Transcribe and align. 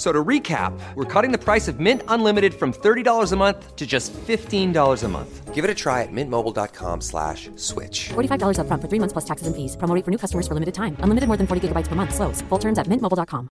So 0.00 0.12
to 0.12 0.24
recap, 0.24 0.72
we're 0.94 1.04
cutting 1.04 1.30
the 1.30 1.36
price 1.36 1.68
of 1.68 1.78
Mint 1.78 2.02
Unlimited 2.08 2.54
from 2.54 2.72
$30 2.72 3.32
a 3.32 3.36
month 3.36 3.76
to 3.76 3.86
just 3.86 4.14
$15 4.14 4.72
a 5.04 5.08
month. 5.08 5.54
Give 5.54 5.62
it 5.62 5.70
a 5.70 5.74
try 5.74 6.00
at 6.00 6.08
mintmobile.com 6.10 7.02
slash 7.02 7.50
switch. 7.56 8.08
$45 8.08 8.60
up 8.60 8.66
front 8.66 8.80
for 8.80 8.88
three 8.88 8.98
months 8.98 9.12
plus 9.12 9.26
taxes 9.26 9.46
and 9.46 9.54
fees. 9.54 9.76
Promo 9.76 9.94
rate 9.94 10.02
for 10.02 10.10
new 10.10 10.16
customers 10.16 10.48
for 10.48 10.54
limited 10.54 10.72
time. 10.72 10.96
Unlimited 11.00 11.28
more 11.28 11.36
than 11.36 11.46
40 11.46 11.68
gigabytes 11.68 11.86
per 11.86 11.96
month. 11.96 12.14
Slows. 12.14 12.40
Full 12.48 12.58
terms 12.58 12.78
at 12.78 12.86
mintmobile.com. 12.86 13.50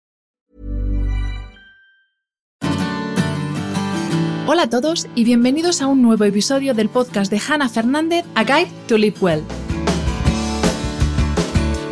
Hola 4.46 4.64
a 4.64 4.68
todos 4.68 5.06
y 5.14 5.24
bienvenidos 5.24 5.80
a 5.80 5.86
un 5.86 6.02
nuevo 6.02 6.24
episodio 6.24 6.74
del 6.74 6.90
podcast 6.90 7.30
de 7.30 7.40
Hannah 7.40 7.70
Fernández, 7.70 8.26
A 8.34 8.44
Guide 8.44 8.70
to 8.86 8.98
Live 8.98 9.16
Well. 9.22 9.63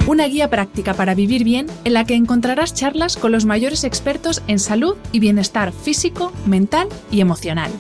Una 0.07 0.27
guía 0.27 0.51
práctica 0.51 0.95
para 0.95 1.15
vivir 1.15 1.45
bien 1.45 1.69
en 1.85 1.95
la 1.95 2.05
que 2.05 2.15
encontrarás 2.15 2.75
charlas 2.75 3.17
con 3.17 3.31
los 3.31 3.45
mayores 3.45 3.85
expertos 3.85 4.43
en 4.49 4.59
salud 4.59 4.97
y 5.13 5.21
bienestar 5.21 5.73
físico, 5.73 6.33
mental 6.45 6.89
y 7.13 7.21
emocional. 7.21 7.71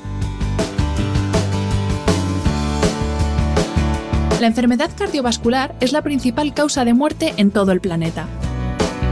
La 4.41 4.47
enfermedad 4.47 4.91
cardiovascular 4.97 5.75
es 5.80 5.93
la 5.93 6.03
principal 6.03 6.55
causa 6.55 6.85
de 6.85 6.95
muerte 6.95 7.35
en 7.39 7.51
todo 7.51 7.73
el 7.73 7.80
planeta. 7.80 8.29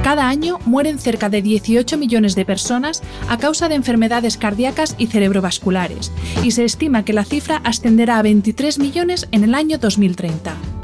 Cada 0.04 0.28
año 0.28 0.58
mueren 0.64 0.98
cerca 0.98 1.28
de 1.28 1.42
18 1.42 1.98
millones 1.98 2.34
de 2.36 2.44
personas 2.44 3.02
a 3.28 3.38
causa 3.38 3.68
de 3.68 3.74
enfermedades 3.74 4.36
cardíacas 4.36 4.94
y 4.98 5.08
cerebrovasculares, 5.08 6.10
y 6.42 6.52
se 6.52 6.64
estima 6.64 7.04
que 7.04 7.12
la 7.12 7.24
cifra 7.24 7.60
ascenderá 7.64 8.18
a 8.18 8.22
23 8.22 8.78
millones 8.78 9.28
en 9.30 9.44
el 9.44 9.54
año 9.54 9.78
2030. 9.78 10.79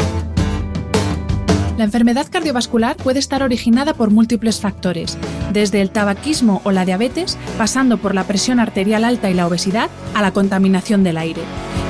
La 1.76 1.84
enfermedad 1.84 2.26
cardiovascular 2.30 2.96
puede 2.96 3.18
estar 3.18 3.42
originada 3.42 3.92
por 3.92 4.10
múltiples 4.10 4.60
factores, 4.60 5.18
desde 5.52 5.82
el 5.82 5.90
tabaquismo 5.90 6.62
o 6.64 6.72
la 6.72 6.86
diabetes, 6.86 7.36
pasando 7.58 7.98
por 7.98 8.14
la 8.14 8.24
presión 8.24 8.60
arterial 8.60 9.04
alta 9.04 9.28
y 9.30 9.34
la 9.34 9.46
obesidad, 9.46 9.90
a 10.14 10.22
la 10.22 10.32
contaminación 10.32 11.04
del 11.04 11.18
aire. 11.18 11.42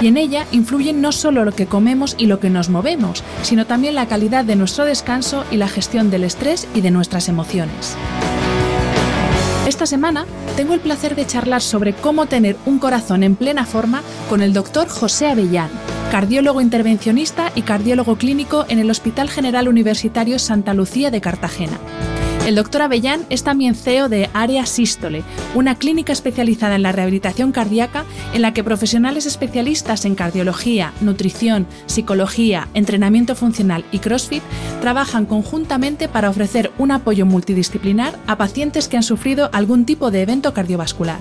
Y 0.03 0.09
en 0.09 0.17
ella 0.17 0.45
influyen 0.51 1.01
no 1.01 1.13
solo 1.13 1.45
lo 1.45 1.53
que 1.53 1.67
comemos 1.67 2.17
y 2.19 2.27
lo 2.27 2.41
que 2.41 2.51
nos 2.51 2.69
movemos, 2.69 3.23
sino 3.43 3.65
también 3.67 3.95
la 3.95 4.09
calidad 4.09 4.45
de 4.45 4.57
nuestro 4.57 4.85
descanso 4.85 5.45
y 5.53 5.57
la 5.57 5.69
gestión 5.69 6.11
del 6.11 6.25
estrés 6.25 6.67
y 6.75 6.81
de 6.81 6.91
nuestras 6.91 7.29
emociones. 7.29 7.97
Esta 9.77 9.85
semana 9.85 10.25
tengo 10.57 10.73
el 10.73 10.81
placer 10.81 11.15
de 11.15 11.27
charlar 11.27 11.61
sobre 11.61 11.93
cómo 11.93 12.25
tener 12.25 12.57
un 12.65 12.79
corazón 12.79 13.23
en 13.23 13.37
plena 13.37 13.67
forma 13.67 14.03
con 14.31 14.41
el 14.41 14.55
doctor 14.55 14.89
José 14.89 15.29
Avellán, 15.29 15.69
cardiólogo 16.11 16.63
intervencionista 16.63 17.53
y 17.55 17.61
cardiólogo 17.61 18.17
clínico 18.17 18.65
en 18.71 18.79
el 18.79 18.91
Hospital 18.91 19.29
General 19.29 19.69
Universitario 19.69 20.39
Santa 20.39 20.73
Lucía 20.73 21.11
de 21.11 21.21
Cartagena. 21.21 21.79
El 22.47 22.55
doctor 22.55 22.83
Avellán 22.83 23.27
es 23.29 23.43
también 23.43 23.75
CEO 23.75 24.09
de 24.09 24.31
Área 24.33 24.67
Sístole, 24.67 25.25
una 25.57 25.75
clínica 25.75 26.13
especializada 26.13 26.77
en 26.77 26.85
la 26.85 26.93
rehabilitación 26.93 27.51
cardíaca 27.51 28.05
en 28.35 28.41
la 28.41 28.55
que 28.55 28.63
profesionales 28.63 29.27
especialistas 29.27 30.05
en 30.05 30.15
cardiología, 30.15 30.93
nutrición, 31.01 31.67
psicología, 31.87 32.69
entrenamiento 32.73 33.35
funcional 33.35 33.85
y 33.91 33.99
CrossFit 33.99 34.45
trabajan 34.81 35.27
conjuntamente 35.27 36.09
para 36.09 36.31
ofrecer 36.31 36.71
un 36.79 36.93
apoyo 36.93 37.27
multidisciplinar 37.27 38.17
a 38.29 38.39
pacientes 38.39 38.87
que 38.87 38.97
han 38.97 39.03
sufrido 39.03 39.51
algún 39.53 39.85
tipo 39.85 40.13
de 40.13 40.23
evento 40.23 40.55
cardiovascular. 40.55 41.19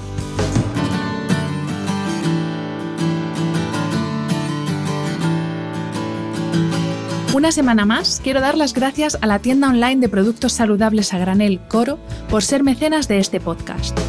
Una 7.36 7.52
semana 7.52 7.84
más, 7.84 8.22
quiero 8.24 8.40
dar 8.40 8.56
las 8.56 8.74
gracias 8.74 9.18
a 9.20 9.28
la 9.28 9.40
tienda 9.40 9.68
online 9.68 9.98
de 9.98 10.08
productos 10.08 10.54
saludables 10.54 11.14
a 11.14 11.18
granel 11.18 11.60
Coro 11.68 12.00
por 12.30 12.44
ser 12.44 12.64
mecenas 12.64 13.10
de 13.10 13.18
este 13.18 13.42
podcast. 13.42 14.00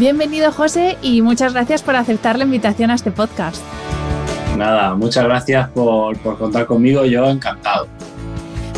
Bienvenido 0.00 0.50
José 0.50 0.96
y 1.02 1.20
muchas 1.20 1.52
gracias 1.52 1.82
por 1.82 1.94
aceptar 1.94 2.38
la 2.38 2.44
invitación 2.44 2.90
a 2.90 2.94
este 2.94 3.10
podcast. 3.10 3.62
Nada, 4.56 4.94
muchas 4.94 5.24
gracias 5.24 5.68
por, 5.68 6.18
contar 6.38 6.64
conmigo, 6.64 7.04
yo 7.04 7.28
encantado. 7.28 7.86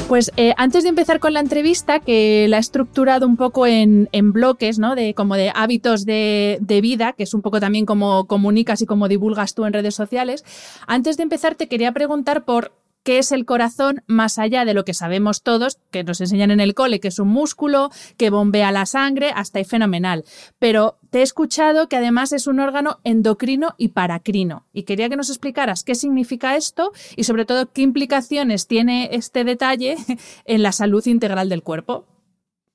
Pues 0.08 0.32
eh, 0.36 0.52
antes 0.56 0.82
de 0.82 0.88
empezar 0.88 1.20
con 1.20 1.32
la 1.32 1.38
entrevista, 1.38 2.00
que 2.00 2.46
la 2.48 2.56
he 2.56 2.60
estructurado 2.60 3.24
un 3.28 3.36
poco 3.36 3.68
en, 3.68 4.08
bloques, 4.32 4.80
¿no? 4.80 4.96
De 4.96 5.14
como 5.14 5.36
de 5.36 5.52
hábitos 5.54 6.04
de, 6.06 6.58
de, 6.60 6.80
vida, 6.80 7.12
que 7.12 7.22
es 7.22 7.34
un 7.34 7.40
poco 7.40 7.60
también 7.60 7.86
como 7.86 8.26
comunicas 8.26 8.82
y 8.82 8.86
como 8.86 9.06
divulgas 9.06 9.54
tú 9.54 9.64
en 9.64 9.74
redes 9.74 9.94
sociales. 9.94 10.44
Antes 10.88 11.16
de 11.16 11.22
empezar, 11.22 11.54
te 11.54 11.68
quería 11.68 11.92
preguntar 11.92 12.44
por 12.44 12.72
qué 13.02 13.18
es 13.18 13.32
el 13.32 13.44
corazón 13.44 14.02
más 14.06 14.38
allá 14.38 14.64
de 14.64 14.74
lo 14.74 14.84
que 14.84 14.94
sabemos 14.94 15.42
todos, 15.42 15.78
que 15.90 16.04
nos 16.04 16.20
enseñan 16.20 16.50
en 16.50 16.60
el 16.60 16.74
cole, 16.74 17.00
que 17.00 17.08
es 17.08 17.18
un 17.18 17.28
músculo, 17.28 17.90
que 18.16 18.30
bombea 18.30 18.72
la 18.72 18.86
sangre, 18.86 19.32
hasta 19.34 19.58
ahí 19.58 19.64
fenomenal. 19.64 20.24
Pero 20.58 20.98
te 21.10 21.20
he 21.20 21.22
escuchado 21.22 21.88
que 21.88 21.96
además 21.96 22.32
es 22.32 22.46
un 22.46 22.60
órgano 22.60 23.00
endocrino 23.04 23.74
y 23.76 23.88
paracrino. 23.88 24.66
Y 24.72 24.84
quería 24.84 25.08
que 25.08 25.16
nos 25.16 25.30
explicaras 25.30 25.84
qué 25.84 25.94
significa 25.94 26.56
esto 26.56 26.92
y 27.16 27.24
sobre 27.24 27.44
todo 27.44 27.72
qué 27.72 27.82
implicaciones 27.82 28.66
tiene 28.66 29.10
este 29.12 29.44
detalle 29.44 29.96
en 30.44 30.62
la 30.62 30.72
salud 30.72 31.04
integral 31.06 31.48
del 31.48 31.62
cuerpo. 31.62 32.06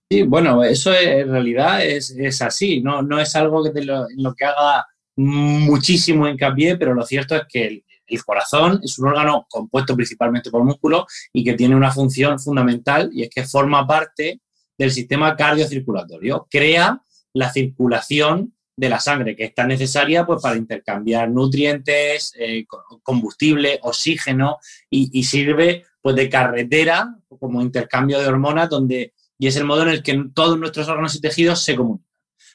Sí, 0.09 0.23
bueno, 0.23 0.63
eso 0.63 0.93
en 0.93 1.29
realidad 1.29 1.85
es, 1.85 2.41
así, 2.41 2.81
no, 2.81 3.01
no 3.01 3.19
es 3.19 3.35
algo 3.35 3.61
que 3.73 3.81
lo, 3.83 4.07
lo 4.16 4.33
que 4.33 4.45
haga 4.45 4.85
muchísimo 5.17 6.27
hincapié, 6.27 6.77
pero 6.77 6.93
lo 6.93 7.03
cierto 7.03 7.35
es 7.35 7.41
que 7.49 7.67
el, 7.67 7.83
el 8.07 8.23
corazón 8.23 8.79
es 8.84 8.97
un 9.00 9.09
órgano 9.09 9.45
compuesto 9.50 9.95
principalmente 9.95 10.50
por 10.50 10.63
músculos 10.63 11.06
y 11.34 11.44
que 11.44 11.53
tiene 11.53 11.75
una 11.75 11.91
función 11.91 12.40
fundamental 12.40 13.09
y 13.13 13.23
es 13.23 13.29
que 13.29 13.44
forma 13.44 13.85
parte 13.85 14.41
del 14.78 14.91
sistema 14.91 15.35
cardiocirculatorio. 15.35 16.47
Crea 16.50 17.01
la 17.34 17.51
circulación 17.51 18.53
de 18.78 18.90
la 18.90 19.00
sangre, 19.00 19.35
que 19.35 19.46
es 19.46 19.56
tan 19.56 19.69
necesaria 19.69 20.25
pues, 20.25 20.41
para 20.41 20.56
intercambiar 20.56 21.29
nutrientes, 21.31 22.31
eh, 22.38 22.66
combustible, 23.01 23.79
oxígeno 23.81 24.59
y, 24.90 25.23
sirve 25.23 25.85
pues, 26.01 26.16
de 26.16 26.29
carretera 26.29 27.16
como 27.40 27.61
intercambio 27.61 28.20
de 28.20 28.28
hormonas 28.28 28.70
donde, 28.70 29.14
y 29.40 29.47
es 29.47 29.55
el 29.55 29.66
modo 29.66 29.81
en 29.81 29.90
el 29.90 30.03
que 30.03 30.26
todos 30.34 30.59
nuestros 30.59 30.87
órganos 30.87 31.16
y 31.16 31.22
tejidos 31.22 31.64
se 31.64 31.76
comunican. 31.76 32.08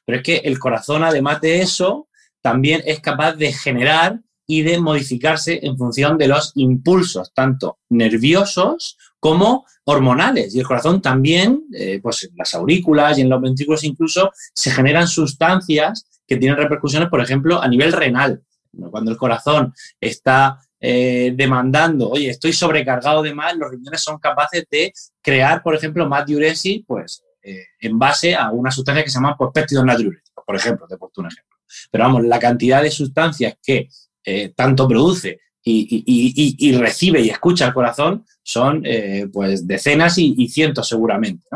Pero 0.05 0.19
es 0.19 0.25
que 0.25 0.37
el 0.37 0.59
corazón, 0.59 1.03
además 1.03 1.41
de 1.41 1.61
eso, 1.61 2.09
también 2.41 2.83
es 2.85 3.01
capaz 3.01 3.35
de 3.35 3.53
generar 3.53 4.21
y 4.47 4.63
de 4.63 4.81
modificarse 4.81 5.61
en 5.63 5.77
función 5.77 6.19
de 6.19 6.29
los 6.29 6.53
impulsos, 6.57 7.33
tanto 7.33 7.79
nerviosos 7.89 8.99
como 9.21 9.67
hormonales. 9.85 10.55
Y 10.55 10.61
el 10.61 10.67
corazón 10.67 11.01
también, 11.01 11.65
eh, 11.73 12.01
pues 12.03 12.25
en 12.25 12.37
las 12.37 12.55
aurículas 12.55 13.19
y 13.19 13.23
en 13.23 13.29
los 13.29 13.41
ventrículos 13.41 13.85
incluso, 13.85 14.33
se 14.55 14.71
generan 14.71 15.07
sustancias 15.07 16.07
que 16.27 16.37
tienen 16.37 16.59
repercusiones, 16.59 17.09
por 17.09 17.21
ejemplo, 17.21 17.63
a 17.63 17.69
nivel 17.69 17.93
renal. 17.93 18.43
Cuando 18.91 19.11
el 19.11 19.17
corazón 19.17 19.75
está 20.01 20.59
eh, 20.81 21.33
demandando, 21.37 22.09
oye, 22.09 22.31
estoy 22.31 22.53
sobrecargado 22.53 23.23
de 23.23 23.35
más, 23.35 23.57
los 23.57 23.71
riñones 23.71 24.01
son 24.01 24.19
capaces 24.19 24.67
de 24.71 24.93
crear, 25.21 25.63
por 25.63 25.75
ejemplo, 25.75 26.09
más 26.09 26.27
diuresis, 26.27 26.83
pues 26.87 27.23
eh, 27.43 27.67
en 27.81 27.99
base 27.99 28.35
a 28.35 28.51
una 28.51 28.71
sustancia 28.71 29.05
que 29.05 29.11
se 29.11 29.17
llama 29.17 29.37
pues, 29.37 29.51
péptidos 29.53 29.85
natriuréticos, 29.85 30.45
por 30.45 30.57
ejemplo, 30.57 30.87
te 30.89 30.95
he 30.95 30.99
un 30.99 31.27
ejemplo. 31.27 31.57
Pero 31.91 32.05
vamos, 32.05 32.25
la 32.25 32.39
cantidad 32.39 32.83
de 32.83 32.91
sustancias 32.91 33.55
que 33.63 33.89
eh, 34.25 34.53
tanto 34.55 34.87
produce 34.89 35.41
y, 35.65 36.77
recibe 36.77 37.21
y 37.21 37.31
escucha 37.31 37.67
el 37.67 37.75
corazón 37.75 38.25
son 38.43 38.83
eh, 38.85 39.29
pues 39.33 39.67
decenas 39.67 40.19
y, 40.19 40.49
cientos 40.49 40.89
seguramente. 40.89 41.47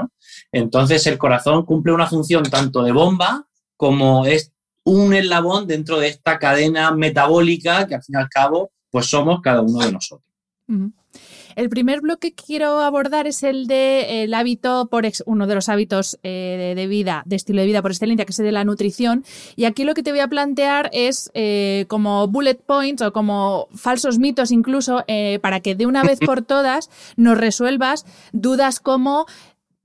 Entonces 0.53 1.07
el 1.07 1.19
corazón 1.19 1.65
cumple 1.65 1.93
una 1.93 2.07
función 2.07 2.45
tanto 2.45 2.83
de 2.83 2.93
bomba 2.93 3.47
como 3.77 4.27
es 4.27 4.53
un 4.85 5.13
eslabón 5.13 5.67
dentro 5.67 5.99
de 5.99 6.09
esta 6.09 6.39
cadena 6.39 6.93
metabólica 6.93 7.87
que 7.87 7.97
al 7.97 8.03
fin 8.03 8.15
y 8.17 8.23
al 8.23 8.29
cabo 8.29 8.71
pues 8.91 9.07
somos 9.07 9.41
cada 9.43 9.61
uno 9.61 9.81
de 9.81 9.93
nosotros. 9.93 10.27
El 11.55 11.71
primer 11.71 12.01
bloque 12.01 12.33
que 12.33 12.45
quiero 12.45 12.81
abordar 12.81 13.27
es 13.27 13.43
el 13.43 13.67
de 13.67 14.25
el 14.25 14.35
hábito 14.35 14.89
por 14.91 15.07
uno 15.25 15.47
de 15.47 15.55
los 15.55 15.69
hábitos 15.69 16.19
eh, 16.23 16.75
de, 16.77 16.87
vida, 16.87 17.23
de 17.25 17.37
estilo 17.37 17.61
de 17.61 17.67
vida 17.67 17.83
por 17.83 17.91
excelencia, 17.91 18.25
que 18.25 18.33
es 18.33 18.39
el 18.39 18.47
de 18.47 18.53
la 18.53 18.65
nutrición. 18.65 19.25
Y 19.55 19.65
aquí 19.65 19.85
lo 19.85 19.95
que 19.95 20.03
te 20.03 20.11
voy 20.11 20.21
a 20.21 20.29
plantear 20.29 20.91
es 20.93 21.31
eh, 21.35 21.87
como 21.89 22.27
bullet 22.29 22.57
points 22.57 23.03
o 23.03 23.13
como 23.13 23.69
falsos 23.75 24.19
mitos 24.19 24.51
incluso, 24.51 25.05
eh, 25.07 25.39
para 25.41 25.61
que 25.61 25.75
de 25.75 25.87
una 25.87 26.03
vez 26.03 26.19
por 26.19 26.43
todas 26.43 26.91
nos 27.17 27.39
resuelvas 27.39 28.05
dudas 28.33 28.81
como 28.81 29.27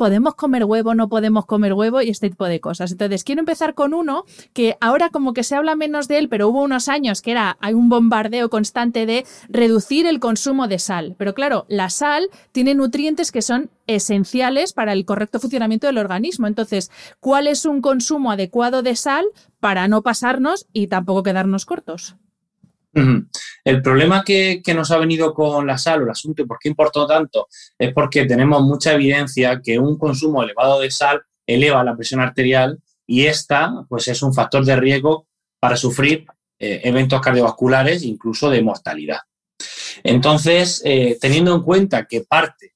podemos 0.01 0.33
comer 0.33 0.65
huevo, 0.65 0.95
no 0.95 1.09
podemos 1.09 1.45
comer 1.45 1.73
huevo 1.73 2.01
y 2.01 2.09
este 2.09 2.31
tipo 2.31 2.45
de 2.45 2.59
cosas. 2.59 2.91
Entonces, 2.91 3.23
quiero 3.23 3.41
empezar 3.41 3.75
con 3.75 3.93
uno 3.93 4.25
que 4.51 4.75
ahora 4.81 5.11
como 5.11 5.31
que 5.35 5.43
se 5.43 5.55
habla 5.55 5.75
menos 5.75 6.07
de 6.07 6.17
él, 6.17 6.27
pero 6.27 6.47
hubo 6.47 6.63
unos 6.63 6.87
años 6.87 7.21
que 7.21 7.29
era, 7.29 7.55
hay 7.59 7.75
un 7.75 7.87
bombardeo 7.87 8.49
constante 8.49 9.05
de 9.05 9.27
reducir 9.47 10.07
el 10.07 10.19
consumo 10.19 10.67
de 10.67 10.79
sal. 10.79 11.13
Pero 11.19 11.35
claro, 11.35 11.67
la 11.67 11.91
sal 11.91 12.29
tiene 12.51 12.73
nutrientes 12.73 13.31
que 13.31 13.43
son 13.43 13.69
esenciales 13.85 14.73
para 14.73 14.93
el 14.93 15.05
correcto 15.05 15.39
funcionamiento 15.39 15.85
del 15.85 15.99
organismo. 15.99 16.47
Entonces, 16.47 16.89
¿cuál 17.19 17.45
es 17.45 17.65
un 17.65 17.79
consumo 17.79 18.31
adecuado 18.31 18.81
de 18.81 18.95
sal 18.95 19.25
para 19.59 19.87
no 19.87 20.01
pasarnos 20.01 20.65
y 20.73 20.87
tampoco 20.87 21.21
quedarnos 21.21 21.67
cortos? 21.67 22.15
El 22.93 23.81
problema 23.81 24.23
que, 24.23 24.61
nos 24.75 24.91
ha 24.91 24.97
venido 24.97 25.33
con 25.33 25.65
la 25.65 25.77
sal 25.77 26.01
o 26.01 26.03
el 26.05 26.11
asunto 26.11 26.41
y 26.41 26.45
por 26.45 26.57
qué 26.59 26.69
importó 26.69 27.07
tanto 27.07 27.47
es 27.77 27.93
porque 27.93 28.25
tenemos 28.25 28.61
mucha 28.63 28.93
evidencia 28.93 29.61
que 29.63 29.79
un 29.79 29.97
consumo 29.97 30.43
elevado 30.43 30.79
de 30.79 30.91
sal 30.91 31.21
eleva 31.45 31.83
la 31.83 31.95
presión 31.95 32.21
arterial 32.21 32.79
y 33.07 33.25
esta 33.25 33.85
pues 33.87 34.07
es 34.07 34.21
un 34.21 34.33
factor 34.33 34.65
de 34.65 34.75
riesgo 34.75 35.27
para 35.59 35.77
sufrir 35.77 36.25
eh, 36.59 36.81
eventos 36.83 37.21
cardiovasculares, 37.21 38.03
incluso 38.03 38.49
de 38.49 38.61
mortalidad. 38.61 39.19
Entonces, 40.03 40.81
eh, 40.85 41.17
teniendo 41.19 41.55
en 41.55 41.61
cuenta 41.61 42.05
que 42.05 42.21
parte 42.21 42.73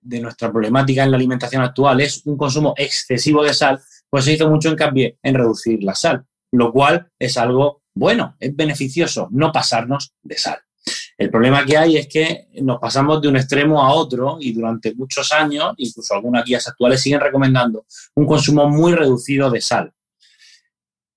de 0.00 0.20
nuestra 0.20 0.50
problemática 0.50 1.04
en 1.04 1.10
la 1.10 1.16
alimentación 1.16 1.62
actual 1.62 2.00
es 2.00 2.22
un 2.26 2.36
consumo 2.36 2.74
excesivo 2.76 3.42
de 3.42 3.54
sal, 3.54 3.80
pues 4.10 4.24
se 4.24 4.32
hizo 4.32 4.50
mucho 4.50 4.68
hincapié 4.68 5.18
en 5.22 5.34
reducir 5.34 5.82
la 5.82 5.94
sal, 5.94 6.24
lo 6.52 6.72
cual 6.72 7.08
es 7.18 7.36
algo 7.36 7.81
bueno, 7.94 8.36
es 8.38 8.54
beneficioso 8.54 9.28
no 9.30 9.52
pasarnos 9.52 10.14
de 10.22 10.38
sal. 10.38 10.58
El 11.16 11.30
problema 11.30 11.64
que 11.64 11.76
hay 11.76 11.96
es 11.96 12.08
que 12.08 12.48
nos 12.62 12.80
pasamos 12.80 13.22
de 13.22 13.28
un 13.28 13.36
extremo 13.36 13.82
a 13.82 13.92
otro 13.92 14.38
y 14.40 14.52
durante 14.52 14.94
muchos 14.94 15.32
años, 15.32 15.74
incluso 15.76 16.14
algunas 16.14 16.44
guías 16.44 16.66
actuales 16.66 17.00
siguen 17.00 17.20
recomendando 17.20 17.86
un 18.16 18.26
consumo 18.26 18.68
muy 18.68 18.92
reducido 18.94 19.50
de 19.50 19.60
sal. 19.60 19.92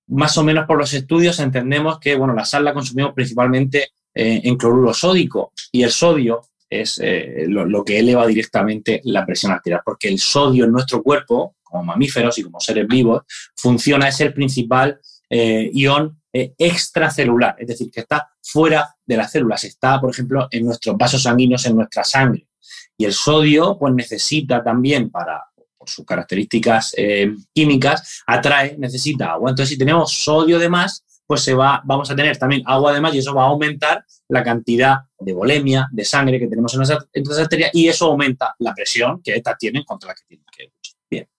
Más 0.07 0.38
o 0.38 0.44
menos 0.44 0.68
por 0.68 0.77
los 0.77 0.94
estudios 0.94 1.39
entendemos 1.39 2.00
que 2.00 2.16
bueno, 2.16 2.36
la 2.36 2.45
sal 2.45 2.63
la 2.63 2.74
consumimos 2.74 3.13
principalmente 3.13 3.89
eh, 4.13 4.42
en 4.44 4.56
cloruro 4.56 4.94
sódico 4.94 5.51
y 5.72 5.81
el 5.81 5.92
sodio 5.92 6.42
es 6.69 7.00
eh, 7.04 7.45
lo, 7.48 7.83
que 7.83 8.00
eleva 8.00 8.27
directamente 8.27 9.01
la 9.06 9.25
presión 9.25 9.51
arterial, 9.51 9.81
porque 9.83 10.07
el 10.07 10.19
sodio 10.19 10.66
en 10.66 10.72
nuestro 10.72 11.01
cuerpo, 11.01 11.56
como 11.63 11.83
mamíferos 11.83 12.38
y 12.38 12.44
como 12.44 12.60
seres 12.60 12.88
vivos, 12.88 13.24
funciona, 13.56 14.07
es 14.07 14.19
el 14.22 14.33
principal 14.33 15.00
eh, 15.30 15.69
ion 15.74 16.19
eh, 16.37 16.53
extracelular, 16.57 17.55
es 17.57 17.65
decir, 17.65 17.89
que 17.89 18.01
está 18.01 18.29
fuera 18.43 18.93
de 19.05 19.15
las 19.15 19.31
células, 19.31 19.63
está, 19.63 20.01
por 20.01 20.09
ejemplo, 20.09 20.49
en 20.51 20.65
nuestros 20.65 20.97
vasos 20.97 21.23
sanguíneos, 21.23 21.65
en 21.65 21.77
nuestra 21.77 22.03
sangre. 22.03 22.49
Y 22.97 23.05
el 23.05 23.13
sodio, 23.13 23.77
pues 23.79 23.93
necesita 23.93 24.61
también 24.61 25.09
para, 25.09 25.41
por 25.77 25.89
sus 25.89 26.05
características 26.05 26.93
eh, 26.97 27.33
químicas, 27.53 28.21
atrae, 28.27 28.75
necesita 28.77 29.31
agua. 29.31 29.51
Entonces, 29.51 29.69
si 29.69 29.77
tenemos 29.77 30.11
sodio 30.11 30.59
de 30.59 30.67
más, 30.67 31.05
pues 31.25 31.39
se 31.39 31.53
va, 31.53 31.81
vamos 31.85 32.11
a 32.11 32.15
tener 32.17 32.35
también 32.35 32.63
agua 32.65 32.91
de 32.91 32.99
más 32.99 33.15
y 33.15 33.19
eso 33.19 33.33
va 33.33 33.43
a 33.43 33.47
aumentar 33.47 34.03
la 34.27 34.43
cantidad 34.43 34.97
de 35.17 35.31
volemia, 35.31 35.88
de 35.89 36.03
sangre 36.03 36.38
que 36.38 36.47
tenemos 36.47 36.73
en 36.73 36.79
nuestras, 36.79 37.39
arterias 37.39 37.71
y 37.71 37.88
eso 37.88 38.07
aumenta 38.07 38.53
la 38.59 38.73
presión 38.73 39.21
que 39.23 39.35
estas 39.35 39.57
tienen 39.57 39.85
contra 39.85 40.09
las 40.09 40.19
que 40.19 40.27
tienen 40.27 40.45
que 40.51 40.73
Bien. 41.09 41.29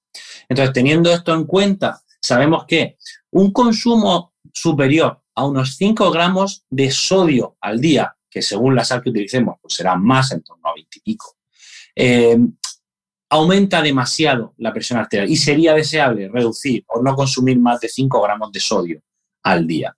Entonces, 0.48 0.72
teniendo 0.72 1.12
esto 1.12 1.34
en 1.34 1.44
cuenta, 1.44 2.00
sabemos 2.18 2.64
que 2.64 2.96
un 3.32 3.52
consumo 3.52 4.32
superior 4.56 5.20
a 5.34 5.44
unos 5.44 5.76
5 5.76 6.10
gramos 6.10 6.64
de 6.70 6.90
sodio 6.90 7.56
al 7.60 7.78
día, 7.78 8.16
que 8.30 8.40
según 8.40 8.74
la 8.74 8.84
sal 8.84 9.02
que 9.02 9.10
utilicemos, 9.10 9.56
pues 9.60 9.74
será 9.74 9.96
más, 9.96 10.32
en 10.32 10.42
torno 10.42 10.68
a 10.68 10.74
20 10.74 10.98
y 10.98 11.00
pico, 11.00 11.36
aumenta 13.28 13.82
demasiado 13.82 14.54
la 14.58 14.72
presión 14.72 14.98
arterial 14.98 15.28
y 15.28 15.36
sería 15.36 15.74
deseable 15.74 16.28
reducir 16.28 16.84
o 16.88 17.02
no 17.02 17.14
consumir 17.14 17.58
más 17.58 17.80
de 17.80 17.88
5 17.88 18.22
gramos 18.22 18.50
de 18.50 18.60
sodio 18.60 19.02
al 19.42 19.66
día. 19.66 19.94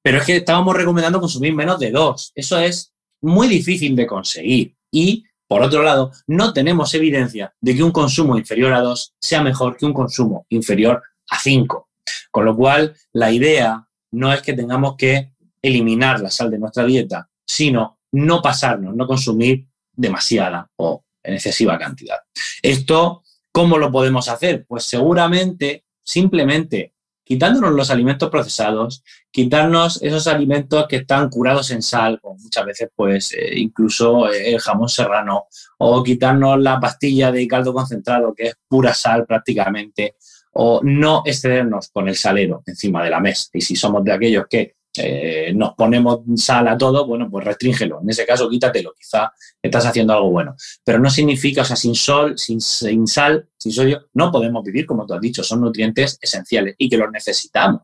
Pero 0.00 0.18
es 0.18 0.24
que 0.24 0.36
estábamos 0.36 0.74
recomendando 0.74 1.20
consumir 1.20 1.54
menos 1.54 1.78
de 1.78 1.90
2. 1.90 2.32
Eso 2.34 2.58
es 2.58 2.94
muy 3.20 3.46
difícil 3.48 3.94
de 3.94 4.06
conseguir 4.06 4.74
y, 4.90 5.24
por 5.46 5.60
otro 5.62 5.82
lado, 5.82 6.12
no 6.28 6.52
tenemos 6.52 6.94
evidencia 6.94 7.52
de 7.60 7.74
que 7.74 7.82
un 7.82 7.90
consumo 7.90 8.38
inferior 8.38 8.72
a 8.72 8.80
2 8.80 9.14
sea 9.20 9.42
mejor 9.42 9.76
que 9.76 9.84
un 9.84 9.92
consumo 9.92 10.46
inferior 10.48 11.02
a 11.28 11.38
5. 11.38 11.88
Con 12.30 12.44
lo 12.44 12.56
cual, 12.56 12.96
la 13.12 13.32
idea 13.32 13.87
no 14.12 14.32
es 14.32 14.42
que 14.42 14.52
tengamos 14.52 14.96
que 14.96 15.32
eliminar 15.62 16.20
la 16.20 16.30
sal 16.30 16.50
de 16.50 16.58
nuestra 16.58 16.84
dieta, 16.84 17.28
sino 17.46 17.98
no 18.12 18.40
pasarnos, 18.40 18.94
no 18.94 19.06
consumir 19.06 19.66
demasiada 19.92 20.70
o 20.76 21.04
en 21.22 21.34
excesiva 21.34 21.78
cantidad. 21.78 22.18
Esto, 22.62 23.22
¿cómo 23.52 23.78
lo 23.78 23.90
podemos 23.90 24.28
hacer? 24.28 24.64
Pues 24.66 24.84
seguramente 24.84 25.84
simplemente 26.02 26.94
quitándonos 27.28 27.72
los 27.72 27.90
alimentos 27.90 28.30
procesados, 28.30 29.04
quitarnos 29.30 30.02
esos 30.02 30.26
alimentos 30.28 30.86
que 30.88 30.96
están 30.96 31.28
curados 31.28 31.70
en 31.70 31.82
sal, 31.82 32.18
como 32.22 32.38
muchas 32.38 32.64
veces 32.64 32.88
pues 32.96 33.32
eh, 33.34 33.50
incluso 33.56 34.32
eh, 34.32 34.54
el 34.54 34.60
jamón 34.60 34.88
serrano, 34.88 35.44
o 35.76 36.02
quitarnos 36.02 36.58
la 36.58 36.80
pastilla 36.80 37.30
de 37.30 37.46
caldo 37.46 37.74
concentrado, 37.74 38.32
que 38.34 38.46
es 38.46 38.54
pura 38.66 38.94
sal 38.94 39.26
prácticamente, 39.26 40.16
o 40.60 40.80
no 40.82 41.22
excedernos 41.24 41.88
con 41.92 42.08
el 42.08 42.16
salero 42.16 42.64
encima 42.66 43.04
de 43.04 43.10
la 43.10 43.20
mesa. 43.20 43.48
Y 43.52 43.60
si 43.60 43.76
somos 43.76 44.02
de 44.02 44.12
aquellos 44.12 44.46
que 44.50 44.74
eh, 44.96 45.52
nos 45.54 45.74
ponemos 45.74 46.22
sal 46.34 46.66
a 46.66 46.76
todo, 46.76 47.06
bueno, 47.06 47.30
pues 47.30 47.44
restríngelo. 47.44 48.00
En 48.02 48.10
ese 48.10 48.26
caso, 48.26 48.50
quítatelo. 48.50 48.92
Quizá 48.98 49.32
estás 49.62 49.86
haciendo 49.86 50.14
algo 50.14 50.30
bueno. 50.30 50.56
Pero 50.82 50.98
no 50.98 51.10
significa, 51.10 51.62
o 51.62 51.64
sea, 51.64 51.76
sin 51.76 51.94
sol, 51.94 52.36
sin, 52.36 52.60
sal, 52.60 53.48
sin 53.56 53.70
sodio, 53.70 54.08
no 54.14 54.32
podemos 54.32 54.64
vivir, 54.64 54.84
como 54.84 55.06
tú 55.06 55.14
has 55.14 55.20
dicho. 55.20 55.44
Son 55.44 55.60
nutrientes 55.60 56.18
esenciales 56.20 56.74
y 56.76 56.88
que 56.88 56.96
los 56.96 57.12
necesitamos. 57.12 57.82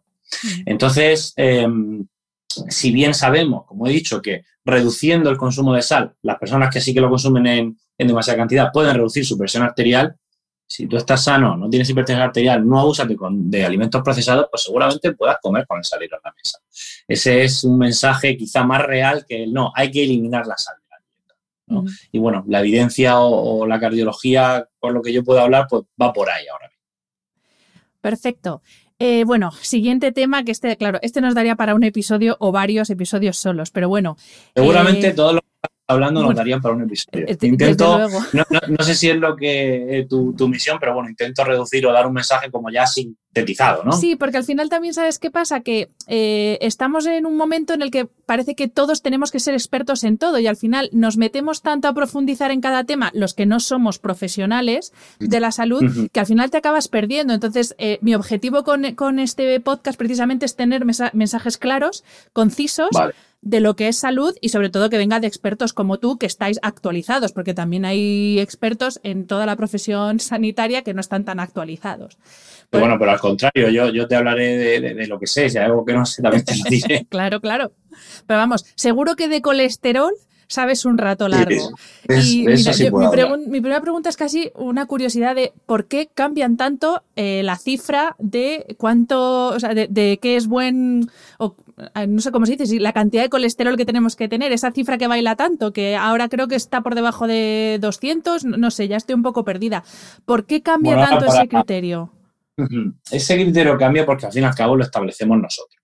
Entonces, 0.67 1.33
em, 1.37 2.05
si 2.49 2.91
bien 2.91 3.15
sabemos, 3.15 3.67
como 3.67 3.87
he 3.87 3.91
dicho, 3.91 4.21
que 4.21 4.43
reduciendo 4.65 5.31
el 5.31 5.37
consumo 5.37 5.75
de 5.75 5.83
sal, 5.83 6.17
las 6.23 6.39
personas 6.41 6.75
que 6.75 6.81
sí 6.81 6.93
que 6.93 7.01
lo 7.01 7.09
consumen 7.09 7.47
en, 7.47 7.79
en 7.99 8.09
demasiada 8.09 8.39
cantidad 8.39 8.73
pueden 8.73 8.97
reducir 8.97 9.25
su 9.25 9.39
presión 9.39 9.63
arterial, 9.63 10.17
si 10.67 10.87
tú 10.87 10.97
estás 10.97 11.25
sano, 11.25 11.57
no 11.57 11.69
tienes 11.69 11.89
hipertensión 11.91 12.27
arterial, 12.27 12.67
no 12.67 12.81
abusas 12.81 13.07
de, 13.09 13.65
alimentos 13.65 14.03
procesados, 14.03 14.49
pues 14.51 14.63
seguramente 14.63 15.13
puedas 15.13 15.37
comer 15.41 15.67
con 15.67 15.79
el 15.79 15.85
salero 15.85 16.17
en 16.17 16.23
la 16.25 16.35
mesa. 16.37 16.59
Ese 17.07 17.45
es 17.45 17.65
un 17.65 17.79
mensaje 17.79 18.37
quizá 18.37 18.65
más 18.65 18.83
real 18.83 19.25
que 19.29 19.45
el 19.45 19.53
no, 19.53 19.73
hay 19.75 19.91
que 19.91 20.05
eliminar 20.05 20.47
la 20.47 20.57
sal. 20.57 20.77
Y 22.13 22.19
bueno, 22.19 22.45
la 22.47 22.61
evidencia 22.61 23.19
o, 23.19 23.67
la 23.67 23.81
cardiología, 23.81 24.69
por 24.79 24.93
lo 24.93 25.03
que 25.03 25.13
yo 25.13 25.25
puedo 25.25 25.41
hablar, 25.41 25.67
pues 25.69 25.85
va 26.01 26.13
por 26.13 26.31
ahí 26.31 26.47
ahora 26.47 26.69
mismo. 26.69 26.83
Perfecto. 28.01 28.63
Eh, 28.99 29.25
bueno, 29.25 29.51
siguiente 29.51 30.13
tema 30.13 30.45
que 30.45 30.53
este, 30.53 30.77
claro, 30.77 30.99
este 31.03 31.21
nos 31.21 31.35
daría 31.35 31.57
para 31.57 31.75
un 31.75 31.83
episodio 31.83 32.37
o 32.39 32.53
varios 32.53 32.91
episodios 32.91 33.39
solos, 33.39 33.71
pero 33.71 33.89
bueno. 33.89 34.17
Seguramente 34.55 35.09
eh, 35.09 35.15
todos 35.15 35.35
los 35.35 35.43
hablando 35.87 36.23
nos 36.23 36.35
darían 36.35 36.61
para 36.61 36.75
un 36.75 36.83
episodio. 36.83 37.27
Eh, 37.29 37.37
intento, 37.43 38.09
no, 38.33 38.85
sé 38.85 38.95
si 38.95 39.11
es 39.11 39.17
lo 39.17 39.37
que 39.37 39.99
eh, 39.99 40.07
tu, 40.07 40.35
misión, 40.49 40.79
pero 40.81 40.95
bueno, 40.95 41.09
intento 41.09 41.45
reducir 41.45 41.87
o 41.87 41.93
dar 41.93 42.07
un 42.07 42.15
mensaje 42.15 42.51
como 42.51 42.71
ya 42.71 42.87
sintetizado, 43.35 43.85
¿no? 43.85 43.93
Sí, 43.93 44.17
porque 44.17 44.37
al 44.37 44.45
final 44.45 44.69
también 44.69 44.95
sabes 44.95 45.19
qué 45.19 45.31
pasa, 45.31 45.61
que 45.61 45.91
eh, 46.07 46.59
estamos 46.61 47.07
en 47.07 47.27
un 47.27 47.37
momento 47.37 47.75
en 47.75 47.83
el 47.83 47.91
que 47.91 48.07
parece 48.07 48.55
que 48.55 48.69
todos 48.69 49.03
tenemos 49.03 49.31
que 49.31 49.41
ser 49.41 49.55
expertos 49.55 50.05
en 50.05 50.19
todo 50.19 50.39
y 50.39 50.47
al 50.47 50.57
final 50.57 50.89
nos 50.93 51.17
metemos 51.17 51.63
tanto 51.63 51.89
a 51.89 51.95
profundizar 51.95 52.51
en 52.51 52.61
cada 52.61 52.85
tema, 52.85 53.11
los 53.15 53.35
que 53.35 53.47
no 53.47 53.61
somos 53.61 53.99
profesionales 53.99 54.93
de 55.19 55.41
la 55.41 55.53
salud, 55.53 56.09
que 56.13 56.21
al 56.21 56.27
final 56.27 56.51
te 56.51 56.59
acabas 56.59 56.89
perdiendo. 56.89 57.35
Entonces, 57.35 57.75
mi 58.01 58.15
objetivo 58.15 58.65
con, 58.65 58.85
este 59.19 59.61
podcast 59.61 59.99
precisamente 59.99 60.47
es 60.47 60.57
tener 60.57 60.85
mensajes 60.85 61.59
claros, 61.59 62.05
concisos 62.33 62.91
de 63.45 63.61
lo 63.61 63.77
que 63.77 63.89
es 63.89 63.99
salud 63.99 64.35
y 64.41 64.49
sobre 64.49 64.71
todo 64.71 64.89
que 64.89 64.97
venga 64.97 65.21
de 65.21 65.27
expertos 65.27 65.75
como 65.75 65.99
tú 65.99 66.17
que 66.17 66.27
estáis 66.27 66.59
actualizados, 66.63 67.33
porque 67.33 67.53
también 67.53 67.85
hay 67.85 68.41
expertos 68.41 69.01
en 69.03 69.27
toda 69.27 69.45
la 69.45 69.55
profesión 69.55 70.19
sanitaria 70.19 70.83
que 70.83 70.95
no 70.95 71.01
están 71.01 71.25
tan 71.25 71.39
actualizados. 71.39 72.17
Bueno, 72.73 72.97
pero 72.99 73.11
al 73.13 73.21
contrario, 73.21 73.69
yo, 73.71 73.89
yo 73.91 74.07
te 74.09 74.17
hablaré 74.17 74.81
de, 74.81 75.07
lo 75.07 75.19
que 75.19 75.27
sé, 75.27 75.49
si 75.49 75.59
hay 75.59 75.65
algo 75.67 75.85
que 75.85 75.93
no 75.93 76.05
sé, 76.05 76.23
también 76.23 76.45
te 76.45 76.57
lo 76.57 76.65
diré. 76.71 77.07
claro, 77.09 77.41
claro. 77.41 77.73
Pero 78.27 78.39
vamos, 78.39 78.65
seguro 78.75 79.15
que 79.17 79.29
de 79.29 79.41
colesterol 79.43 80.13
sabes 80.47 80.85
un 80.85 80.99
rato 80.99 81.27
largo. 81.29 81.71
Es- 82.07 82.27
y 82.27 82.41
eso 82.47 82.51
mira, 82.59 82.73
sí 82.75 82.85
yo- 82.85 82.91
puedo 82.91 83.01
mi, 83.01 83.07
hablar. 83.07 83.39
pregun- 83.39 83.47
mi 83.47 83.61
primera 83.61 83.81
pregunta 83.81 84.09
es 84.11 84.17
casi 84.17 84.51
una 84.55 84.85
curiosidad 84.87 85.35
de 85.35 85.53
por 85.67 85.87
qué 85.87 86.09
cambian 86.15 86.57
tanto 86.57 87.03
eh, 87.17 87.43
la 87.43 87.57
cifra 87.57 88.15
de 88.19 88.77
cuánto, 88.79 89.47
o 89.49 89.59
sea, 89.61 89.73
de, 89.75 89.87
de 89.89 90.19
qué 90.21 90.37
es 90.37 90.47
buen, 90.47 91.09
o, 91.39 91.57
no 92.07 92.21
sé 92.21 92.31
cómo 92.31 92.45
se 92.47 92.53
dice, 92.53 92.67
si 92.67 92.79
la 92.79 92.93
cantidad 92.93 93.23
de 93.23 93.31
colesterol 93.31 93.77
que 93.77 93.87
tenemos 93.87 94.17
que 94.17 94.29
tener, 94.29 94.53
esa 94.53 94.71
cifra 94.71 94.99
que 94.99 95.07
baila 95.09 95.35
tanto, 95.35 95.73
que 95.73 95.97
ahora 95.97 96.29
creo 96.29 96.47
que 96.47 96.57
está 96.57 96.83
por 96.83 96.95
debajo 96.95 97.27
de 97.27 97.79
200, 97.81 98.45
no 98.45 98.57
no 98.59 98.71
sé, 98.71 98.87
ya 98.87 98.97
estoy 98.97 99.15
un 99.15 99.23
poco 99.23 99.45
perdida. 99.45 99.83
¿Por 100.27 100.45
qué 100.45 100.61
cambia 100.63 100.95
Bueno, 100.97 101.09
tanto 101.09 101.27
para- 101.27 101.39
ese 101.41 101.49
criterio? 101.49 102.11
Ese 103.11 103.35
criterio 103.35 103.77
cambia 103.77 104.07
porque 104.07 104.27
al 104.27 104.33
fin 104.33 104.43
y 104.43 104.47
al 104.47 104.55
cabo 104.55 104.77
lo 104.77 104.85
establecemos 104.85 105.39
nosotros. 105.39 105.83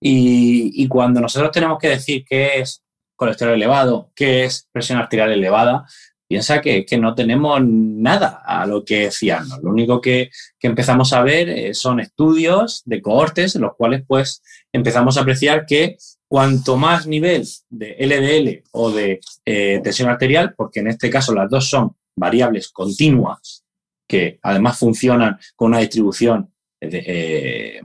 Y, 0.00 0.86
cuando 0.88 1.20
nosotros 1.20 1.50
tenemos 1.50 1.78
que 1.78 1.88
decir 1.88 2.24
qué 2.28 2.60
es 2.60 2.82
colesterol 3.16 3.54
elevado, 3.54 4.10
qué 4.14 4.44
es 4.44 4.68
presión 4.70 4.98
arterial 4.98 5.32
elevada, 5.32 5.86
piensa 6.28 6.60
que, 6.60 6.84
no 7.00 7.14
tenemos 7.14 7.60
nada 7.64 8.42
a 8.44 8.66
lo 8.66 8.84
que 8.84 9.10
fiarnos. 9.10 9.62
Lo 9.62 9.70
único 9.70 10.00
que, 10.00 10.30
que 10.58 10.66
empezamos 10.66 11.12
a 11.12 11.22
ver 11.22 11.48
eh, 11.48 11.74
son 11.74 12.00
estudios 12.00 12.82
de 12.84 13.00
cohortes 13.00 13.56
en 13.56 13.62
los 13.62 13.74
cuales 13.74 14.04
pues 14.06 14.42
empezamos 14.72 15.16
a 15.16 15.22
apreciar 15.22 15.64
que 15.64 15.96
cuanto 16.28 16.76
más 16.76 17.06
nivel 17.06 17.46
de 17.70 17.96
LDL 17.98 18.68
o 18.72 18.90
de 18.90 19.20
eh, 19.44 19.80
tensión 19.82 20.08
arterial, 20.08 20.54
porque 20.56 20.80
en 20.80 20.88
este 20.88 21.08
caso 21.08 21.32
las 21.32 21.48
dos 21.48 21.68
son 21.68 21.96
variables 22.16 22.70
continuas, 22.70 23.64
que 24.06 24.38
además 24.42 24.78
funcionan 24.78 25.38
con 25.54 25.68
una 25.68 25.78
distribución 25.78 26.52
de, 26.80 27.04
eh, 27.06 27.80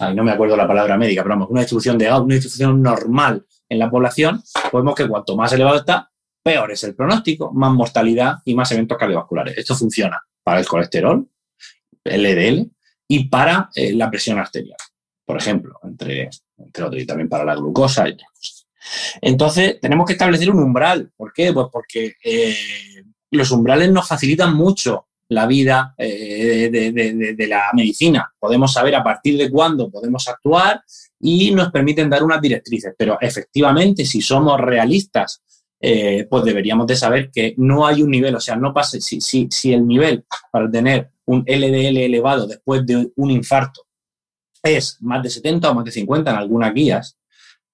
ay, 0.00 0.14
no 0.14 0.24
me 0.24 0.32
acuerdo 0.32 0.56
la 0.56 0.66
palabra 0.66 0.96
médica, 0.96 1.22
pero 1.22 1.34
vamos, 1.34 1.50
una 1.50 1.60
distribución 1.60 1.96
de 1.98 2.12
una 2.12 2.34
distribución 2.34 2.82
normal 2.82 3.46
en 3.68 3.78
la 3.78 3.90
población, 3.90 4.42
podemos 4.70 4.94
que 4.94 5.08
cuanto 5.08 5.36
más 5.36 5.52
elevado 5.52 5.78
está, 5.78 6.10
peor 6.42 6.72
es 6.72 6.84
el 6.84 6.94
pronóstico, 6.94 7.52
más 7.52 7.72
mortalidad 7.72 8.36
y 8.44 8.54
más 8.54 8.70
eventos 8.72 8.96
cardiovasculares. 8.96 9.56
Esto 9.58 9.74
funciona 9.74 10.20
para 10.42 10.60
el 10.60 10.66
colesterol, 10.66 11.28
LDL, 12.04 12.70
y 13.08 13.28
para 13.28 13.70
eh, 13.74 13.92
la 13.94 14.10
presión 14.10 14.38
arterial, 14.38 14.76
por 15.24 15.36
ejemplo, 15.36 15.78
entre, 15.82 16.30
entre 16.58 16.84
otros, 16.84 17.02
y 17.02 17.06
también 17.06 17.28
para 17.28 17.44
la 17.44 17.54
glucosa. 17.54 18.06
Entonces, 19.20 19.80
tenemos 19.80 20.06
que 20.06 20.12
establecer 20.12 20.50
un 20.50 20.62
umbral. 20.62 21.10
¿Por 21.16 21.32
qué? 21.32 21.52
Pues 21.52 21.66
porque 21.72 22.14
eh, 22.22 23.04
los 23.30 23.50
umbrales 23.50 23.90
nos 23.90 24.06
facilitan 24.06 24.54
mucho 24.54 25.07
la 25.28 25.46
vida 25.46 25.94
eh, 25.98 26.70
de, 26.70 27.46
la 27.46 27.64
medicina. 27.74 28.32
Podemos 28.38 28.72
saber 28.72 28.94
a 28.94 29.04
partir 29.04 29.36
de 29.36 29.50
cuándo 29.50 29.90
podemos 29.90 30.26
actuar 30.28 30.82
y 31.20 31.50
nos 31.50 31.70
permiten 31.70 32.08
dar 32.08 32.22
unas 32.22 32.40
directrices. 32.40 32.94
Pero 32.96 33.18
efectivamente, 33.20 34.04
si 34.04 34.22
somos 34.22 34.58
realistas, 34.60 35.42
eh, 35.80 36.26
pues 36.28 36.44
deberíamos 36.44 36.86
de 36.86 36.96
saber 36.96 37.30
que 37.30 37.54
no 37.58 37.86
hay 37.86 38.02
un 38.02 38.10
nivel, 38.10 38.34
o 38.34 38.40
sea, 38.40 38.56
no 38.56 38.72
pase, 38.72 39.00
si, 39.00 39.20
si, 39.20 39.48
si 39.50 39.72
el 39.72 39.86
nivel 39.86 40.24
para 40.50 40.70
tener 40.70 41.10
un 41.26 41.44
LDL 41.46 41.98
elevado 41.98 42.46
después 42.46 42.84
de 42.86 43.12
un 43.14 43.30
infarto 43.30 43.82
es 44.62 44.96
más 45.00 45.22
de 45.22 45.30
70 45.30 45.70
o 45.70 45.74
más 45.74 45.84
de 45.84 45.92
50 45.92 46.30
en 46.30 46.36
algunas 46.36 46.74
guías, 46.74 47.18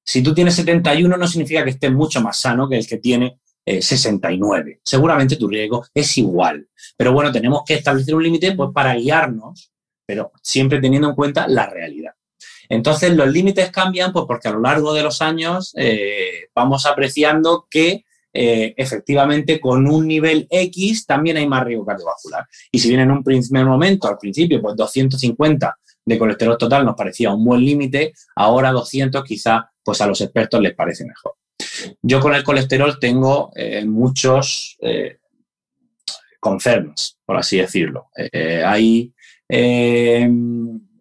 si 0.04 0.22
tú 0.22 0.34
tienes 0.34 0.54
71 0.54 1.16
no 1.16 1.26
significa 1.26 1.64
que 1.64 1.70
estés 1.70 1.92
mucho 1.92 2.20
más 2.20 2.36
sano 2.36 2.68
que 2.68 2.76
el 2.76 2.86
que 2.86 2.98
tiene 2.98 3.40
eh, 3.66 3.82
69. 3.82 4.80
Seguramente 4.84 5.36
tu 5.36 5.48
riesgo 5.48 5.84
es 5.94 6.18
igual. 6.18 6.68
Pero 6.96 7.12
bueno, 7.12 7.32
tenemos 7.32 7.62
que 7.66 7.74
establecer 7.74 8.14
un 8.14 8.22
límite 8.22 8.52
pues, 8.52 8.70
para 8.74 8.94
guiarnos, 8.94 9.72
pero 10.06 10.32
siempre 10.42 10.80
teniendo 10.80 11.08
en 11.08 11.14
cuenta 11.14 11.48
la 11.48 11.66
realidad. 11.66 12.12
Entonces, 12.68 13.14
los 13.14 13.28
límites 13.28 13.70
cambian 13.70 14.12
pues, 14.12 14.24
porque 14.26 14.48
a 14.48 14.52
lo 14.52 14.60
largo 14.60 14.94
de 14.94 15.02
los 15.02 15.20
años 15.22 15.72
eh, 15.76 16.48
vamos 16.54 16.86
apreciando 16.86 17.66
que 17.70 18.04
eh, 18.36 18.74
efectivamente 18.76 19.60
con 19.60 19.86
un 19.86 20.08
nivel 20.08 20.48
X 20.50 21.06
también 21.06 21.36
hay 21.36 21.46
más 21.46 21.64
riesgo 21.64 21.86
cardiovascular. 21.86 22.46
Y 22.72 22.78
si 22.80 22.88
bien 22.88 23.00
en 23.00 23.10
un 23.12 23.22
primer 23.22 23.64
momento, 23.64 24.08
al 24.08 24.18
principio, 24.18 24.60
pues 24.60 24.76
250 24.76 25.78
de 26.04 26.18
colesterol 26.18 26.58
total 26.58 26.84
nos 26.84 26.96
parecía 26.96 27.32
un 27.32 27.44
buen 27.44 27.64
límite, 27.64 28.12
ahora 28.36 28.72
200 28.72 29.24
quizá 29.24 29.70
pues 29.82 30.00
a 30.00 30.06
los 30.06 30.20
expertos 30.20 30.60
les 30.60 30.74
parece 30.74 31.04
mejor. 31.04 31.34
Yo 32.02 32.20
con 32.20 32.34
el 32.34 32.44
colesterol 32.44 32.98
tengo 32.98 33.50
eh, 33.54 33.84
muchos 33.84 34.76
eh, 34.80 35.18
concerns, 36.40 37.18
por 37.24 37.36
así 37.36 37.58
decirlo. 37.58 38.08
Eh, 38.16 38.62
hay, 38.64 39.12
eh, 39.48 40.28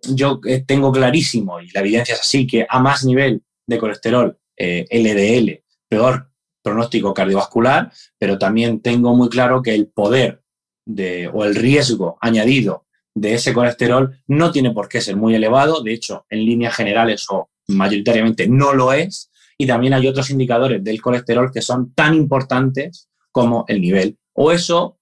yo 0.09 0.39
tengo 0.65 0.91
clarísimo, 0.91 1.59
y 1.59 1.69
la 1.71 1.81
evidencia 1.81 2.15
es 2.15 2.21
así, 2.21 2.47
que 2.47 2.65
a 2.67 2.79
más 2.79 3.03
nivel 3.05 3.41
de 3.67 3.77
colesterol 3.77 4.37
LDL, 4.57 5.63
peor 5.87 6.29
pronóstico 6.61 7.13
cardiovascular, 7.13 7.91
pero 8.17 8.37
también 8.37 8.81
tengo 8.81 9.15
muy 9.15 9.29
claro 9.29 9.61
que 9.61 9.75
el 9.75 9.87
poder 9.87 10.41
de, 10.85 11.27
o 11.27 11.43
el 11.43 11.55
riesgo 11.55 12.17
añadido 12.21 12.85
de 13.15 13.35
ese 13.35 13.53
colesterol 13.53 14.17
no 14.27 14.51
tiene 14.51 14.71
por 14.71 14.89
qué 14.89 15.01
ser 15.01 15.15
muy 15.15 15.35
elevado, 15.35 15.83
de 15.83 15.93
hecho, 15.93 16.25
en 16.29 16.45
líneas 16.45 16.75
generales 16.75 17.25
o 17.29 17.49
mayoritariamente 17.67 18.47
no 18.47 18.73
lo 18.73 18.91
es, 18.93 19.29
y 19.63 19.67
también 19.67 19.93
hay 19.93 20.05
otros 20.07 20.29
indicadores 20.29 20.83
del 20.83 21.01
colesterol 21.01 21.49
que 21.49 21.61
son 21.61 21.93
tan 21.93 22.13
importantes 22.13 23.07
como 23.31 23.63
el 23.69 23.79
nivel. 23.79 24.17
O 24.33 24.51
eso 24.51 24.99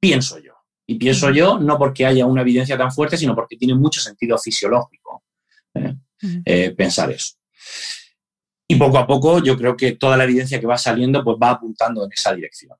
pienso 0.00 0.40
yo. 0.40 0.54
Y 0.88 0.96
pienso 0.96 1.30
yo 1.30 1.60
no 1.60 1.78
porque 1.78 2.04
haya 2.04 2.26
una 2.26 2.40
evidencia 2.42 2.76
tan 2.76 2.90
fuerte, 2.90 3.16
sino 3.16 3.36
porque 3.36 3.56
tiene 3.56 3.74
mucho 3.74 4.00
sentido 4.00 4.36
fisiológico 4.38 5.22
¿eh? 5.74 5.94
Eh, 6.44 6.70
pensar 6.72 7.12
eso. 7.12 7.34
Y 8.66 8.74
poco 8.74 8.98
a 8.98 9.06
poco 9.06 9.40
yo 9.40 9.56
creo 9.56 9.76
que 9.76 9.92
toda 9.92 10.16
la 10.16 10.24
evidencia 10.24 10.58
que 10.58 10.66
va 10.66 10.76
saliendo 10.76 11.22
pues 11.22 11.36
va 11.40 11.50
apuntando 11.50 12.04
en 12.04 12.10
esa 12.12 12.34
dirección. 12.34 12.76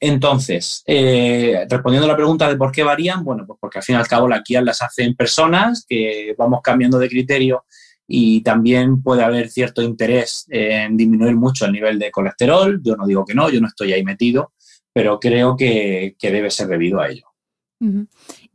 Entonces, 0.00 0.82
eh, 0.84 1.64
respondiendo 1.70 2.06
a 2.06 2.10
la 2.10 2.16
pregunta 2.16 2.48
de 2.48 2.56
por 2.56 2.72
qué 2.72 2.82
varían, 2.82 3.22
bueno, 3.22 3.46
pues 3.46 3.56
porque 3.60 3.78
al 3.78 3.84
fin 3.84 3.94
y 3.94 3.98
al 3.98 4.08
cabo 4.08 4.26
las 4.26 4.42
guías 4.44 4.64
las 4.64 4.82
hacen 4.82 5.14
personas 5.14 5.86
que 5.88 6.34
vamos 6.36 6.60
cambiando 6.60 6.98
de 6.98 7.08
criterio 7.08 7.64
y 8.06 8.42
también 8.42 9.02
puede 9.02 9.22
haber 9.22 9.48
cierto 9.48 9.82
interés 9.82 10.46
en 10.48 10.96
disminuir 10.96 11.36
mucho 11.36 11.66
el 11.66 11.72
nivel 11.72 11.98
de 11.98 12.10
colesterol. 12.10 12.80
Yo 12.82 12.96
no 12.96 13.06
digo 13.06 13.24
que 13.24 13.34
no, 13.34 13.50
yo 13.50 13.60
no 13.60 13.68
estoy 13.68 13.92
ahí 13.92 14.04
metido, 14.04 14.52
pero 14.92 15.18
creo 15.18 15.56
que, 15.56 16.16
que 16.18 16.30
debe 16.30 16.50
ser 16.50 16.68
debido 16.68 17.00
a 17.00 17.08
ello. 17.08 17.26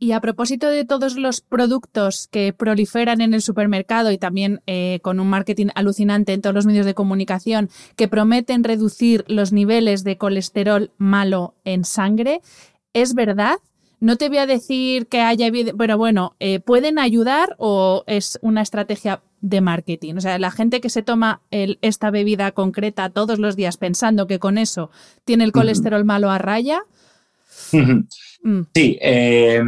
Y 0.00 0.12
a 0.12 0.20
propósito 0.20 0.68
de 0.68 0.84
todos 0.84 1.16
los 1.16 1.40
productos 1.40 2.26
que 2.26 2.52
proliferan 2.52 3.20
en 3.20 3.34
el 3.34 3.42
supermercado 3.42 4.10
y 4.10 4.18
también 4.18 4.62
eh, 4.66 4.98
con 5.02 5.20
un 5.20 5.28
marketing 5.28 5.68
alucinante 5.76 6.32
en 6.32 6.40
todos 6.40 6.54
los 6.54 6.66
medios 6.66 6.86
de 6.86 6.94
comunicación 6.94 7.70
que 7.94 8.08
prometen 8.08 8.64
reducir 8.64 9.24
los 9.28 9.52
niveles 9.52 10.02
de 10.02 10.18
colesterol 10.18 10.90
malo 10.98 11.54
en 11.64 11.84
sangre, 11.84 12.40
¿es 12.94 13.14
verdad? 13.14 13.58
No 14.02 14.16
te 14.16 14.28
voy 14.28 14.38
a 14.38 14.46
decir 14.46 15.06
que 15.06 15.20
haya 15.20 15.46
evidencia, 15.46 15.74
pero 15.78 15.96
bueno, 15.96 16.34
eh, 16.40 16.58
¿pueden 16.58 16.98
ayudar 16.98 17.54
o 17.58 18.02
es 18.08 18.36
una 18.42 18.60
estrategia 18.60 19.22
de 19.40 19.60
marketing? 19.60 20.14
O 20.16 20.20
sea, 20.20 20.40
la 20.40 20.50
gente 20.50 20.80
que 20.80 20.90
se 20.90 21.02
toma 21.04 21.40
el- 21.52 21.78
esta 21.82 22.10
bebida 22.10 22.50
concreta 22.50 23.10
todos 23.10 23.38
los 23.38 23.54
días 23.54 23.76
pensando 23.76 24.26
que 24.26 24.40
con 24.40 24.58
eso 24.58 24.90
tiene 25.24 25.44
el 25.44 25.52
colesterol 25.52 26.04
malo 26.04 26.30
a 26.30 26.38
raya. 26.38 26.82
mm, 28.42 28.62
Sí, 28.74 28.98
eh, 29.00 29.62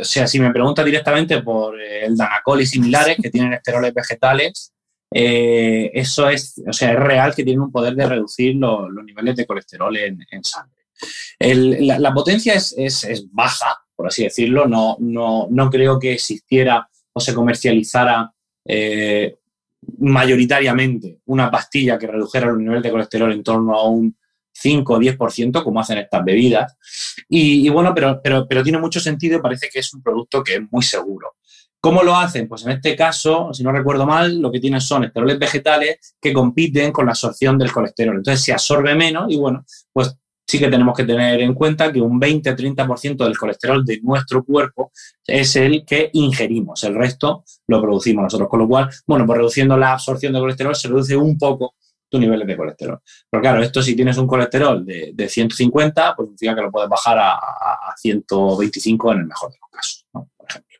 o 0.00 0.04
sea, 0.04 0.26
si 0.26 0.38
me 0.40 0.50
pregunta 0.52 0.84
directamente 0.84 1.40
por 1.42 1.80
eh, 1.80 2.04
el 2.04 2.16
Danacol 2.18 2.60
y 2.60 2.66
similares 2.66 3.16
que 3.20 3.30
tienen 3.30 3.54
esteroles 3.54 3.94
vegetales, 3.94 4.72
eh, 5.12 5.90
eso 5.94 6.28
es, 6.28 6.60
o 6.68 6.72
sea, 6.72 6.92
es 6.92 6.98
real 6.98 7.34
que 7.34 7.44
tienen 7.44 7.62
un 7.62 7.72
poder 7.72 7.94
de 7.94 8.06
reducir 8.06 8.56
lo- 8.56 8.90
los 8.90 9.04
niveles 9.04 9.36
de 9.36 9.46
colesterol 9.46 9.96
en, 9.96 10.18
en 10.30 10.44
sangre. 10.44 10.79
El- 11.38 11.86
la, 11.86 12.12
potencia 12.12 12.54
es, 12.54 12.74
baja, 13.32 13.76
por 13.94 14.08
así 14.08 14.24
decirlo, 14.24 14.66
no, 14.66 14.96
no, 15.00 15.46
no 15.50 15.70
creo 15.70 15.98
que 15.98 16.12
existiera 16.12 16.88
o 17.12 17.20
se 17.20 17.34
comercializara 17.34 18.32
eh, 18.64 19.36
mayoritariamente 19.98 21.18
una 21.26 21.50
pastilla 21.50 21.98
que 21.98 22.06
redujera 22.06 22.46
los 22.46 22.58
niveles 22.58 22.82
de 22.82 22.90
colesterol 22.90 23.32
en 23.32 23.42
torno 23.42 23.74
a 23.74 23.88
un 23.88 24.16
5 24.52 24.94
o 24.94 24.98
10%, 24.98 25.62
como 25.62 25.80
hacen 25.80 25.98
estas 25.98 26.24
bebidas. 26.24 26.76
Y, 27.28 27.66
y 27.66 27.68
bueno, 27.70 27.94
pero, 27.94 28.20
pero, 28.22 28.46
pero 28.46 28.62
tiene 28.62 28.78
mucho 28.78 29.00
sentido 29.00 29.38
y 29.38 29.42
parece 29.42 29.68
que 29.72 29.78
es 29.78 29.94
un 29.94 30.02
producto 30.02 30.42
que 30.42 30.56
es 30.56 30.60
muy 30.70 30.82
seguro. 30.82 31.36
¿Cómo 31.80 32.02
lo 32.02 32.14
hacen? 32.14 32.46
Pues 32.46 32.64
en 32.66 32.72
este 32.72 32.94
caso, 32.94 33.54
si 33.54 33.62
no 33.62 33.72
recuerdo 33.72 34.04
mal, 34.04 34.38
lo 34.38 34.52
que 34.52 34.60
tienen 34.60 34.82
son 34.82 35.04
esteroles 35.04 35.38
vegetales 35.38 36.14
que 36.20 36.32
compiten 36.32 36.92
con 36.92 37.06
la 37.06 37.12
absorción 37.12 37.56
del 37.56 37.72
colesterol. 37.72 38.16
Entonces 38.16 38.44
se 38.44 38.52
absorbe 38.52 38.94
menos 38.94 39.32
y 39.32 39.38
bueno, 39.38 39.64
pues 39.92 40.14
sí 40.50 40.58
que 40.58 40.68
tenemos 40.68 40.96
que 40.96 41.04
tener 41.04 41.40
en 41.40 41.54
cuenta 41.54 41.92
que 41.92 42.00
un 42.00 42.20
20-30% 42.20 43.24
del 43.24 43.38
colesterol 43.38 43.84
de 43.84 44.00
nuestro 44.02 44.44
cuerpo 44.44 44.90
es 45.24 45.54
el 45.54 45.84
que 45.84 46.10
ingerimos. 46.14 46.82
El 46.82 46.96
resto 46.96 47.44
lo 47.68 47.80
producimos 47.80 48.24
nosotros. 48.24 48.48
Con 48.48 48.58
lo 48.58 48.68
cual, 48.68 48.90
bueno, 49.06 49.24
pues 49.26 49.38
reduciendo 49.38 49.76
la 49.76 49.92
absorción 49.92 50.32
de 50.32 50.40
colesterol 50.40 50.74
se 50.74 50.88
reduce 50.88 51.16
un 51.16 51.38
poco 51.38 51.74
tus 52.08 52.20
niveles 52.20 52.48
de 52.48 52.56
colesterol. 52.56 52.98
Pero 53.30 53.40
claro, 53.40 53.62
esto 53.62 53.80
si 53.80 53.94
tienes 53.94 54.18
un 54.18 54.26
colesterol 54.26 54.84
de, 54.84 55.12
de 55.14 55.28
150, 55.28 56.16
pues 56.16 56.26
significa 56.30 56.56
que 56.56 56.62
lo 56.62 56.72
puedes 56.72 56.90
bajar 56.90 57.18
a, 57.18 57.34
a 57.34 57.94
125 57.96 59.12
en 59.12 59.18
el 59.20 59.26
mejor 59.26 59.52
de 59.52 59.58
los 59.60 59.70
casos, 59.70 60.06
por 60.10 60.50
ejemplo. 60.50 60.78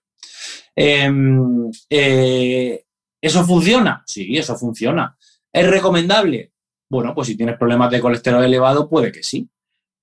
Eh, 0.74 1.70
eh, 1.90 2.84
¿Eso 3.22 3.44
funciona? 3.44 4.02
Sí, 4.04 4.36
eso 4.36 4.56
funciona. 4.56 5.16
¿Es 5.52 5.70
recomendable? 5.70 6.52
Bueno, 6.90 7.14
pues 7.14 7.28
si 7.28 7.36
tienes 7.36 7.56
problemas 7.56 7.92
de 7.92 8.00
colesterol 8.00 8.42
elevado, 8.42 8.88
puede 8.88 9.12
que 9.12 9.22
sí, 9.22 9.48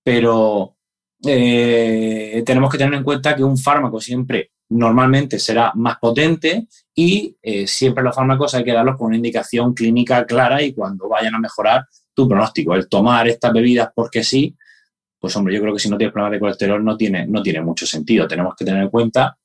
pero 0.07 0.77
eh, 1.25 2.41
tenemos 2.45 2.71
que 2.71 2.77
tener 2.77 2.93
en 2.93 3.03
cuenta 3.03 3.35
que 3.35 3.43
un 3.43 3.57
fármaco 3.57 3.99
siempre 3.99 4.53
normalmente 4.69 5.37
será 5.37 5.73
más 5.75 5.97
potente 5.97 6.65
y 6.95 7.35
eh, 7.41 7.67
siempre 7.67 8.05
los 8.05 8.15
fármacos 8.15 8.55
hay 8.55 8.63
que 8.63 8.71
darlos 8.71 8.95
con 8.95 9.07
una 9.07 9.17
indicación 9.17 9.73
clínica 9.73 10.25
clara 10.25 10.63
y 10.63 10.71
cuando 10.71 11.09
vayan 11.09 11.35
a 11.35 11.39
mejorar 11.39 11.87
tu 12.13 12.25
pronóstico. 12.25 12.73
El 12.73 12.87
tomar 12.87 13.27
estas 13.27 13.51
bebidas 13.51 13.89
porque 13.93 14.23
sí, 14.23 14.55
pues 15.19 15.35
hombre, 15.35 15.53
yo 15.53 15.59
creo 15.59 15.73
que 15.73 15.79
si 15.79 15.89
no 15.89 15.97
tienes 15.97 16.13
problemas 16.13 16.31
de 16.31 16.39
colesterol 16.39 16.85
no 16.85 16.95
tiene, 16.95 17.27
no 17.27 17.41
tiene 17.41 17.59
mucho 17.59 17.85
sentido. 17.85 18.29
Tenemos 18.29 18.55
que 18.55 18.63
tener 18.63 18.83
en 18.83 18.89
cuenta 18.89 19.37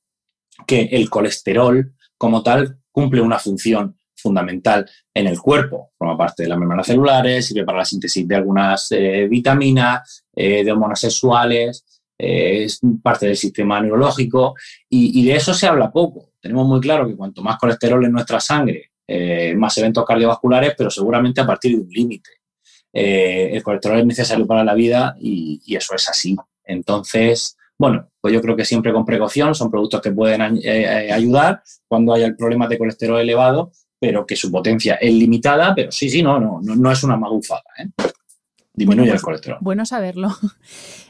que 0.65 0.83
el 0.83 1.09
colesterol 1.09 1.93
como 2.17 2.41
tal 2.41 2.79
cumple 2.89 3.19
una 3.19 3.37
función 3.37 3.97
fundamental 4.15 4.89
en 5.13 5.27
el 5.27 5.41
cuerpo. 5.41 5.91
Forma 5.97 6.17
parte 6.17 6.43
de 6.43 6.49
las 6.49 6.57
membranas 6.57 6.87
celulares, 6.87 7.47
sirve 7.47 7.65
para 7.65 7.79
la 7.79 7.85
síntesis 7.85 8.25
de 8.25 8.35
algunas 8.37 8.89
eh, 8.93 9.27
vitaminas, 9.29 10.22
de 10.35 10.71
hormonas 10.71 10.99
sexuales, 10.99 11.85
es 12.17 12.79
parte 13.01 13.27
del 13.27 13.37
sistema 13.37 13.81
neurológico 13.81 14.55
y, 14.89 15.25
de 15.25 15.35
eso 15.35 15.53
se 15.53 15.67
habla 15.67 15.91
poco. 15.91 16.31
Tenemos 16.39 16.67
muy 16.67 16.79
claro 16.79 17.07
que 17.07 17.15
cuanto 17.15 17.41
más 17.41 17.57
colesterol 17.57 18.03
en 18.05 18.11
nuestra 18.11 18.39
sangre, 18.39 18.91
eh, 19.07 19.53
más 19.55 19.77
eventos 19.77 20.05
cardiovasculares, 20.05 20.73
pero 20.77 20.89
seguramente 20.89 21.41
a 21.41 21.45
partir 21.45 21.75
de 21.75 21.81
un 21.81 21.89
límite. 21.89 22.29
Eh, 22.91 23.49
el 23.53 23.63
colesterol 23.63 23.99
es 23.99 24.05
necesario 24.05 24.45
para 24.45 24.63
la 24.63 24.73
vida 24.73 25.15
y, 25.19 25.61
eso 25.75 25.95
es 25.95 26.07
así. 26.09 26.35
Entonces, 26.63 27.57
bueno, 27.77 28.09
pues 28.21 28.33
yo 28.33 28.41
creo 28.41 28.55
que 28.55 28.65
siempre 28.65 28.93
con 28.93 29.05
precaución 29.05 29.55
son 29.55 29.71
productos 29.71 30.01
que 30.01 30.11
pueden 30.11 30.59
eh, 30.63 31.11
ayudar 31.11 31.63
cuando 31.87 32.13
haya 32.13 32.27
el 32.27 32.35
problema 32.35 32.67
de 32.67 32.77
colesterol 32.77 33.19
elevado, 33.19 33.71
pero 33.99 34.25
que 34.25 34.35
su 34.35 34.51
potencia 34.51 34.95
es 34.95 35.13
limitada, 35.13 35.73
pero 35.73 35.91
sí, 35.91 36.09
sí, 36.09 36.21
no, 36.21 36.39
no, 36.39 36.59
no, 36.61 36.91
es 36.91 37.03
una 37.03 37.17
magufada. 37.17 37.63
Disminuye 38.73 39.09
el 39.09 39.13
pues, 39.13 39.21
colesterol. 39.21 39.57
Bueno 39.61 39.85
saberlo. 39.85 40.29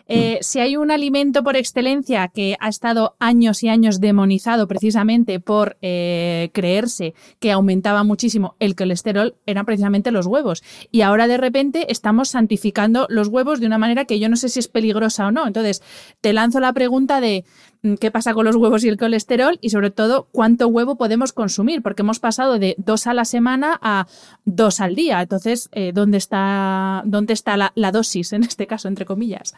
Eh, 0.10 0.40
si 0.42 0.60
hay 0.60 0.76
un 0.76 0.92
alimento 0.92 1.44
por 1.44 1.56
excelencia 1.56 2.28
que 2.28 2.58
ha 2.60 2.68
estado 2.68 3.16
años 3.20 3.64
y 3.64 3.70
años 3.70 4.02
demonizado 4.02 4.68
precisamente 4.68 5.40
por 5.40 5.78
eh, 5.82 6.50
creerse 6.54 7.14
que 7.40 7.54
aumentaba 7.54 8.04
muchísimo 8.04 8.56
el 8.60 8.76
colesterol, 8.76 9.36
eran 9.46 9.66
precisamente 9.66 10.12
los 10.12 10.26
huevos. 10.28 10.62
Y 10.92 11.02
ahora 11.02 11.28
de 11.28 11.38
repente 11.38 11.86
estamos 11.90 12.28
santificando 12.28 13.08
los 13.10 13.30
huevos 13.30 13.62
de 13.62 13.68
una 13.68 13.78
manera 13.78 14.04
que 14.04 14.20
yo 14.20 14.28
no 14.28 14.36
sé 14.36 14.50
si 14.50 14.60
es 14.60 14.68
peligrosa 14.68 15.26
o 15.26 15.32
no. 15.32 15.48
Entonces, 15.48 15.82
te 16.20 16.34
lanzo 16.34 16.60
la 16.60 16.74
pregunta 16.74 17.22
de 17.22 17.46
mm, 17.46 17.73
qué 18.00 18.12
pasa 18.12 18.34
con 18.34 18.46
los 18.46 18.56
huevos 18.56 18.84
y 18.84 18.90
el 18.90 18.98
colesterol 18.98 19.58
y 19.62 19.70
sobre 19.70 19.92
todo 19.92 20.28
cuánto 20.32 20.68
huevo 20.68 20.98
podemos 20.98 21.34
consumir, 21.34 21.82
porque 21.82 22.02
hemos 22.02 22.20
pasado 22.20 22.60
de 22.60 22.76
dos 22.78 23.08
a 23.08 23.14
la 23.14 23.26
semana 23.26 23.80
a 23.82 24.08
dos 24.46 24.80
al 24.80 24.96
día. 24.96 25.22
Entonces, 25.22 25.70
eh, 25.72 25.92
¿dónde 25.94 26.18
está, 26.18 27.04
dónde 27.06 27.34
está 27.34 27.72
la 27.74 27.92
dosis 27.92 28.34
en 28.34 28.44
este 28.44 28.68
caso, 28.68 28.88
entre 28.88 29.06
comillas? 29.06 29.54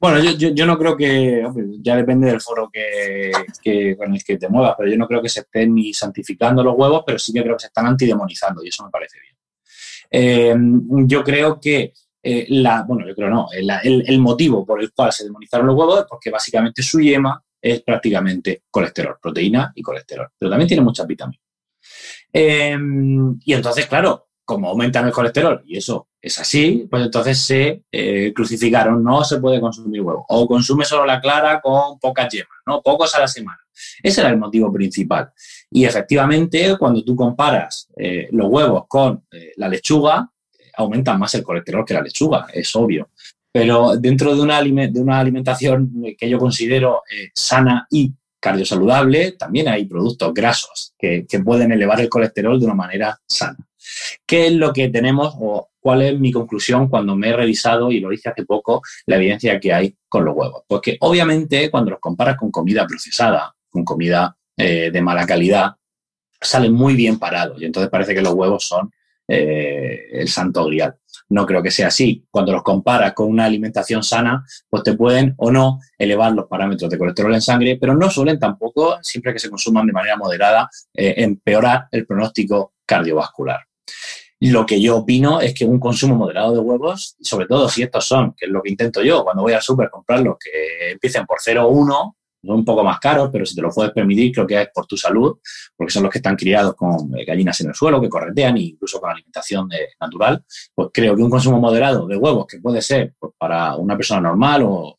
Bueno, 0.00 0.20
yo, 0.22 0.50
yo, 0.50 0.64
no 0.64 0.78
creo 0.78 0.96
que, 0.96 1.44
ya 1.80 1.96
depende 1.96 2.28
del 2.28 2.40
foro 2.40 2.70
que, 2.72 3.96
con 3.96 4.14
el 4.14 4.22
que 4.22 4.38
te 4.38 4.48
muevas, 4.48 4.74
pero 4.78 4.88
yo 4.88 4.96
no 4.96 5.08
creo 5.08 5.20
que 5.20 5.28
se 5.28 5.40
estén 5.40 5.74
ni 5.74 5.92
santificando 5.92 6.62
los 6.62 6.76
huevos, 6.76 7.02
pero 7.04 7.18
sí 7.18 7.32
que 7.32 7.42
creo 7.42 7.56
que 7.56 7.62
se 7.62 7.66
están 7.66 7.86
antidemonizando 7.86 8.62
y 8.62 8.68
eso 8.68 8.84
me 8.84 8.90
parece 8.90 9.18
bien. 9.20 9.36
Eh, 10.10 10.54
yo 11.06 11.24
creo 11.24 11.58
que 11.60 11.92
eh, 12.22 12.46
la, 12.50 12.84
bueno, 12.84 13.08
yo 13.08 13.14
creo 13.14 13.28
no, 13.28 13.48
el, 13.52 14.18
motivo 14.20 14.64
por 14.64 14.80
el 14.80 14.92
cual 14.92 15.12
se 15.12 15.24
demonizaron 15.24 15.66
los 15.66 15.76
huevos 15.76 16.00
es 16.00 16.06
porque 16.08 16.30
básicamente 16.30 16.80
su 16.80 17.00
yema 17.00 17.42
es 17.60 17.82
prácticamente 17.82 18.62
colesterol, 18.70 19.16
proteína 19.20 19.72
y 19.74 19.82
colesterol, 19.82 20.28
pero 20.38 20.50
también 20.50 20.68
tiene 20.68 20.82
muchas 20.82 21.06
vitaminas. 21.06 21.44
Eh, 22.32 22.76
y 23.44 23.52
entonces, 23.52 23.86
claro, 23.86 24.28
como 24.48 24.70
aumentan 24.70 25.06
el 25.06 25.12
colesterol, 25.12 25.62
y 25.66 25.76
eso 25.76 26.08
es 26.22 26.38
así, 26.38 26.86
pues 26.90 27.04
entonces 27.04 27.38
se 27.38 27.82
eh, 27.92 28.32
crucificaron, 28.34 29.04
no 29.04 29.22
se 29.22 29.38
puede 29.40 29.60
consumir 29.60 30.00
huevo, 30.00 30.24
o 30.26 30.46
consume 30.48 30.86
solo 30.86 31.04
la 31.04 31.20
clara 31.20 31.60
con 31.60 31.98
pocas 31.98 32.32
yemas, 32.32 32.56
¿no? 32.66 32.80
Pocos 32.80 33.14
a 33.14 33.20
la 33.20 33.28
semana. 33.28 33.58
Ese 34.02 34.22
era 34.22 34.30
el 34.30 34.38
motivo 34.38 34.72
principal. 34.72 35.30
Y 35.70 35.84
efectivamente, 35.84 36.76
cuando 36.78 37.04
tú 37.04 37.14
comparas 37.14 37.88
eh, 37.94 38.28
los 38.32 38.48
huevos 38.48 38.84
con 38.88 39.24
eh, 39.30 39.52
la 39.56 39.68
lechuga, 39.68 40.30
aumentan 40.78 41.18
más 41.18 41.34
el 41.34 41.42
colesterol 41.42 41.84
que 41.84 41.92
la 41.94 42.00
lechuga, 42.00 42.46
es 42.52 42.74
obvio. 42.74 43.10
Pero 43.52 43.96
dentro 43.96 44.34
de 44.34 44.42
una, 44.42 44.62
de 44.62 45.00
una 45.00 45.18
alimentación 45.18 45.90
que 46.18 46.28
yo 46.28 46.38
considero 46.38 47.02
sana 47.34 47.86
y 47.90 48.12
cardiosaludable, 48.40 49.32
también 49.32 49.68
hay 49.68 49.84
productos 49.86 50.32
grasos 50.34 50.94
que, 50.98 51.26
que 51.28 51.40
pueden 51.40 51.72
elevar 51.72 52.00
el 52.00 52.08
colesterol 52.08 52.58
de 52.58 52.66
una 52.66 52.74
manera 52.74 53.18
sana. 53.26 53.56
¿Qué 54.26 54.48
es 54.48 54.52
lo 54.52 54.72
que 54.72 54.88
tenemos 54.88 55.34
o 55.38 55.70
cuál 55.80 56.02
es 56.02 56.18
mi 56.18 56.32
conclusión 56.32 56.88
cuando 56.88 57.16
me 57.16 57.30
he 57.30 57.32
revisado, 57.32 57.90
y 57.90 58.00
lo 58.00 58.12
hice 58.12 58.28
hace 58.28 58.44
poco, 58.44 58.82
la 59.06 59.16
evidencia 59.16 59.58
que 59.58 59.72
hay 59.72 59.96
con 60.08 60.24
los 60.24 60.36
huevos? 60.36 60.62
Porque 60.66 60.96
obviamente 61.00 61.70
cuando 61.70 61.92
los 61.92 62.00
comparas 62.00 62.36
con 62.36 62.50
comida 62.50 62.86
procesada, 62.86 63.54
con 63.68 63.84
comida 63.84 64.36
eh, 64.56 64.90
de 64.92 65.02
mala 65.02 65.26
calidad, 65.26 65.72
salen 66.40 66.72
muy 66.72 66.94
bien 66.94 67.18
parados 67.18 67.60
y 67.60 67.64
entonces 67.64 67.90
parece 67.90 68.14
que 68.14 68.22
los 68.22 68.34
huevos 68.34 68.66
son 68.66 68.90
eh, 69.26 70.08
el 70.12 70.28
santo 70.28 70.64
grial. 70.66 70.96
No 71.30 71.44
creo 71.44 71.62
que 71.62 71.70
sea 71.70 71.88
así. 71.88 72.24
Cuando 72.30 72.52
los 72.52 72.62
comparas 72.62 73.12
con 73.12 73.28
una 73.28 73.44
alimentación 73.44 74.02
sana, 74.02 74.44
pues 74.68 74.82
te 74.82 74.94
pueden 74.94 75.34
o 75.36 75.50
no 75.50 75.80
elevar 75.98 76.32
los 76.32 76.46
parámetros 76.46 76.90
de 76.90 76.98
colesterol 76.98 77.34
en 77.34 77.42
sangre, 77.42 77.76
pero 77.80 77.94
no 77.94 78.08
suelen 78.10 78.38
tampoco, 78.38 78.98
siempre 79.02 79.32
que 79.32 79.38
se 79.38 79.50
consuman 79.50 79.86
de 79.86 79.92
manera 79.92 80.16
moderada, 80.16 80.70
eh, 80.94 81.14
empeorar 81.18 81.88
el 81.90 82.06
pronóstico 82.06 82.74
cardiovascular. 82.86 83.60
Lo 84.40 84.64
que 84.64 84.80
yo 84.80 84.98
opino 84.98 85.40
es 85.40 85.52
que 85.52 85.64
un 85.64 85.80
consumo 85.80 86.14
moderado 86.14 86.52
de 86.52 86.60
huevos, 86.60 87.16
sobre 87.20 87.46
todo 87.46 87.68
si 87.68 87.82
estos 87.82 88.06
son, 88.06 88.34
que 88.36 88.46
es 88.46 88.52
lo 88.52 88.62
que 88.62 88.70
intento 88.70 89.02
yo 89.02 89.24
cuando 89.24 89.42
voy 89.42 89.52
al 89.52 89.62
súper 89.62 89.90
comprarlos, 89.90 90.36
que 90.38 90.92
empiecen 90.92 91.26
por 91.26 91.38
0 91.40 91.66
o 91.66 91.68
1, 91.70 92.16
son 92.42 92.56
un 92.56 92.64
poco 92.64 92.84
más 92.84 92.98
caros, 92.98 93.30
pero 93.32 93.44
si 93.44 93.54
te 93.54 93.62
lo 93.62 93.70
puedes 93.70 93.92
permitir, 93.92 94.32
creo 94.32 94.46
que 94.46 94.62
es 94.62 94.68
por 94.72 94.86
tu 94.86 94.96
salud, 94.96 95.38
porque 95.76 95.92
son 95.92 96.02
los 96.02 96.12
que 96.12 96.18
están 96.18 96.36
criados 96.36 96.74
con 96.74 97.16
eh, 97.16 97.24
gallinas 97.24 97.60
en 97.60 97.68
el 97.68 97.74
suelo, 97.74 98.00
que 98.00 98.08
corretean, 98.08 98.56
e 98.56 98.60
incluso 98.60 99.00
con 99.00 99.10
alimentación 99.10 99.68
natural, 100.00 100.44
pues 100.74 100.88
creo 100.92 101.16
que 101.16 101.22
un 101.22 101.30
consumo 101.30 101.60
moderado 101.60 102.06
de 102.06 102.16
huevos, 102.16 102.46
que 102.46 102.58
puede 102.58 102.82
ser 102.82 103.14
pues, 103.18 103.32
para 103.38 103.76
una 103.76 103.96
persona 103.96 104.20
normal 104.20 104.62
o, 104.64 104.97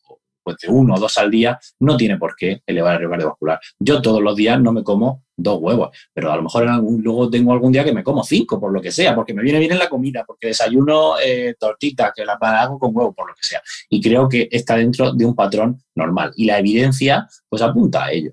de 0.60 0.68
uno 0.68 0.94
o 0.94 0.98
dos 0.98 1.18
al 1.18 1.30
día, 1.30 1.58
no 1.80 1.96
tiene 1.96 2.16
por 2.16 2.34
qué 2.36 2.62
elevar 2.66 2.94
el 2.94 2.98
riesgo 2.98 3.12
cardiovascular. 3.12 3.60
Yo 3.78 4.00
todos 4.02 4.22
los 4.22 4.36
días 4.36 4.60
no 4.60 4.72
me 4.72 4.82
como 4.82 5.24
dos 5.36 5.58
huevos, 5.60 5.96
pero 6.12 6.32
a 6.32 6.36
lo 6.36 6.42
mejor 6.42 6.66
luego 7.02 7.30
tengo 7.30 7.52
algún 7.52 7.72
día 7.72 7.84
que 7.84 7.92
me 7.92 8.04
como 8.04 8.22
cinco, 8.22 8.60
por 8.60 8.72
lo 8.72 8.80
que 8.80 8.92
sea, 8.92 9.14
porque 9.14 9.34
me 9.34 9.42
viene 9.42 9.58
bien 9.58 9.72
en 9.72 9.78
la 9.78 9.88
comida, 9.88 10.24
porque 10.26 10.48
desayuno 10.48 11.14
eh, 11.18 11.54
tortitas, 11.58 12.12
que 12.14 12.24
las 12.24 12.36
hago 12.40 12.78
con 12.78 12.94
huevo, 12.94 13.12
por 13.12 13.28
lo 13.28 13.34
que 13.34 13.46
sea. 13.46 13.62
Y 13.88 14.00
creo 14.00 14.28
que 14.28 14.48
está 14.50 14.76
dentro 14.76 15.12
de 15.12 15.24
un 15.24 15.34
patrón 15.34 15.82
normal. 15.94 16.32
Y 16.36 16.44
la 16.44 16.58
evidencia, 16.58 17.26
pues 17.48 17.62
apunta 17.62 18.04
a 18.04 18.12
ello. 18.12 18.32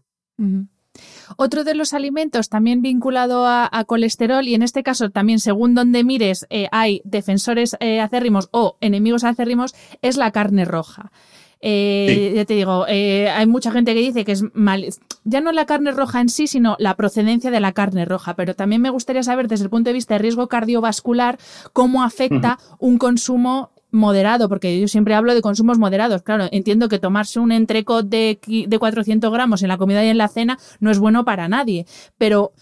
Otro 1.36 1.64
de 1.64 1.76
los 1.76 1.94
alimentos 1.94 2.50
también 2.50 2.82
vinculado 2.82 3.46
a, 3.46 3.70
colesterol 3.86 4.48
y 4.48 4.56
en 4.56 4.64
este 4.64 4.84
caso 4.84 5.10
también 5.10 5.40
según 5.40 5.76
donde 5.76 6.04
mires 6.04 6.46
eh, 6.50 6.68
hay 6.72 7.02
defensores 7.04 7.76
eh, 7.80 8.02
acérrimos 8.02 8.50
o 8.52 8.78
enemigos 8.82 9.24
acérrimos 9.24 9.76
es 10.02 10.18
la 10.18 10.32
carne 10.32 10.66
roja. 10.66 11.12
Eh, 11.62 12.34
ya 12.36 12.46
te 12.46 12.54
digo, 12.54 12.86
eh, 12.88 13.30
hay 13.30 13.48
mucha 13.48 13.72
gente 13.72 13.94
que 13.94 14.02
dice 14.02 14.26
que 14.26 14.32
es 14.32 14.44
mal, 14.54 14.86
ya 15.24 15.42
no 15.42 15.52
la 15.52 15.66
carne 15.66 15.92
roja 15.92 16.22
en 16.22 16.30
sí, 16.30 16.48
sino 16.48 16.76
la 16.80 16.96
procedencia 16.96 17.52
de 17.52 17.60
la 17.60 17.72
carne 17.72 18.06
roja. 18.06 18.36
Pero 18.36 18.56
también 18.56 18.82
me 18.82 18.90
gustaría 18.90 19.24
saber 19.24 19.48
desde 19.48 19.66
el 19.66 19.70
punto 19.70 19.90
de 19.90 19.94
vista 19.94 20.16
de 20.16 20.20
riesgo 20.20 20.48
cardiovascular 20.48 21.38
cómo 21.74 22.04
afecta 22.04 22.60
un 22.80 22.98
consumo 22.98 23.72
moderado, 23.90 24.50
porque 24.50 24.80
yo 24.80 24.88
siempre 24.88 25.16
hablo 25.16 25.34
de 25.34 25.42
consumos 25.42 25.78
moderados. 25.78 26.22
Claro, 26.22 26.48
entiendo 26.52 26.90
que 26.90 27.00
tomarse 27.00 27.40
un 27.40 27.52
entrecot 27.52 28.08
de, 28.08 28.40
de 28.68 28.80
400 28.80 29.32
gramos 29.32 29.62
en 29.62 29.70
la 29.70 29.78
comida 29.78 30.04
y 30.04 30.10
en 30.10 30.18
la 30.18 30.28
cena 30.28 30.58
no 30.80 30.92
es 30.92 31.00
bueno 31.00 31.26
para 31.26 31.48
nadie, 31.48 31.86
pero... 32.18 32.54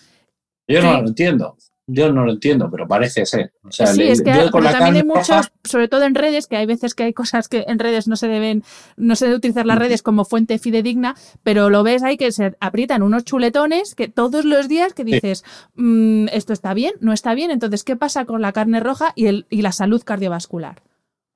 Yo 0.68 0.82
no 0.82 1.02
lo 1.02 1.08
entiendo. 1.08 1.58
Yo 1.88 2.12
no 2.12 2.26
lo 2.26 2.32
entiendo, 2.32 2.70
pero 2.72 2.88
parece 2.88 3.28
ser. 3.28 3.54
sí, 3.70 3.84
es 4.04 4.24
que 4.24 4.32
también 4.32 4.96
hay 4.96 5.04
muchos, 5.04 5.52
sobre 5.64 5.88
todo 5.88 6.04
en 6.04 6.16
redes, 6.16 6.48
que 6.48 6.58
hay 6.58 6.66
veces 6.66 6.96
que 6.96 7.04
hay 7.04 7.14
cosas 7.14 7.48
que 7.48 7.64
en 7.68 7.78
redes 7.78 8.08
no 8.08 8.16
se 8.16 8.28
deben, 8.28 8.64
no 8.98 9.16
se 9.16 9.26
debe 9.26 9.38
utilizar 9.38 9.68
las 9.68 9.78
redes 9.78 10.02
como 10.02 10.26
fuente 10.26 10.58
fidedigna, 10.58 11.16
pero 11.44 11.70
lo 11.70 11.84
ves 11.84 12.02
ahí 12.02 12.18
que 12.18 12.32
se 12.32 12.56
aprietan 12.60 13.04
unos 13.04 13.24
chuletones 13.24 13.94
que 13.94 14.08
todos 14.08 14.46
los 14.46 14.68
días 14.68 14.96
que 14.96 15.04
dices, 15.04 15.44
mm, 15.76 16.30
esto 16.32 16.54
está 16.54 16.74
bien, 16.74 16.94
no 17.02 17.14
está 17.14 17.36
bien, 17.36 17.52
entonces, 17.52 17.84
¿qué 17.84 17.96
pasa 17.96 18.26
con 18.26 18.42
la 18.42 18.52
carne 18.52 18.80
roja 18.80 19.14
y, 19.16 19.28
el, 19.28 19.46
y 19.52 19.62
la 19.62 19.72
salud 19.72 20.02
cardiovascular? 20.04 20.82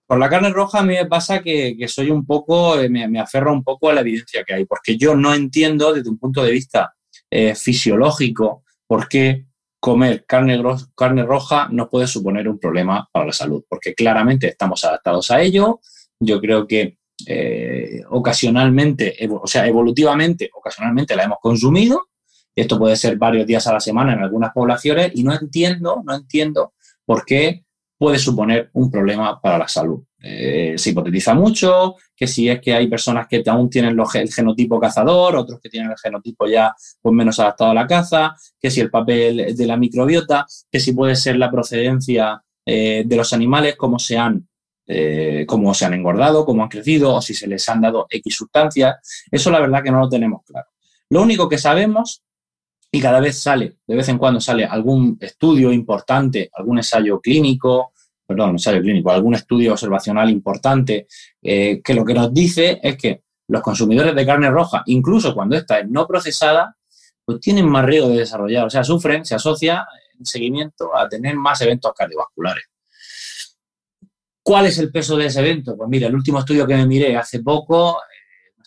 Con 0.08 0.20
la 0.20 0.30
carne 0.30 0.50
roja 0.50 0.80
a 0.80 0.84
mí 0.84 0.96
me 0.96 1.06
pasa 1.06 1.44
que, 1.44 1.78
soy 1.88 2.10
un 2.10 2.26
poco, 2.26 2.80
eh, 2.80 2.90
me, 2.90 3.08
me, 3.08 3.20
aferro 3.20 3.54
un 3.54 3.64
poco 3.64 3.90
a 3.90 3.94
la 3.94 4.02
evidencia 4.02 4.44
que 4.44 4.56
hay, 4.56 4.66
porque 4.66 4.98
yo 4.98 5.16
no 5.16 5.32
entiendo 5.32 5.94
desde 5.94 6.10
un 6.10 6.18
punto 6.18 6.44
de 6.44 6.52
vista 6.52 6.96
eh, 7.30 7.54
fisiológico 7.54 8.64
por 8.88 9.08
qué 9.08 9.46
comer 9.80 10.26
carne, 10.26 10.62
carne 10.96 11.24
roja 11.24 11.68
no 11.72 11.90
puede 11.90 12.08
suponer 12.08 12.48
un 12.48 12.60
problema 12.60 13.08
para 13.12 13.28
la 13.28 13.34
salud, 13.34 13.64
porque 13.68 13.94
claramente 13.94 14.48
estamos 14.48 14.84
adaptados 14.84 15.32
a 15.32 15.42
ello. 15.42 15.80
Yo 16.20 16.40
creo 16.42 16.68
que 16.68 16.98
eh, 17.26 18.02
ocasionalmente, 18.10 19.16
o 19.30 19.48
sea, 19.48 19.68
evolutivamente, 19.68 20.50
ocasionalmente 20.54 21.16
la 21.16 21.24
hemos 21.24 21.40
consumido. 21.42 22.08
Esto 22.56 22.78
puede 22.78 22.96
ser 22.96 23.18
varios 23.18 23.48
días 23.48 23.66
a 23.68 23.74
la 23.74 23.80
semana 23.80 24.14
en 24.14 24.20
algunas 24.20 24.52
poblaciones 24.52 25.12
y 25.16 25.24
no 25.24 25.34
entiendo, 25.34 26.02
no 26.06 26.16
entiendo 26.16 26.74
porque 27.10 27.64
puede 28.00 28.18
suponer 28.18 28.70
un 28.74 28.90
problema 28.90 29.40
para 29.42 29.58
la 29.58 29.68
salud. 29.68 30.02
Eh, 30.22 30.76
se 30.78 30.90
hipotetiza 30.92 31.34
mucho 31.34 31.96
que 32.16 32.28
si 32.28 32.50
es 32.50 32.62
que 32.62 32.74
hay 32.74 32.88
personas 32.88 33.28
que 33.28 33.44
aún 33.46 33.70
tienen 33.70 33.98
el 34.00 34.32
genotipo 34.32 34.80
cazador, 34.80 35.36
otros 35.36 35.60
que 35.60 35.70
tienen 35.70 35.92
el 35.92 35.98
genotipo 35.98 36.48
ya 36.48 36.74
pues, 37.02 37.14
menos 37.14 37.40
adaptado 37.40 37.72
a 37.72 37.74
la 37.74 37.86
caza, 37.86 38.36
que 38.58 38.72
si 38.72 38.80
el 38.80 38.90
papel 38.90 39.54
de 39.56 39.66
la 39.68 39.76
microbiota, 39.76 40.46
que 40.72 40.80
si 40.80 40.94
puede 40.94 41.18
ser 41.18 41.36
la 41.36 41.52
procedencia 41.52 42.42
eh, 42.66 43.04
de 43.06 43.16
los 43.18 43.34
animales, 43.34 43.76
cómo 43.76 44.00
se 44.00 44.18
han 44.18 44.48
eh, 44.92 45.46
cómo 45.46 45.74
se 45.76 45.86
han 45.86 45.94
engordado, 45.94 46.46
cómo 46.46 46.64
han 46.64 46.70
crecido 46.70 47.14
o 47.14 47.22
si 47.22 47.36
se 47.36 47.48
les 47.48 47.68
han 47.70 47.82
dado 47.82 48.08
X 48.10 48.34
sustancias. 48.34 48.96
Eso 49.30 49.52
la 49.52 49.60
verdad 49.60 49.84
que 49.84 49.92
no 49.92 50.00
lo 50.00 50.10
tenemos 50.10 50.42
claro. 50.46 50.70
Lo 51.10 51.22
único 51.22 51.50
que 51.50 51.58
sabemos, 51.58 52.24
y 52.92 53.00
cada 53.00 53.20
vez 53.20 53.40
sale, 53.40 53.78
de 53.86 53.96
vez 53.96 54.10
en 54.10 54.18
cuando 54.18 54.42
sale 54.42 54.66
algún 54.66 55.18
estudio 55.20 55.72
importante, 55.72 56.50
algún 56.54 56.78
ensayo 56.78 57.20
clínico, 57.20 57.94
perdón, 58.26 58.52
ensayo 58.52 58.82
clínico, 58.82 59.12
algún 59.12 59.36
estudio 59.36 59.74
observacional 59.74 60.30
importante, 60.30 61.08
eh, 61.42 61.82
que 61.84 61.94
lo 61.94 62.04
que 62.04 62.14
nos 62.14 62.34
dice 62.34 62.80
es 62.82 62.98
que 62.98 63.24
los 63.48 63.62
consumidores 63.62 64.16
de 64.16 64.26
carne 64.26 64.50
roja, 64.50 64.84
incluso 64.88 65.34
cuando 65.34 65.56
esta 65.56 65.80
es 65.80 65.90
no 65.90 66.08
procesada, 66.08 66.76
pues 67.26 67.40
tienen 67.40 67.68
más 67.68 67.86
riesgo 67.86 68.10
de 68.10 68.20
desarrollar, 68.20 68.66
o 68.66 68.70
sea, 68.70 68.84
sufren, 68.84 69.24
se 69.26 69.36
asocia 69.36 69.88
en 70.18 70.26
seguimiento 70.26 70.96
a 70.96 71.08
tener 71.08 71.36
más 71.36 71.62
eventos 71.62 71.94
cardiovasculares. 71.96 72.66
¿Cuál 74.42 74.66
es 74.66 74.80
el 74.80 74.92
peso 74.92 75.16
de 75.16 75.28
ese 75.28 75.42
evento? 75.42 75.78
Pues 75.78 75.90
mira, 75.90 76.08
el 76.08 76.16
último 76.16 76.40
estudio 76.40 76.66
que 76.66 76.76
me 76.76 76.88
miré 76.88 77.16
hace 77.16 77.42
poco, 77.42 78.00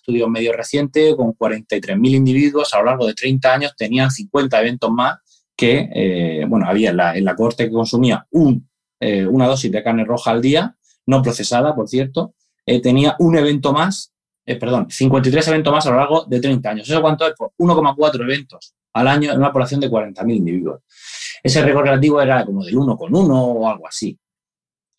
estudio 0.03 0.29
medio 0.29 0.53
reciente, 0.53 1.15
con 1.17 1.35
43.000 1.35 2.11
individuos 2.11 2.75
a 2.75 2.79
lo 2.79 2.87
largo 2.87 3.07
de 3.07 3.15
30 3.15 3.55
años, 3.55 3.75
tenían 3.77 4.11
50 4.11 4.61
eventos 4.61 4.91
más 4.91 5.19
que, 5.57 5.89
eh, 5.95 6.45
bueno, 6.49 6.67
había 6.69 6.91
en 6.91 6.97
la, 6.97 7.17
en 7.17 7.25
la 7.25 7.35
corte 7.35 7.67
que 7.67 7.73
consumía 7.73 8.27
un, 8.31 8.69
eh, 9.01 9.27
una 9.27 9.47
dosis 9.47 9.71
de 9.71 9.83
carne 9.83 10.05
roja 10.05 10.31
al 10.31 10.43
día, 10.43 10.77
no 11.07 11.23
procesada, 11.23 11.75
por 11.75 11.89
cierto, 11.89 12.35
tenía 12.65 13.17
un 13.19 13.37
evento 13.37 13.73
más, 13.73 14.13
perdón, 14.45 14.87
53 14.89 15.49
eventos 15.49 15.73
más 15.73 15.85
a 15.87 15.91
lo 15.91 15.97
largo 15.97 16.25
de 16.27 16.41
30 16.41 16.71
años. 16.71 16.89
¿Eso 16.89 17.01
cuánto 17.01 17.27
es? 17.27 17.35
Pues 17.37 17.51
1,4 17.59 18.23
eventos 18.23 18.75
al 18.93 19.09
año 19.09 19.33
en 19.33 19.39
una 19.39 19.53
población 19.53 19.81
de 19.81 19.91
40.000 19.91 20.37
individuos. 20.37 20.83
Ese 21.43 21.61
récord 21.63 21.87
relativo 21.87 22.23
era 22.23 22.45
como 22.45 22.65
del 22.65 22.77
1,1 22.77 23.31
o 23.31 23.69
algo 23.69 23.89
así 23.89 24.17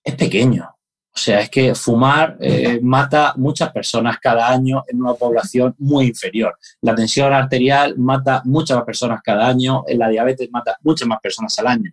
es 0.04 0.16
pequeño. 0.16 0.73
O 1.16 1.20
sea, 1.20 1.42
es 1.42 1.50
que 1.50 1.76
fumar 1.76 2.38
eh, 2.40 2.80
mata 2.82 3.34
muchas 3.38 3.72
personas 3.72 4.18
cada 4.20 4.50
año 4.50 4.84
en 4.88 5.00
una 5.00 5.14
población 5.14 5.76
muy 5.78 6.08
inferior. 6.08 6.58
La 6.82 6.96
tensión 6.96 7.32
arterial 7.32 7.96
mata 7.98 8.42
muchas 8.46 8.78
más 8.78 8.86
personas 8.86 9.22
cada 9.24 9.48
año, 9.48 9.84
la 9.90 10.10
diabetes 10.10 10.50
mata 10.52 10.76
muchas 10.82 11.08
más 11.08 11.20
personas 11.22 11.58
al 11.60 11.68
año. 11.68 11.92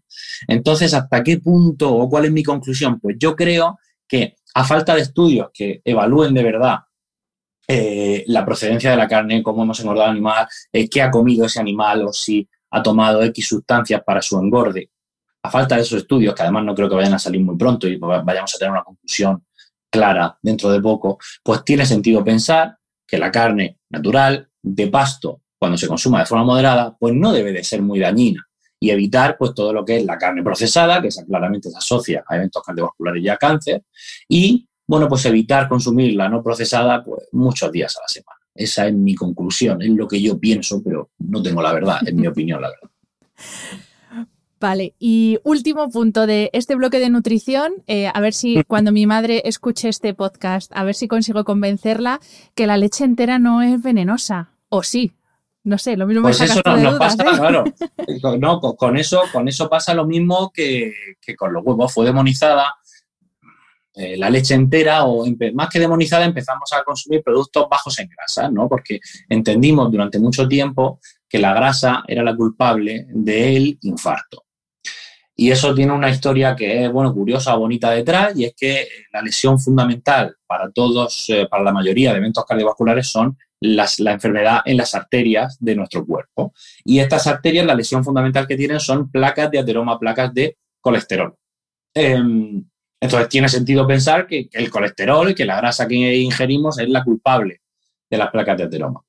Entonces, 0.48 0.94
¿hasta 0.94 1.22
qué 1.22 1.36
punto 1.36 1.94
o 1.94 2.08
cuál 2.08 2.24
es 2.24 2.32
mi 2.32 2.42
conclusión? 2.42 2.98
Pues 2.98 3.16
yo 3.18 3.36
creo 3.36 3.78
que 4.08 4.36
a 4.54 4.64
falta 4.64 4.94
de 4.94 5.02
estudios 5.02 5.50
que 5.52 5.82
evalúen 5.84 6.32
de 6.32 6.42
verdad 6.42 6.78
eh, 7.68 8.24
la 8.26 8.44
procedencia 8.44 8.90
de 8.90 8.96
la 8.96 9.06
carne, 9.06 9.42
cómo 9.42 9.62
hemos 9.62 9.78
engordado 9.80 10.06
al 10.06 10.12
animal, 10.12 10.48
eh, 10.72 10.88
qué 10.88 11.02
ha 11.02 11.10
comido 11.10 11.46
ese 11.46 11.60
animal 11.60 12.06
o 12.06 12.12
si 12.12 12.48
ha 12.70 12.82
tomado 12.82 13.22
X 13.22 13.46
sustancias 13.46 14.02
para 14.04 14.22
su 14.22 14.38
engorde, 14.40 14.90
a 15.42 15.50
falta 15.50 15.76
de 15.76 15.82
esos 15.82 16.02
estudios, 16.02 16.34
que 16.34 16.42
además 16.42 16.64
no 16.64 16.74
creo 16.74 16.88
que 16.88 16.94
vayan 16.94 17.14
a 17.14 17.18
salir 17.18 17.42
muy 17.42 17.56
pronto 17.56 17.88
y 17.88 17.96
vayamos 17.96 18.54
a 18.54 18.58
tener 18.58 18.72
una 18.72 18.84
conclusión 18.84 19.44
clara 19.90 20.38
dentro 20.42 20.70
de 20.70 20.80
poco, 20.80 21.18
pues 21.42 21.64
tiene 21.64 21.84
sentido 21.84 22.22
pensar 22.22 22.76
que 23.06 23.18
la 23.18 23.30
carne 23.30 23.78
natural 23.90 24.48
de 24.62 24.86
pasto, 24.86 25.42
cuando 25.58 25.76
se 25.76 25.88
consuma 25.88 26.20
de 26.20 26.26
forma 26.26 26.44
moderada, 26.44 26.96
pues 26.98 27.14
no 27.14 27.32
debe 27.32 27.52
de 27.52 27.64
ser 27.64 27.82
muy 27.82 27.98
dañina 27.98 28.46
y 28.78 28.90
evitar 28.90 29.36
pues 29.36 29.52
todo 29.52 29.72
lo 29.72 29.84
que 29.84 29.98
es 29.98 30.04
la 30.04 30.16
carne 30.16 30.42
procesada, 30.42 31.02
que 31.02 31.08
esa 31.08 31.24
claramente 31.24 31.70
se 31.70 31.76
asocia 31.76 32.24
a 32.26 32.36
eventos 32.36 32.62
cardiovasculares 32.62 33.22
y 33.22 33.28
a 33.28 33.36
cáncer, 33.36 33.82
y 34.28 34.66
bueno, 34.86 35.08
pues 35.08 35.24
evitar 35.26 35.68
consumir 35.68 36.16
la 36.16 36.28
no 36.28 36.42
procesada 36.42 37.04
pues 37.04 37.28
muchos 37.32 37.70
días 37.70 37.96
a 37.96 38.00
la 38.00 38.08
semana. 38.08 38.40
Esa 38.54 38.88
es 38.88 38.94
mi 38.94 39.14
conclusión, 39.14 39.80
es 39.82 39.90
lo 39.90 40.08
que 40.08 40.20
yo 40.20 40.38
pienso, 40.38 40.82
pero 40.82 41.10
no 41.18 41.42
tengo 41.42 41.62
la 41.62 41.72
verdad, 41.72 41.98
es 42.06 42.14
mi 42.14 42.26
opinión 42.26 42.60
la 42.60 42.70
verdad. 42.70 42.90
Vale, 44.60 44.94
y 44.98 45.38
último 45.42 45.88
punto 45.88 46.26
de 46.26 46.50
este 46.52 46.74
bloque 46.74 46.98
de 46.98 47.08
nutrición, 47.08 47.72
eh, 47.86 48.10
a 48.12 48.20
ver 48.20 48.34
si 48.34 48.62
cuando 48.64 48.92
mi 48.92 49.06
madre 49.06 49.40
escuche 49.46 49.88
este 49.88 50.12
podcast, 50.12 50.70
a 50.74 50.84
ver 50.84 50.94
si 50.94 51.08
consigo 51.08 51.44
convencerla 51.44 52.20
que 52.54 52.66
la 52.66 52.76
leche 52.76 53.04
entera 53.04 53.38
no 53.38 53.62
es 53.62 53.82
venenosa. 53.82 54.50
O 54.68 54.82
sí, 54.82 55.14
no 55.64 55.78
sé, 55.78 55.96
lo 55.96 56.06
mismo 56.06 56.20
pues 56.20 56.40
me 56.40 56.44
eso 56.44 56.60
no, 56.66 56.76
nos 56.76 56.98
pasa, 56.98 57.22
¿eh? 57.22 57.38
claro. 57.38 57.64
No, 58.38 58.60
con, 58.60 58.98
eso, 58.98 59.22
con 59.32 59.48
eso 59.48 59.66
pasa 59.70 59.94
lo 59.94 60.04
mismo 60.04 60.52
que, 60.52 60.92
con 61.38 61.54
los 61.54 61.64
huevos. 61.64 61.94
Fue 61.94 62.04
demonizada 62.04 62.74
eh, 63.94 64.18
la 64.18 64.28
leche 64.28 64.52
entera, 64.52 65.06
o 65.06 65.24
más 65.54 65.70
que 65.70 65.80
demonizada, 65.80 66.26
empezamos 66.26 66.70
a 66.74 66.84
consumir 66.84 67.22
productos 67.22 67.66
bajos 67.66 67.98
en 67.98 68.10
grasa, 68.10 68.50
¿no? 68.50 68.68
Porque 68.68 69.00
entendimos 69.26 69.90
durante 69.90 70.18
mucho 70.18 70.46
tiempo 70.46 71.00
que 71.26 71.38
la 71.38 71.54
grasa 71.54 72.04
era 72.06 72.22
la 72.22 72.36
culpable 72.36 73.06
del 73.08 73.78
infarto. 73.80 74.44
Y 75.40 75.50
eso 75.50 75.74
tiene 75.74 75.94
una 75.94 76.10
historia 76.10 76.54
que 76.54 76.84
es, 76.84 76.92
bueno, 76.92 77.14
curiosa, 77.14 77.54
bonita 77.54 77.90
detrás, 77.92 78.36
y 78.36 78.44
es 78.44 78.52
que 78.54 78.86
la 79.10 79.22
lesión 79.22 79.58
fundamental 79.58 80.36
para 80.46 80.70
todos, 80.70 81.30
eh, 81.30 81.46
para 81.50 81.64
la 81.64 81.72
mayoría 81.72 82.12
de 82.12 82.18
eventos 82.18 82.44
cardiovasculares 82.44 83.06
son 83.06 83.38
las, 83.58 84.00
la 84.00 84.12
enfermedad 84.12 84.60
en 84.66 84.76
las 84.76 84.94
arterias 84.94 85.56
de 85.58 85.74
nuestro 85.74 86.04
cuerpo. 86.04 86.52
Y 86.84 86.98
estas 86.98 87.26
arterias, 87.26 87.64
la 87.64 87.74
lesión 87.74 88.04
fundamental 88.04 88.46
que 88.46 88.54
tienen 88.54 88.80
son 88.80 89.10
placas 89.10 89.50
de 89.50 89.60
ateroma, 89.60 89.98
placas 89.98 90.34
de 90.34 90.58
colesterol. 90.78 91.34
Em, 91.94 92.62
entonces 93.00 93.28
tiene 93.30 93.48
sentido 93.48 93.86
pensar 93.86 94.26
que, 94.26 94.46
que 94.46 94.58
el 94.58 94.70
colesterol, 94.70 95.34
que 95.34 95.46
la 95.46 95.56
grasa 95.56 95.88
que 95.88 96.18
ingerimos 96.18 96.78
es 96.78 96.90
la 96.90 97.02
culpable 97.02 97.62
de 98.10 98.18
las 98.18 98.30
placas 98.30 98.58
de 98.58 98.64
ateroma 98.64 99.00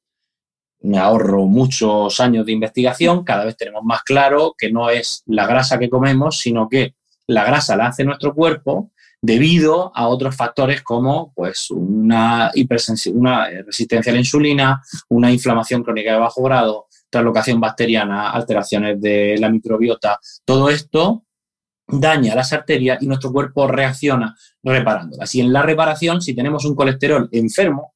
me 0.83 0.97
ahorro 0.97 1.45
muchos 1.45 2.19
años 2.19 2.45
de 2.45 2.51
investigación, 2.51 3.23
cada 3.23 3.45
vez 3.45 3.55
tenemos 3.55 3.83
más 3.83 4.03
claro 4.03 4.55
que 4.57 4.71
no 4.71 4.89
es 4.89 5.23
la 5.25 5.47
grasa 5.47 5.77
que 5.79 5.89
comemos, 5.89 6.39
sino 6.39 6.67
que 6.67 6.95
la 7.27 7.43
grasa 7.45 7.75
la 7.75 7.87
hace 7.87 8.03
nuestro 8.03 8.33
cuerpo 8.33 8.91
debido 9.21 9.91
a 9.95 10.07
otros 10.07 10.35
factores 10.35 10.81
como 10.81 11.31
pues, 11.35 11.69
una, 11.69 12.51
resistencia 12.51 14.11
a 14.11 14.13
la 14.13 14.19
insulina, 14.19 14.81
una 15.09 15.31
inflamación 15.31 15.83
crónica 15.83 16.13
de 16.13 16.19
bajo 16.19 16.41
grado, 16.41 16.87
translocación 17.09 17.59
bacteriana, 17.59 18.31
alteraciones 18.31 18.99
de 18.99 19.37
la 19.39 19.49
microbiota. 19.49 20.19
Todo 20.43 20.69
esto 20.69 21.25
daña 21.87 22.33
las 22.33 22.53
arterias 22.53 23.01
y 23.01 23.07
nuestro 23.07 23.31
cuerpo 23.31 23.67
reacciona 23.67 24.35
reparándolas. 24.63 25.35
Y 25.35 25.41
en 25.41 25.53
la 25.53 25.61
reparación, 25.61 26.21
si 26.21 26.33
tenemos 26.33 26.65
un 26.65 26.75
colesterol 26.75 27.29
enfermo 27.31 27.93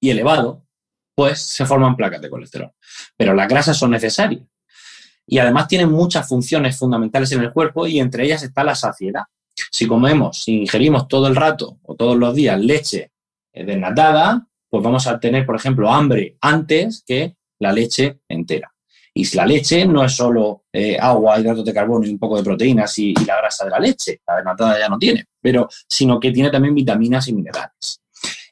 y 0.00 0.10
elevado, 0.10 0.65
pues 1.16 1.40
se 1.40 1.64
forman 1.64 1.96
placas 1.96 2.20
de 2.20 2.28
colesterol. 2.28 2.70
Pero 3.16 3.34
las 3.34 3.48
grasas 3.48 3.76
son 3.76 3.90
necesarias. 3.90 4.42
Y 5.26 5.38
además 5.38 5.66
tienen 5.66 5.90
muchas 5.90 6.28
funciones 6.28 6.78
fundamentales 6.78 7.32
en 7.32 7.40
el 7.40 7.52
cuerpo 7.52 7.86
y 7.86 7.98
entre 7.98 8.24
ellas 8.24 8.42
está 8.42 8.62
la 8.62 8.74
saciedad. 8.74 9.22
Si 9.72 9.86
comemos, 9.86 10.44
si 10.44 10.60
ingerimos 10.60 11.08
todo 11.08 11.26
el 11.26 11.34
rato 11.34 11.78
o 11.82 11.96
todos 11.96 12.16
los 12.16 12.34
días 12.34 12.60
leche 12.60 13.12
eh, 13.52 13.64
desnatada, 13.64 14.46
pues 14.68 14.84
vamos 14.84 15.06
a 15.06 15.18
tener, 15.18 15.46
por 15.46 15.56
ejemplo, 15.56 15.90
hambre 15.90 16.36
antes 16.42 17.02
que 17.04 17.34
la 17.60 17.72
leche 17.72 18.20
entera. 18.28 18.70
Y 19.14 19.24
si 19.24 19.38
la 19.38 19.46
leche 19.46 19.86
no 19.86 20.04
es 20.04 20.12
solo 20.12 20.64
eh, 20.70 20.98
agua, 21.00 21.40
hidratos 21.40 21.64
de 21.64 21.72
carbono 21.72 22.06
y 22.06 22.10
un 22.10 22.18
poco 22.18 22.36
de 22.36 22.44
proteínas 22.44 22.98
y, 22.98 23.12
y, 23.12 23.24
la 23.24 23.38
grasa 23.38 23.64
de 23.64 23.70
la 23.70 23.78
leche, 23.78 24.20
la 24.26 24.36
desnatada 24.36 24.78
ya 24.78 24.90
no 24.90 24.98
tiene, 24.98 25.24
pero 25.40 25.66
sino 25.88 26.20
que 26.20 26.30
tiene 26.30 26.50
también 26.50 26.74
vitaminas 26.74 27.26
y 27.28 27.32
minerales. 27.32 28.02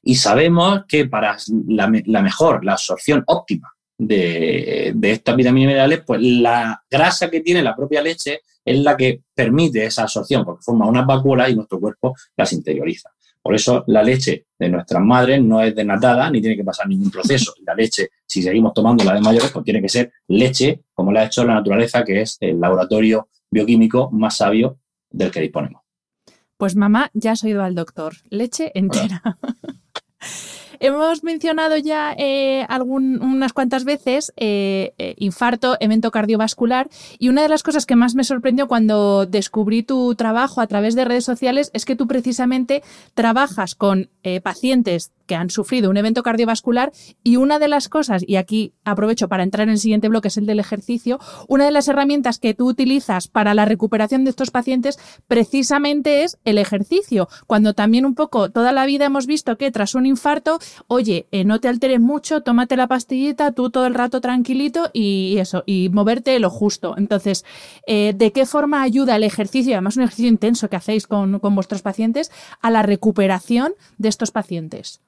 Y 0.04 0.16
sabemos 0.16 0.82
que 0.86 1.06
para 1.06 1.36
la, 1.66 1.88
mejor, 1.88 2.64
la 2.64 2.72
absorción 2.72 3.24
óptima 3.26 3.72
de, 3.96 4.92
de, 4.94 5.10
estas 5.12 5.34
vitaminas 5.34 5.70
minerales, 5.70 6.02
pues 6.06 6.20
la 6.20 6.82
grasa 6.90 7.30
que 7.30 7.40
tiene 7.40 7.62
la 7.62 7.74
propia 7.74 8.02
leche 8.02 8.40
es 8.64 8.78
la 8.80 8.96
que 8.96 9.22
permite 9.34 9.84
esa 9.84 10.02
absorción, 10.02 10.44
porque 10.44 10.62
forma 10.62 10.86
unas 10.86 11.06
vacuolas 11.06 11.50
y 11.50 11.54
nuestro 11.54 11.80
cuerpo 11.80 12.14
las 12.36 12.52
interioriza. 12.52 13.10
Por 13.44 13.54
eso 13.54 13.84
la 13.88 14.02
leche 14.02 14.46
de 14.58 14.70
nuestras 14.70 15.02
madres 15.02 15.42
no 15.42 15.60
es 15.60 15.74
desnatada 15.74 16.30
ni 16.30 16.40
tiene 16.40 16.56
que 16.56 16.64
pasar 16.64 16.88
ningún 16.88 17.10
proceso. 17.10 17.52
La 17.66 17.74
leche, 17.74 18.08
si 18.26 18.42
seguimos 18.42 18.72
tomando 18.72 19.04
la 19.04 19.12
de 19.12 19.20
mayores, 19.20 19.50
pues 19.50 19.66
tiene 19.66 19.82
que 19.82 19.88
ser 19.90 20.12
leche, 20.28 20.80
como 20.94 21.12
la 21.12 21.20
ha 21.20 21.24
hecho 21.26 21.44
la 21.44 21.52
naturaleza, 21.52 22.02
que 22.04 22.22
es 22.22 22.38
el 22.40 22.58
laboratorio 22.58 23.28
bioquímico 23.50 24.10
más 24.10 24.38
sabio 24.38 24.78
del 25.10 25.30
que 25.30 25.42
disponemos. 25.42 25.82
Pues 26.56 26.74
mamá, 26.74 27.10
ya 27.12 27.32
has 27.32 27.44
oído 27.44 27.62
al 27.62 27.74
doctor. 27.74 28.14
Leche 28.30 28.72
entera. 28.74 29.20
Hemos 30.80 31.22
mencionado 31.22 31.76
ya 31.76 32.14
eh, 32.18 32.66
unas 32.84 33.52
cuantas 33.52 33.84
veces 33.84 34.32
eh, 34.36 34.92
eh, 34.98 35.14
infarto, 35.18 35.76
evento 35.80 36.10
cardiovascular 36.10 36.88
y 37.18 37.28
una 37.28 37.42
de 37.42 37.48
las 37.48 37.62
cosas 37.62 37.86
que 37.86 37.96
más 37.96 38.14
me 38.14 38.24
sorprendió 38.24 38.68
cuando 38.68 39.26
descubrí 39.26 39.82
tu 39.82 40.14
trabajo 40.14 40.60
a 40.60 40.66
través 40.66 40.94
de 40.94 41.04
redes 41.04 41.24
sociales 41.24 41.70
es 41.74 41.84
que 41.84 41.96
tú 41.96 42.06
precisamente 42.06 42.82
trabajas 43.14 43.74
con 43.74 44.10
pacientes 44.42 45.12
que 45.26 45.34
han 45.34 45.50
sufrido 45.50 45.90
un 45.90 45.96
evento 45.96 46.22
cardiovascular 46.22 46.92
y 47.22 47.36
una 47.36 47.58
de 47.58 47.68
las 47.68 47.88
cosas, 47.88 48.24
y 48.26 48.36
aquí 48.36 48.72
aprovecho 48.84 49.28
para 49.28 49.42
entrar 49.42 49.68
en 49.68 49.72
el 49.72 49.78
siguiente 49.78 50.08
bloque, 50.08 50.28
es 50.28 50.36
el 50.36 50.46
del 50.46 50.60
ejercicio, 50.60 51.18
una 51.48 51.64
de 51.64 51.70
las 51.70 51.88
herramientas 51.88 52.38
que 52.38 52.54
tú 52.54 52.68
utilizas 52.68 53.28
para 53.28 53.54
la 53.54 53.64
recuperación 53.64 54.24
de 54.24 54.30
estos 54.30 54.50
pacientes 54.50 54.98
precisamente 55.28 56.24
es 56.24 56.38
el 56.44 56.58
ejercicio, 56.58 57.28
cuando 57.46 57.74
también 57.74 58.06
un 58.06 58.14
poco 58.14 58.50
toda 58.50 58.72
la 58.72 58.86
vida 58.86 59.06
hemos 59.06 59.26
visto 59.26 59.56
que 59.56 59.70
tras 59.70 59.94
un 59.94 60.06
infarto, 60.06 60.58
oye, 60.86 61.26
eh, 61.30 61.44
no 61.44 61.60
te 61.60 61.68
alteres 61.68 62.00
mucho, 62.00 62.42
tómate 62.42 62.76
la 62.76 62.88
pastillita, 62.88 63.52
tú 63.52 63.70
todo 63.70 63.86
el 63.86 63.94
rato 63.94 64.20
tranquilito 64.20 64.90
y 64.92 65.36
eso, 65.38 65.62
y 65.66 65.88
moverte 65.90 66.38
lo 66.38 66.50
justo. 66.50 66.94
Entonces, 66.96 67.44
eh, 67.86 68.14
¿de 68.16 68.32
qué 68.32 68.46
forma 68.46 68.82
ayuda 68.82 69.16
el 69.16 69.24
ejercicio, 69.24 69.74
además 69.74 69.96
un 69.96 70.04
ejercicio 70.04 70.28
intenso 70.28 70.68
que 70.68 70.76
hacéis 70.76 71.06
con, 71.06 71.38
con 71.38 71.54
vuestros 71.54 71.82
pacientes, 71.82 72.30
a 72.60 72.70
la 72.70 72.82
recuperación 72.82 73.72
de 73.98 74.08
estos 74.08 74.30
pacientes? 74.30 75.00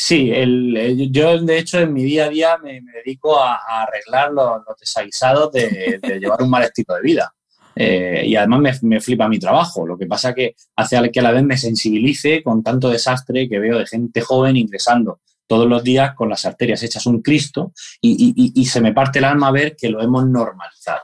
Sí, 0.00 0.30
el, 0.30 1.10
yo 1.10 1.40
de 1.40 1.58
hecho 1.58 1.80
en 1.80 1.92
mi 1.92 2.04
día 2.04 2.26
a 2.26 2.28
día 2.28 2.56
me, 2.58 2.80
dedico 2.80 3.36
a, 3.40 3.58
arreglar 3.82 4.30
los, 4.32 4.62
desaguisados 4.78 5.50
de, 5.50 5.98
llevar 6.20 6.40
un 6.40 6.50
mal 6.50 6.62
estilo 6.62 6.94
de 6.94 7.02
vida. 7.02 7.34
Eh, 7.74 8.22
y 8.26 8.36
además 8.36 8.80
me, 8.82 9.00
flipa 9.00 9.28
mi 9.28 9.40
trabajo. 9.40 9.84
Lo 9.84 9.98
que 9.98 10.06
pasa 10.06 10.34
que 10.34 10.54
hace 10.76 11.10
que 11.10 11.18
a 11.18 11.22
la 11.24 11.32
vez 11.32 11.42
me 11.42 11.56
sensibilice 11.56 12.44
con 12.44 12.62
tanto 12.62 12.90
desastre 12.90 13.48
que 13.48 13.58
veo 13.58 13.76
de 13.76 13.86
gente 13.86 14.20
joven 14.20 14.56
ingresando 14.56 15.20
todos 15.48 15.66
los 15.66 15.82
días 15.82 16.14
con 16.14 16.28
las 16.28 16.44
arterias 16.44 16.80
hechas 16.84 17.06
un 17.06 17.20
Cristo 17.20 17.72
y, 18.00 18.64
se 18.66 18.80
me 18.80 18.92
parte 18.92 19.18
el 19.18 19.24
alma 19.24 19.50
ver 19.50 19.74
que 19.74 19.88
lo 19.88 20.00
hemos 20.00 20.28
normalizado. 20.28 21.02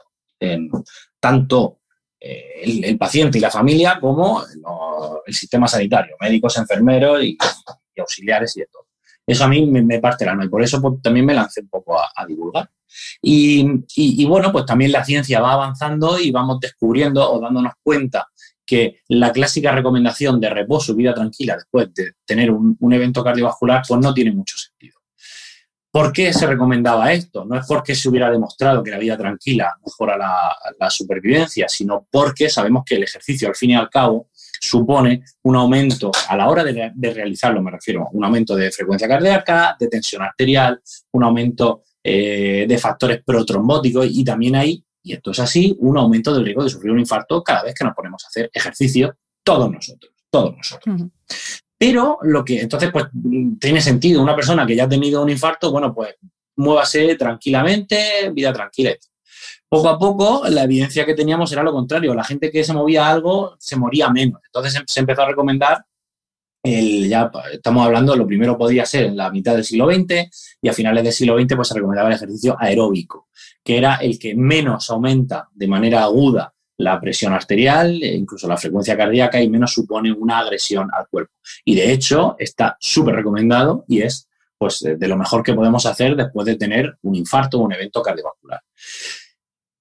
tanto 1.18 1.80
eh, 2.20 2.84
el, 2.84 2.96
paciente 2.96 3.38
y 3.38 3.40
la 3.40 3.50
familia 3.50 3.98
como 4.00 4.40
el 5.26 5.34
sistema 5.34 5.66
sanitario, 5.66 6.14
médicos, 6.20 6.56
enfermeros 6.58 7.24
y, 7.24 7.36
auxiliares 8.00 8.56
y 8.56 8.60
de 8.60 8.66
todo. 8.66 8.86
Eso 9.26 9.44
a 9.44 9.48
mí 9.48 9.66
me, 9.66 9.98
parte 10.00 10.24
el 10.24 10.30
alma 10.30 10.44
y 10.44 10.48
por 10.48 10.62
eso 10.62 10.80
pues, 10.80 11.00
también 11.02 11.24
me 11.24 11.34
lancé 11.34 11.62
un 11.62 11.68
poco 11.68 11.98
a, 11.98 12.26
divulgar. 12.26 12.70
Y, 13.22 14.24
bueno, 14.26 14.52
pues 14.52 14.66
también 14.66 14.92
la 14.92 15.04
ciencia 15.04 15.40
va 15.40 15.54
avanzando 15.54 16.18
y 16.18 16.30
vamos 16.30 16.60
descubriendo 16.60 17.28
o 17.28 17.40
dándonos 17.40 17.72
cuenta 17.82 18.28
que 18.66 19.00
la 19.08 19.32
clásica 19.32 19.72
recomendación 19.72 20.40
de 20.40 20.50
reposo 20.50 20.92
y 20.92 20.96
vida 20.96 21.14
tranquila 21.14 21.56
después 21.56 21.92
de 21.94 22.12
tener 22.24 22.50
un, 22.50 22.92
evento 22.92 23.24
cardiovascular, 23.24 23.82
pues 23.86 24.00
no 24.00 24.12
tiene 24.14 24.32
mucho 24.32 24.56
sentido. 24.56 25.00
¿Por 25.90 26.12
qué 26.12 26.32
se 26.32 26.46
recomendaba 26.46 27.12
esto? 27.12 27.44
No 27.44 27.58
es 27.58 27.66
porque 27.66 27.94
se 27.94 28.08
hubiera 28.08 28.30
demostrado 28.30 28.82
que 28.82 28.90
la 28.90 28.98
vida 28.98 29.16
tranquila 29.16 29.76
mejora 29.84 30.16
la, 30.16 30.90
supervivencia, 30.90 31.68
sino 31.68 32.06
porque 32.10 32.48
sabemos 32.48 32.84
que 32.84 32.96
el 32.96 33.04
ejercicio, 33.04 33.48
al 33.48 33.54
fin 33.54 33.70
y 33.70 33.76
al 33.76 33.88
cabo, 33.88 34.28
supone 34.68 35.22
un 35.42 35.56
aumento 35.56 36.10
a 36.28 36.36
la 36.36 36.48
hora 36.48 36.64
de, 36.64 36.92
realizarlo, 37.12 37.62
me 37.62 37.70
refiero, 37.70 38.08
un 38.12 38.24
aumento 38.24 38.56
de 38.56 38.70
frecuencia 38.70 39.08
cardíaca, 39.08 39.76
de 39.78 39.88
tensión 39.88 40.22
arterial, 40.22 40.80
un 41.12 41.24
aumento 41.24 41.82
eh, 42.02 42.64
de 42.68 42.78
factores 42.78 43.22
protrombóticos 43.24 44.06
y 44.10 44.24
también 44.24 44.56
hay, 44.56 44.84
y 45.02 45.12
esto 45.12 45.30
es 45.30 45.38
así, 45.40 45.76
un 45.80 45.98
aumento 45.98 46.34
del 46.34 46.44
riesgo 46.44 46.64
de 46.64 46.70
sufrir 46.70 46.92
un 46.92 47.00
infarto 47.00 47.42
cada 47.42 47.62
vez 47.62 47.74
que 47.74 47.84
nos 47.84 47.94
ponemos 47.94 48.24
a 48.24 48.28
hacer 48.28 48.50
ejercicio, 48.52 49.16
todos 49.42 49.70
nosotros, 49.70 50.12
todos 50.30 50.56
nosotros. 50.56 50.96
Pero 51.76 52.18
lo 52.22 52.44
que 52.44 52.60
entonces 52.60 52.90
pues 52.90 53.06
tiene 53.60 53.80
sentido, 53.80 54.22
una 54.22 54.36
persona 54.36 54.66
que 54.66 54.76
ya 54.76 54.84
ha 54.84 54.88
tenido 54.88 55.22
un 55.22 55.30
infarto, 55.30 55.70
bueno, 55.70 55.94
pues 55.94 56.14
muévase 56.56 57.14
tranquilamente, 57.16 58.30
vida 58.32 58.52
tranquila. 58.52 58.94
Poco 59.74 59.88
a 59.88 59.98
poco 59.98 60.42
la 60.48 60.62
evidencia 60.62 61.04
que 61.04 61.14
teníamos 61.14 61.50
era 61.52 61.64
lo 61.64 61.72
contrario, 61.72 62.14
la 62.14 62.22
gente 62.22 62.50
que 62.50 62.62
se 62.62 62.72
movía 62.72 63.08
algo 63.08 63.56
se 63.58 63.76
moría 63.76 64.08
menos. 64.08 64.40
Entonces 64.44 64.80
se 64.86 65.00
empezó 65.00 65.22
a 65.22 65.26
recomendar 65.26 65.84
el, 66.62 67.08
ya 67.08 67.28
estamos 67.52 67.84
hablando, 67.84 68.14
lo 68.14 68.24
primero 68.24 68.56
podía 68.56 68.86
ser 68.86 69.06
en 69.06 69.16
la 69.16 69.30
mitad 69.30 69.54
del 69.54 69.64
siglo 69.64 69.92
XX 69.92 70.30
y 70.62 70.68
a 70.68 70.72
finales 70.72 71.02
del 71.02 71.12
siglo 71.12 71.38
XX 71.38 71.56
pues 71.56 71.68
se 71.68 71.74
recomendaba 71.74 72.08
el 72.08 72.14
ejercicio 72.14 72.56
aeróbico, 72.58 73.28
que 73.64 73.76
era 73.76 73.96
el 73.96 74.16
que 74.16 74.36
menos 74.36 74.88
aumenta 74.90 75.48
de 75.52 75.66
manera 75.66 76.04
aguda 76.04 76.54
la 76.76 77.00
presión 77.00 77.32
arterial, 77.32 78.00
e 78.00 78.14
incluso 78.14 78.46
la 78.46 78.56
frecuencia 78.56 78.96
cardíaca 78.96 79.40
y 79.40 79.48
menos 79.48 79.72
supone 79.72 80.12
una 80.12 80.38
agresión 80.38 80.88
al 80.92 81.08
cuerpo. 81.08 81.32
Y 81.64 81.74
de 81.74 81.92
hecho 81.92 82.36
está 82.38 82.76
súper 82.78 83.16
recomendado 83.16 83.84
y 83.88 84.02
es 84.02 84.28
pues, 84.56 84.80
de 84.80 85.08
lo 85.08 85.16
mejor 85.16 85.42
que 85.42 85.52
podemos 85.52 85.84
hacer 85.84 86.14
después 86.14 86.46
de 86.46 86.54
tener 86.54 86.96
un 87.02 87.14
infarto 87.16 87.58
o 87.58 87.62
un 87.62 87.72
evento 87.72 88.00
cardiovascular. 88.02 88.60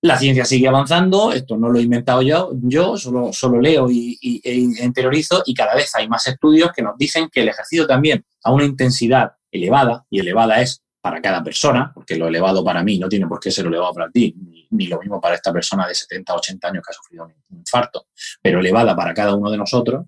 La 0.03 0.17
ciencia 0.17 0.43
sigue 0.43 0.67
avanzando, 0.67 1.31
esto 1.31 1.55
no 1.55 1.69
lo 1.69 1.79
he 1.79 1.81
inventado 1.81 2.21
yo, 2.21 2.51
yo 2.61 2.97
solo, 2.97 3.31
solo 3.31 3.61
leo 3.61 3.89
y, 3.89 4.41
e 4.43 4.53
interiorizo 4.53 5.43
y 5.45 5.53
cada 5.53 5.75
vez 5.75 5.95
hay 5.95 6.09
más 6.09 6.27
estudios 6.27 6.73
que 6.75 6.81
nos 6.81 6.97
dicen 6.97 7.29
que 7.31 7.39
el 7.39 7.47
ejercicio 7.47 7.87
también 7.87 8.25
a 8.43 8.51
una 8.51 8.65
intensidad 8.65 9.31
elevada, 9.49 10.05
y 10.09 10.19
elevada 10.19 10.59
es 10.61 10.83
para 10.99 11.21
cada 11.21 11.41
persona, 11.41 11.89
porque 11.95 12.17
lo 12.17 12.27
elevado 12.27 12.65
para 12.65 12.83
mí 12.83 12.99
no 12.99 13.07
tiene 13.07 13.27
por 13.27 13.39
qué 13.39 13.49
ser 13.49 13.65
elevado 13.65 13.93
para 13.93 14.11
ti, 14.11 14.35
ni, 14.71 14.87
lo 14.87 14.99
mismo 14.99 15.21
para 15.21 15.35
esta 15.35 15.53
persona 15.53 15.87
de 15.87 15.95
70, 15.95 16.35
80 16.35 16.67
años 16.67 16.83
que 16.85 16.91
ha 16.91 16.95
sufrido 16.95 17.23
un 17.23 17.57
infarto, 17.59 18.07
pero 18.41 18.59
elevada 18.59 18.97
para 18.97 19.13
cada 19.13 19.33
uno 19.35 19.49
de 19.49 19.57
nosotros, 19.57 20.05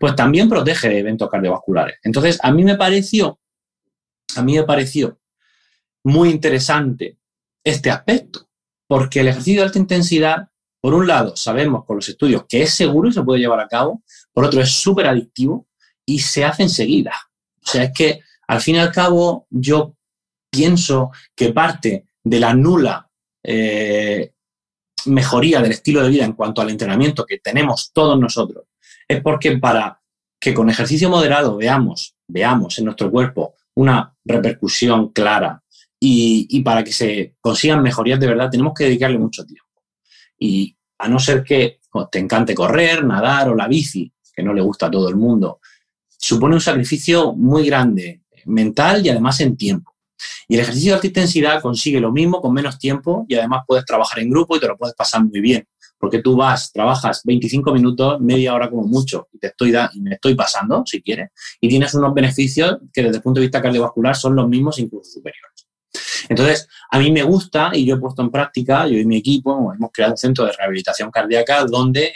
pues 0.00 0.16
también 0.16 0.48
protege 0.48 0.88
de 0.88 0.98
eventos 0.98 1.30
cardiovasculares. 1.30 1.98
Entonces, 2.02 2.40
a 2.42 2.50
mí 2.50 2.64
me 2.64 2.76
pareció, 2.76 3.38
a 4.34 4.42
mí 4.42 4.56
me 4.56 4.64
pareció 4.64 5.20
muy 6.02 6.30
interesante 6.30 7.18
este 7.62 7.88
aspecto, 7.88 8.47
porque 8.88 9.20
el 9.20 9.28
ejercicio 9.28 9.60
de 9.60 9.66
alta 9.66 9.78
intensidad, 9.78 10.48
por 10.80 10.94
un 10.94 11.06
lado, 11.06 11.36
sabemos 11.36 11.84
con 11.84 11.96
los 11.96 12.08
estudios 12.08 12.46
que 12.48 12.62
es 12.62 12.74
seguro 12.74 13.08
y 13.08 13.12
se 13.12 13.22
puede 13.22 13.38
llevar 13.38 13.60
a 13.60 13.68
cabo, 13.68 14.02
por 14.32 14.44
otro, 14.44 14.60
es 14.60 14.70
súper 14.70 15.06
adictivo 15.06 15.68
y 16.04 16.18
se 16.18 16.44
hace 16.44 16.64
enseguida. 16.64 17.12
O 17.62 17.70
sea, 17.70 17.84
es 17.84 17.92
que 17.92 18.20
al 18.48 18.60
fin 18.60 18.76
y 18.76 18.78
al 18.78 18.90
cabo 18.90 19.46
yo 19.50 19.94
pienso 20.50 21.12
que 21.36 21.52
parte 21.52 22.06
de 22.24 22.40
la 22.40 22.54
nula 22.54 23.08
eh, 23.44 24.32
mejoría 25.06 25.60
del 25.60 25.72
estilo 25.72 26.02
de 26.02 26.08
vida 26.08 26.24
en 26.24 26.32
cuanto 26.32 26.60
al 26.60 26.70
entrenamiento 26.70 27.24
que 27.24 27.38
tenemos 27.38 27.92
todos 27.92 28.18
nosotros 28.18 28.64
es 29.06 29.22
porque 29.22 29.56
para 29.58 30.00
que 30.38 30.54
con 30.54 30.68
ejercicio 30.68 31.08
moderado 31.08 31.56
veamos, 31.56 32.14
veamos 32.28 32.78
en 32.78 32.84
nuestro 32.84 33.10
cuerpo 33.10 33.54
una 33.74 34.14
repercusión 34.24 35.08
clara 35.08 35.62
y, 36.00 36.62
para 36.62 36.84
que 36.84 36.92
se 36.92 37.34
consigan 37.40 37.82
mejorías 37.82 38.20
de 38.20 38.26
verdad 38.26 38.50
tenemos 38.50 38.72
que 38.74 38.84
dedicarle 38.84 39.18
mucho 39.18 39.44
tiempo. 39.44 39.68
Y 40.38 40.76
a 40.98 41.08
no 41.08 41.18
ser 41.18 41.42
que 41.42 41.80
te 42.10 42.18
encante 42.18 42.54
correr, 42.54 43.04
nadar 43.04 43.48
o 43.48 43.54
la 43.54 43.66
bici, 43.66 44.12
que 44.34 44.42
no 44.42 44.52
le 44.52 44.62
gusta 44.62 44.86
a 44.86 44.90
todo 44.90 45.08
el 45.08 45.16
mundo, 45.16 45.60
supone 46.16 46.54
un 46.54 46.60
sacrificio 46.60 47.32
muy 47.32 47.66
grande 47.66 48.22
mental 48.46 49.04
y 49.04 49.08
además 49.08 49.40
en 49.40 49.56
tiempo. 49.56 49.94
Y 50.48 50.54
el 50.54 50.60
ejercicio 50.60 50.92
de 50.92 50.94
alta 50.96 51.06
intensidad 51.06 51.62
consigue 51.62 52.00
lo 52.00 52.12
mismo 52.12 52.40
con 52.40 52.52
menos 52.52 52.78
tiempo 52.78 53.24
y 53.28 53.34
además 53.34 53.64
puedes 53.66 53.84
trabajar 53.84 54.20
en 54.20 54.30
grupo 54.30 54.56
y 54.56 54.60
te 54.60 54.66
lo 54.66 54.76
puedes 54.76 54.94
pasar 54.94 55.24
muy 55.24 55.40
bien. 55.40 55.66
Porque 55.98 56.22
tú 56.22 56.36
vas, 56.36 56.72
trabajas 56.72 57.22
25 57.24 57.72
minutos, 57.72 58.20
media 58.20 58.54
hora 58.54 58.70
como 58.70 58.84
mucho, 58.84 59.28
y 59.32 59.38
te 59.38 59.48
estoy 59.48 59.74
y 59.94 60.00
me 60.00 60.14
estoy 60.14 60.36
pasando, 60.36 60.84
si 60.86 61.02
quieres, 61.02 61.30
y 61.60 61.68
tienes 61.68 61.92
unos 61.94 62.14
beneficios 62.14 62.78
que 62.92 63.02
desde 63.02 63.16
el 63.16 63.22
punto 63.22 63.40
de 63.40 63.46
vista 63.46 63.60
cardiovascular 63.60 64.14
son 64.14 64.36
los 64.36 64.48
mismos, 64.48 64.78
incluso 64.78 65.10
superiores. 65.10 65.67
Entonces, 66.28 66.68
a 66.90 66.98
mí 66.98 67.10
me 67.10 67.22
gusta 67.22 67.70
y 67.72 67.84
yo 67.84 67.96
he 67.96 67.98
puesto 67.98 68.22
en 68.22 68.30
práctica, 68.30 68.86
yo 68.86 68.98
y 68.98 69.04
mi 69.04 69.16
equipo 69.16 69.72
hemos 69.72 69.90
creado 69.92 70.12
un 70.14 70.18
centro 70.18 70.44
de 70.44 70.52
rehabilitación 70.52 71.10
cardíaca 71.10 71.64
donde 71.64 72.12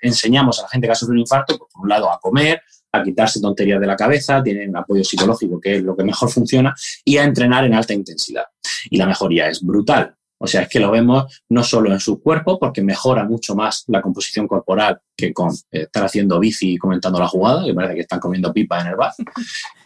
enseñamos 0.00 0.58
a 0.58 0.62
la 0.62 0.68
gente 0.68 0.86
que 0.86 0.92
ha 0.92 0.96
sufrido 0.96 1.14
un 1.14 1.20
infarto, 1.20 1.58
pues, 1.58 1.70
por 1.72 1.82
un 1.82 1.88
lado, 1.88 2.10
a 2.10 2.18
comer, 2.18 2.62
a 2.92 3.02
quitarse 3.02 3.40
tonterías 3.40 3.80
de 3.80 3.86
la 3.86 3.96
cabeza, 3.96 4.42
tienen 4.42 4.76
apoyo 4.76 5.04
psicológico, 5.04 5.60
que 5.60 5.76
es 5.76 5.82
lo 5.82 5.96
que 5.96 6.04
mejor 6.04 6.30
funciona, 6.30 6.74
y 7.04 7.16
a 7.18 7.24
entrenar 7.24 7.64
en 7.64 7.74
alta 7.74 7.92
intensidad. 7.92 8.44
Y 8.90 8.96
la 8.96 9.06
mejoría 9.06 9.48
es 9.48 9.62
brutal. 9.62 10.14
O 10.38 10.46
sea, 10.46 10.62
es 10.62 10.68
que 10.68 10.80
lo 10.80 10.90
vemos 10.90 11.42
no 11.48 11.62
solo 11.62 11.90
en 11.92 12.00
su 12.00 12.20
cuerpo, 12.20 12.58
porque 12.58 12.82
mejora 12.82 13.24
mucho 13.24 13.54
más 13.54 13.84
la 13.86 14.02
composición 14.02 14.46
corporal 14.46 15.00
que 15.16 15.32
con 15.32 15.50
eh, 15.70 15.82
estar 15.82 16.04
haciendo 16.04 16.38
bici 16.38 16.74
y 16.74 16.76
comentando 16.76 17.18
la 17.18 17.28
jugada, 17.28 17.64
que 17.64 17.72
parece 17.72 17.94
que 17.94 18.00
están 18.02 18.20
comiendo 18.20 18.52
pipa 18.52 18.80
en 18.80 18.88
el 18.88 18.96
bar. 18.96 19.12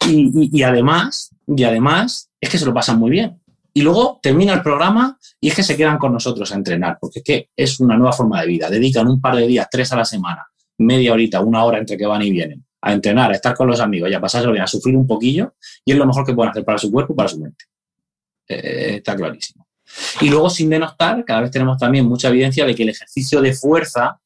Y, 0.09 0.61
además, 0.63 1.29
y 1.47 1.63
además, 1.63 2.29
es 2.39 2.49
que 2.49 2.57
se 2.57 2.65
lo 2.65 2.73
pasan 2.73 2.99
muy 2.99 3.11
bien. 3.11 3.40
Y 3.73 3.81
luego 3.81 4.19
termina 4.21 4.53
el 4.53 4.61
programa 4.61 5.17
y 5.39 5.49
es 5.49 5.55
que 5.55 5.63
se 5.63 5.77
quedan 5.77 5.97
con 5.97 6.11
nosotros 6.11 6.51
a 6.51 6.55
entrenar, 6.55 6.97
porque 6.99 7.19
es 7.19 7.25
que 7.25 7.49
es 7.55 7.79
una 7.79 7.97
nueva 7.97 8.11
forma 8.11 8.41
de 8.41 8.47
vida. 8.47 8.69
Dedican 8.69 9.07
un 9.07 9.21
par 9.21 9.35
de 9.35 9.47
días, 9.47 9.67
tres 9.71 9.91
a 9.93 9.95
la 9.95 10.05
semana, 10.05 10.45
media 10.77 11.13
horita, 11.13 11.39
una 11.41 11.63
hora 11.63 11.77
entre 11.77 11.97
que 11.97 12.05
van 12.05 12.21
y 12.21 12.31
vienen, 12.31 12.65
a 12.81 12.91
entrenar, 12.91 13.31
a 13.31 13.35
estar 13.35 13.55
con 13.55 13.67
los 13.67 13.79
amigos 13.79 14.09
y 14.09 14.13
a 14.13 14.19
pasárselo 14.19 14.51
bien, 14.51 14.63
a 14.63 14.67
sufrir 14.67 14.95
un 14.95 15.07
poquillo, 15.07 15.55
y 15.85 15.93
es 15.93 15.97
lo 15.97 16.05
mejor 16.05 16.25
que 16.25 16.33
pueden 16.33 16.51
hacer 16.51 16.65
para 16.65 16.77
su 16.77 16.91
cuerpo 16.91 17.13
y 17.13 17.15
para 17.15 17.29
su 17.29 17.39
mente. 17.39 17.65
Eh, 18.47 18.95
está 18.97 19.15
clarísimo. 19.15 19.67
Y 20.21 20.29
luego, 20.29 20.49
sin 20.49 20.69
denostar, 20.69 21.23
cada 21.25 21.41
vez 21.41 21.51
tenemos 21.51 21.77
también 21.77 22.05
mucha 22.05 22.29
evidencia 22.29 22.65
de 22.65 22.75
que 22.75 22.83
el 22.83 22.89
ejercicio 22.89 23.41
de 23.41 23.53
fuerza, 23.53 24.19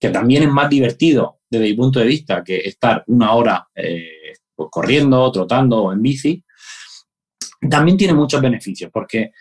que 0.00 0.10
también 0.10 0.44
es 0.44 0.48
más 0.48 0.68
divertido 0.68 1.38
desde 1.50 1.64
mi 1.64 1.74
punto 1.74 2.00
de 2.00 2.06
vista 2.06 2.44
que 2.44 2.58
estar 2.58 3.04
una 3.06 3.32
hora 3.32 3.68
eh, 3.74 4.34
corriendo, 4.54 5.30
trotando 5.32 5.84
o 5.84 5.92
en 5.92 6.02
bici, 6.02 6.44
también 7.68 7.96
tiene 7.96 8.14
muchos 8.14 8.40
beneficios, 8.40 8.90
porque 8.92 9.32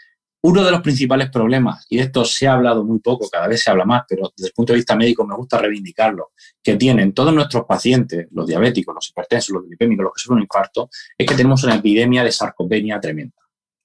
Uno 0.43 0.63
de 0.63 0.71
los 0.71 0.81
principales 0.81 1.29
problemas, 1.31 1.85
y 1.89 1.97
de 1.97 2.03
esto 2.03 2.23
se 2.23 2.47
ha 2.47 2.53
hablado 2.53 2.83
muy 2.83 2.99
poco, 2.99 3.27
cada 3.27 3.47
vez 3.47 3.63
se 3.63 3.71
habla 3.71 3.85
más, 3.85 4.03
pero 4.07 4.31
desde 4.35 4.49
el 4.49 4.53
punto 4.53 4.71
de 4.71 4.77
vista 4.77 4.95
médico 4.95 5.25
me 5.25 5.35
gusta 5.35 5.57
reivindicarlo, 5.57 6.31
que 6.61 6.75
tienen 6.75 7.11
todos 7.13 7.33
nuestros 7.33 7.65
pacientes, 7.65 8.27
los 8.31 8.45
diabéticos, 8.45 8.93
los 8.93 9.09
hipertensos, 9.09 9.49
los 9.55 9.67
lipémicos, 9.67 10.03
los 10.03 10.13
que 10.13 10.21
sufren 10.21 10.37
un 10.37 10.43
infarto, 10.43 10.89
es 11.17 11.27
que 11.27 11.35
tenemos 11.35 11.63
una 11.63 11.75
epidemia 11.75 12.23
de 12.23 12.31
sarcopenia 12.31 12.99
tremenda. 12.99 13.35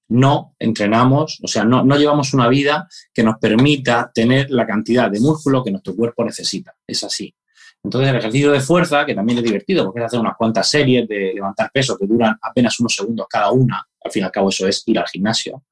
No 0.09 0.55
entrenamos, 0.59 1.41
o 1.43 1.49
sea, 1.49 1.65
no, 1.65 1.85
no 1.85 1.97
llevamos 1.97 2.35
una 2.35 2.49
vida 2.49 2.87
que 3.15 3.23
nos 3.23 3.39
permita 3.39 4.13
tener 4.15 4.51
la 4.51 4.67
cantidad 4.67 5.11
de 5.11 5.21
músculo 5.21 5.65
que 5.65 5.71
nuestro 5.71 5.97
cuerpo 5.97 6.23
necesita. 6.23 6.77
Es 6.87 7.03
así. 7.03 7.35
Entonces, 7.83 8.11
el 8.11 8.17
ejercicio 8.17 8.53
de 8.53 8.61
fuerza, 8.61 9.07
que 9.07 9.15
también 9.15 9.39
es 9.39 9.45
divertido, 9.45 9.85
porque 9.85 10.01
es 10.01 10.07
hacer 10.07 10.21
unas 10.21 10.37
cuantas 10.37 10.69
series 10.69 11.09
de 11.09 11.33
levantar 11.35 11.71
peso 11.73 11.97
que 11.97 12.07
duran 12.07 12.37
apenas 12.43 12.79
unos 12.79 12.95
segundos 12.95 13.27
cada 13.29 13.51
una, 13.51 13.85
al 14.05 14.11
fin 14.11 14.23
y 14.23 14.25
al 14.25 14.33
cabo 14.33 14.49
eso 14.49 14.67
es 14.67 14.83
ir 14.87 14.99
al 14.99 15.07
gimnasio, 15.07 15.65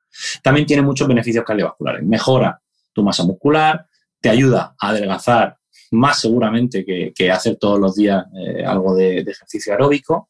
también 0.43 0.67
tiene 0.67 0.83
muchos 0.83 1.07
beneficios 1.07 1.45
cardiovasculares. 1.45 2.03
Mejora 2.05 2.61
tu 2.93 3.03
masa 3.03 3.25
muscular, 3.25 3.87
te 4.21 4.29
ayuda 4.29 4.75
a 4.79 4.89
adelgazar 4.89 5.57
más 5.93 6.21
seguramente 6.21 6.85
que, 6.85 7.31
hacer 7.31 7.57
todos 7.57 7.81
los 7.81 7.97
días 7.97 8.25
eh, 8.39 8.65
algo 8.65 8.95
de, 8.95 9.21
ejercicio 9.21 9.73
aeróbico 9.73 10.29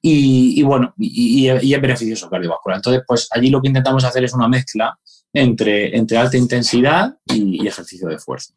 y, 0.00 0.62
bueno, 0.62 0.94
y, 0.98 1.48
es 1.48 1.80
beneficioso 1.80 2.30
cardiovascular. 2.30 2.78
Entonces, 2.78 3.02
pues 3.06 3.28
allí 3.32 3.50
lo 3.50 3.60
que 3.60 3.68
intentamos 3.68 4.04
hacer 4.04 4.24
es 4.24 4.32
una 4.34 4.48
mezcla 4.48 4.96
entre, 5.32 5.96
entre 5.96 6.16
alta 6.16 6.36
intensidad 6.36 7.16
y 7.26 7.66
ejercicio 7.66 8.08
de 8.08 8.18
fuerza 8.18 8.54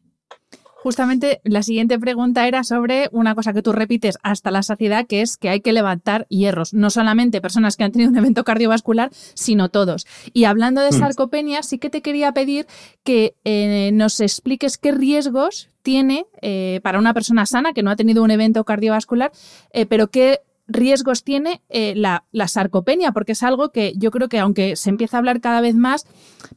justamente 0.84 1.40
la 1.44 1.62
siguiente 1.62 1.98
pregunta 1.98 2.46
era 2.46 2.62
sobre 2.62 3.08
una 3.10 3.34
cosa 3.34 3.54
que 3.54 3.62
tú 3.62 3.72
repites 3.72 4.18
hasta 4.22 4.50
la 4.50 4.62
saciedad, 4.62 5.06
que 5.06 5.22
es 5.22 5.38
que 5.38 5.48
hay 5.48 5.62
que 5.62 5.72
levantar 5.72 6.26
hierros, 6.28 6.74
no 6.74 6.90
solamente 6.90 7.40
personas 7.40 7.76
que 7.76 7.84
han 7.84 7.92
tenido 7.92 8.10
un 8.10 8.18
evento 8.18 8.44
cardiovascular, 8.44 9.08
sino 9.32 9.70
todos. 9.70 10.06
Y 10.34 10.44
hablando 10.44 10.82
de 10.82 10.90
mm. 10.90 10.98
sarcopenia, 10.98 11.62
sí 11.62 11.78
que 11.78 11.88
te 11.88 12.02
quería 12.02 12.32
pedir 12.32 12.66
que 13.02 13.34
eh, 13.44 13.92
nos 13.94 14.20
expliques 14.20 14.76
qué 14.76 14.92
riesgos 14.92 15.70
tiene 15.80 16.26
eh, 16.42 16.80
para 16.82 16.98
una 16.98 17.14
persona 17.14 17.46
sana 17.46 17.72
que 17.72 17.82
no 17.82 17.90
ha 17.90 17.96
tenido 17.96 18.22
un 18.22 18.30
evento 18.30 18.64
cardiovascular, 18.64 19.32
eh, 19.72 19.86
pero 19.86 20.08
qué 20.08 20.40
riesgos 20.66 21.24
tiene 21.24 21.62
eh, 21.68 21.94
la, 21.96 22.24
sarcopenia, 22.48 23.12
porque 23.12 23.32
es 23.32 23.42
algo 23.42 23.70
que 23.70 23.92
yo 23.96 24.10
creo 24.10 24.28
que 24.28 24.38
aunque 24.38 24.76
se 24.76 24.90
empieza 24.90 25.16
a 25.16 25.18
hablar 25.18 25.40
cada 25.40 25.60
vez 25.60 25.74
más, 25.74 26.06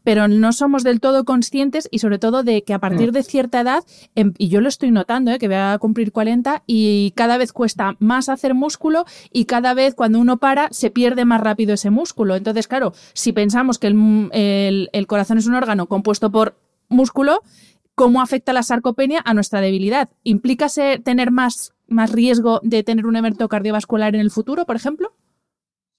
pero 0.03 0.27
no 0.27 0.53
somos 0.53 0.83
del 0.83 0.99
todo 0.99 1.25
conscientes 1.25 1.87
y 1.91 1.99
sobre 1.99 2.19
todo 2.19 2.43
de 2.43 2.63
que 2.63 2.73
a 2.73 2.79
partir 2.79 3.09
mm. 3.09 3.13
de 3.13 3.23
cierta 3.23 3.61
edad, 3.61 3.83
em, 4.15 4.33
y 4.37 4.47
yo 4.47 4.61
lo 4.61 4.69
estoy 4.69 4.91
notando, 4.91 5.31
eh, 5.31 5.39
que 5.39 5.47
voy 5.47 5.57
a 5.57 5.77
cumplir 5.79 6.11
40 6.11 6.63
y 6.65 7.11
cada 7.15 7.37
vez 7.37 7.51
cuesta 7.51 7.95
más 7.99 8.29
hacer 8.29 8.53
músculo 8.53 9.05
y 9.31 9.45
cada 9.45 9.73
vez 9.73 9.93
cuando 9.95 10.19
uno 10.19 10.37
para 10.37 10.69
se 10.71 10.89
pierde 10.89 11.25
más 11.25 11.41
rápido 11.41 11.73
ese 11.73 11.89
músculo. 11.89 12.35
Entonces, 12.35 12.67
claro, 12.67 12.93
si 13.13 13.33
pensamos 13.33 13.77
que 13.77 13.87
el, 13.87 14.89
el 14.91 15.07
corazón 15.07 15.37
es 15.37 15.47
un 15.47 15.55
órgano 15.55 15.87
compuesto 15.87 16.31
por 16.31 16.57
músculo, 16.89 17.41
¿cómo 17.95 18.21
afecta 18.21 18.53
la 18.53 18.63
sarcopenia 18.63 19.21
a 19.25 19.33
nuestra 19.33 19.59
debilidad? 19.59 20.09
¿Implica 20.23 20.67
tener 21.03 21.31
más 21.31 21.73
más 21.87 22.11
riesgo 22.11 22.59
de 22.63 22.83
tener 22.83 23.05
un 23.05 23.15
evento 23.15 23.47
cardiovascular 23.47 24.15
en 24.15 24.21
el 24.21 24.31
futuro, 24.31 24.65
por 24.65 24.75
ejemplo? 24.75 25.13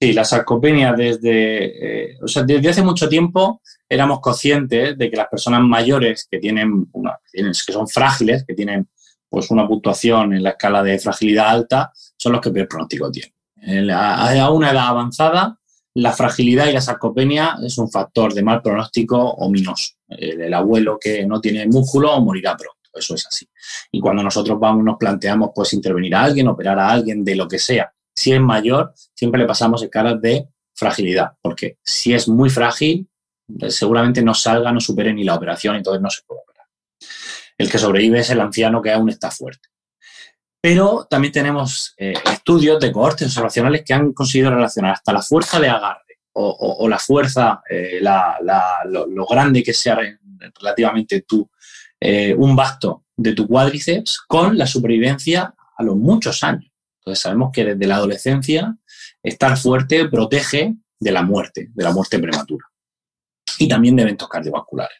Sí, 0.00 0.12
la 0.12 0.24
sarcopenia 0.24 0.92
desde, 0.92 2.12
eh, 2.12 2.18
o 2.22 2.28
sea, 2.28 2.44
desde 2.44 2.68
hace 2.68 2.82
mucho 2.82 3.08
tiempo 3.08 3.62
éramos 3.88 4.20
conscientes 4.20 4.96
de 4.96 5.10
que 5.10 5.16
las 5.16 5.26
personas 5.26 5.60
mayores 5.62 6.28
que 6.30 6.38
tienen, 6.38 6.86
una, 6.92 7.18
que 7.32 7.52
son 7.52 7.88
frágiles, 7.88 8.44
que 8.46 8.54
tienen 8.54 8.88
pues 9.28 9.50
una 9.50 9.66
puntuación 9.66 10.34
en 10.34 10.44
la 10.44 10.50
escala 10.50 10.84
de 10.84 11.00
fragilidad 11.00 11.48
alta, 11.48 11.92
son 12.16 12.32
los 12.32 12.40
que 12.40 12.50
peor 12.50 12.68
pronóstico 12.68 13.10
tienen. 13.10 13.90
a 13.90 14.50
una 14.52 14.70
edad 14.70 14.86
avanzada, 14.86 15.58
la 15.94 16.12
fragilidad 16.12 16.68
y 16.68 16.72
la 16.74 16.80
sarcopenia 16.80 17.56
es 17.62 17.76
un 17.76 17.90
factor 17.90 18.32
de 18.32 18.44
mal 18.44 18.62
pronóstico 18.62 19.18
ominoso. 19.18 19.94
El, 20.06 20.40
el 20.42 20.54
abuelo 20.54 20.96
que 21.00 21.26
no 21.26 21.40
tiene 21.40 21.66
músculo 21.66 22.20
morirá 22.20 22.56
pronto 22.56 22.77
eso 22.92 23.14
es 23.14 23.26
así. 23.26 23.48
Y 23.92 24.00
cuando 24.00 24.22
nosotros 24.22 24.58
vamos, 24.58 24.84
nos 24.84 24.96
planteamos 24.96 25.50
pues 25.54 25.72
intervenir 25.72 26.14
a 26.14 26.22
alguien, 26.24 26.48
operar 26.48 26.78
a 26.78 26.90
alguien, 26.90 27.24
de 27.24 27.36
lo 27.36 27.48
que 27.48 27.58
sea, 27.58 27.92
si 28.18 28.32
es 28.32 28.40
mayor, 28.40 28.92
siempre 29.14 29.40
le 29.40 29.46
pasamos 29.46 29.82
escalas 29.82 30.20
de 30.20 30.48
fragilidad, 30.74 31.32
porque 31.40 31.78
si 31.84 32.12
es 32.14 32.28
muy 32.28 32.50
frágil, 32.50 33.08
eh, 33.60 33.70
seguramente 33.70 34.22
no 34.22 34.34
salga, 34.34 34.72
no 34.72 34.80
supere 34.80 35.12
ni 35.12 35.24
la 35.24 35.36
operación, 35.36 35.76
entonces 35.76 36.02
no 36.02 36.10
se 36.10 36.22
puede 36.26 36.40
operar. 36.42 36.66
El 37.56 37.70
que 37.70 37.78
sobrevive 37.78 38.20
es 38.20 38.30
el 38.30 38.40
anciano 38.40 38.82
que 38.82 38.92
aún 38.92 39.08
está 39.08 39.30
fuerte. 39.30 39.68
Pero 40.60 41.06
también 41.08 41.32
tenemos 41.32 41.94
eh, 41.96 42.14
estudios 42.32 42.80
de 42.80 42.90
cohortes 42.90 43.28
observacionales 43.28 43.84
que 43.84 43.94
han 43.94 44.12
conseguido 44.12 44.50
relacionar 44.50 44.92
hasta 44.94 45.12
la 45.12 45.22
fuerza 45.22 45.60
de 45.60 45.68
agarre 45.68 46.18
o, 46.40 46.88
la 46.88 46.98
fuerza, 47.00 47.62
eh, 47.68 48.00
lo, 48.00 49.06
lo, 49.06 49.26
grande 49.26 49.60
que 49.62 49.74
sea 49.74 49.98
relativamente 50.60 51.22
tu, 51.22 51.48
eh, 52.00 52.34
un 52.34 52.54
basto 52.54 53.04
de 53.16 53.32
tu 53.32 53.46
cuádriceps 53.46 54.20
con 54.26 54.56
la 54.56 54.66
supervivencia 54.66 55.54
a 55.76 55.82
los 55.82 55.96
muchos 55.96 56.42
años. 56.42 56.70
Entonces 57.00 57.22
sabemos 57.22 57.50
que 57.52 57.64
desde 57.64 57.86
la 57.86 57.96
adolescencia 57.96 58.76
estar 59.22 59.56
fuerte 59.56 60.08
protege 60.08 60.74
de 60.98 61.12
la 61.12 61.22
muerte, 61.22 61.70
de 61.72 61.84
la 61.84 61.92
muerte 61.92 62.18
prematura 62.18 62.66
y 63.58 63.68
también 63.68 63.96
de 63.96 64.02
eventos 64.02 64.28
cardiovasculares. 64.28 64.98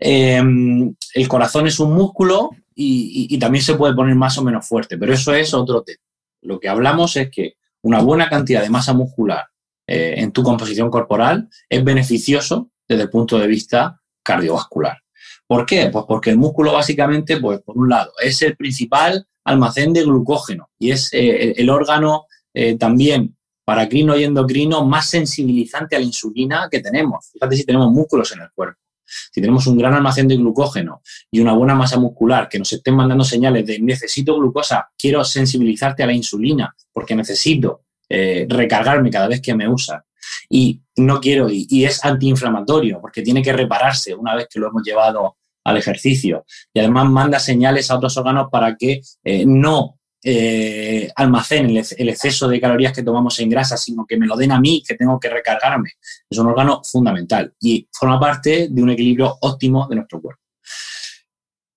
Em, 0.00 0.94
el 1.14 1.28
corazón 1.28 1.66
es 1.66 1.78
un 1.78 1.92
músculo 1.92 2.50
y, 2.74 3.38
también 3.38 3.62
se 3.62 3.74
puede 3.74 3.94
poner 3.94 4.16
más 4.16 4.36
o 4.38 4.42
menos 4.42 4.66
fuerte, 4.66 4.98
pero 4.98 5.12
eso 5.12 5.32
es 5.34 5.54
otro 5.54 5.82
tema. 5.82 6.02
Lo 6.42 6.58
que 6.58 6.68
hablamos 6.68 7.16
es 7.16 7.30
que 7.30 7.54
una 7.82 8.00
buena 8.00 8.28
cantidad 8.28 8.62
de 8.62 8.70
masa 8.70 8.92
muscular 8.92 9.46
eh, 9.86 10.14
en 10.16 10.32
tu 10.32 10.42
composición 10.42 10.90
corporal 10.90 11.48
es 11.68 11.84
beneficioso 11.84 12.70
desde 12.88 13.04
el 13.04 13.10
punto 13.10 13.38
de 13.38 13.46
vista 13.46 14.00
cardiovascular. 14.22 15.03
¿Por 15.46 15.66
qué? 15.66 15.90
Pues 15.92 16.04
porque 16.08 16.30
el 16.30 16.38
músculo 16.38 16.72
básicamente, 16.72 17.38
pues 17.38 17.60
por 17.60 17.76
un 17.76 17.88
lado, 17.88 18.12
es 18.22 18.40
el 18.42 18.56
principal 18.56 19.26
almacén 19.44 19.92
de 19.92 20.02
glucógeno 20.02 20.70
y 20.78 20.90
es 20.90 21.12
eh, 21.12 21.52
el, 21.56 21.68
órgano 21.68 22.26
eh, 22.54 22.76
también 22.76 23.36
paracrino 23.64 24.16
y 24.16 24.24
endocrino 24.24 24.84
más 24.84 25.08
sensibilizante 25.10 25.96
a 25.96 25.98
la 25.98 26.04
insulina 26.04 26.68
que 26.70 26.80
tenemos. 26.80 27.30
Fíjate 27.32 27.56
si 27.56 27.64
tenemos 27.64 27.92
músculos 27.92 28.32
en 28.32 28.42
el 28.42 28.50
cuerpo. 28.54 28.80
Si 29.06 29.40
tenemos 29.40 29.66
un 29.66 29.76
gran 29.76 29.92
almacén 29.92 30.26
de 30.26 30.36
glucógeno 30.36 31.02
y 31.30 31.40
una 31.40 31.52
buena 31.52 31.74
masa 31.74 31.98
muscular 31.98 32.48
que 32.48 32.58
nos 32.58 32.72
estén 32.72 32.96
mandando 32.96 33.22
señales 33.22 33.66
de 33.66 33.78
necesito 33.78 34.36
glucosa, 34.36 34.88
quiero 34.96 35.22
sensibilizarte 35.24 36.02
a 36.02 36.06
la 36.06 36.14
insulina 36.14 36.74
porque 36.90 37.14
necesito 37.14 37.84
eh, 38.08 38.46
recargarme 38.48 39.10
cada 39.10 39.28
vez 39.28 39.40
que 39.40 39.54
me 39.54 39.68
usa 39.68 40.04
y 40.48 40.80
no 40.96 41.20
quiero, 41.20 41.48
y, 41.50 41.84
es 41.84 42.04
antiinflamatorio, 42.04 43.00
porque 43.00 43.22
tiene 43.22 43.42
que 43.42 43.52
repararse 43.52 44.14
una 44.14 44.34
vez 44.34 44.46
que 44.50 44.60
lo 44.60 44.68
hemos 44.68 44.82
llevado 44.82 45.36
al 45.64 45.76
ejercicio. 45.76 46.44
Y 46.72 46.80
además 46.80 47.08
manda 47.10 47.38
señales 47.38 47.90
a 47.90 47.96
otros 47.96 48.16
órganos 48.16 48.48
para 48.50 48.76
que 48.76 49.00
eh, 49.24 49.44
no 49.46 49.98
eh, 50.26 51.10
almacenen 51.16 51.76
el, 51.98 52.08
exceso 52.08 52.48
de 52.48 52.58
calorías 52.58 52.94
que 52.94 53.02
tomamos 53.02 53.38
en 53.40 53.50
grasa, 53.50 53.76
sino 53.76 54.06
que 54.06 54.16
me 54.16 54.26
lo 54.26 54.36
den 54.36 54.52
a 54.52 54.60
mí, 54.60 54.82
que 54.86 54.94
tengo 54.94 55.20
que 55.20 55.28
recargarme. 55.28 55.90
Es 56.30 56.38
un 56.38 56.46
órgano 56.46 56.80
fundamental 56.82 57.52
y 57.60 57.86
forma 57.92 58.18
parte 58.18 58.68
de 58.70 58.82
un 58.82 58.90
equilibrio 58.90 59.36
óptimo 59.42 59.86
de 59.86 59.96
nuestro 59.96 60.22
cuerpo. 60.22 60.40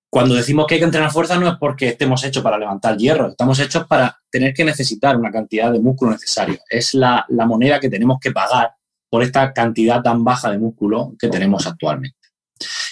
Cuando 0.10 0.36
decimos 0.36 0.66
que 0.66 0.76
hay 0.76 0.80
que 0.80 0.86
entrenar 0.86 1.12
fuerza 1.12 1.38
no 1.38 1.50
es 1.50 1.56
porque 1.60 1.90
estemos 1.90 2.24
hechos 2.24 2.42
para 2.42 2.58
levantar 2.58 2.98
hierro, 2.98 3.30
estamos 3.30 3.60
hechos 3.60 3.86
para 3.88 4.18
tener 4.32 4.54
que 4.54 4.64
necesitar 4.64 5.18
una 5.18 5.32
cantidad 5.32 5.72
de 5.72 5.80
músculo 5.80 6.12
necesario. 6.12 6.60
Es 6.70 6.94
la, 6.94 7.26
moneda 7.30 7.80
que 7.80 7.90
tenemos 7.90 8.18
que 8.20 8.32
pagar 8.32 8.72
por 9.10 9.22
esta 9.22 9.52
cantidad 9.52 10.02
tan 10.02 10.24
baja 10.24 10.52
de 10.52 10.60
músculo 10.60 11.14
que 11.20 11.28
tenemos 11.28 11.68
actualmente. 11.68 12.18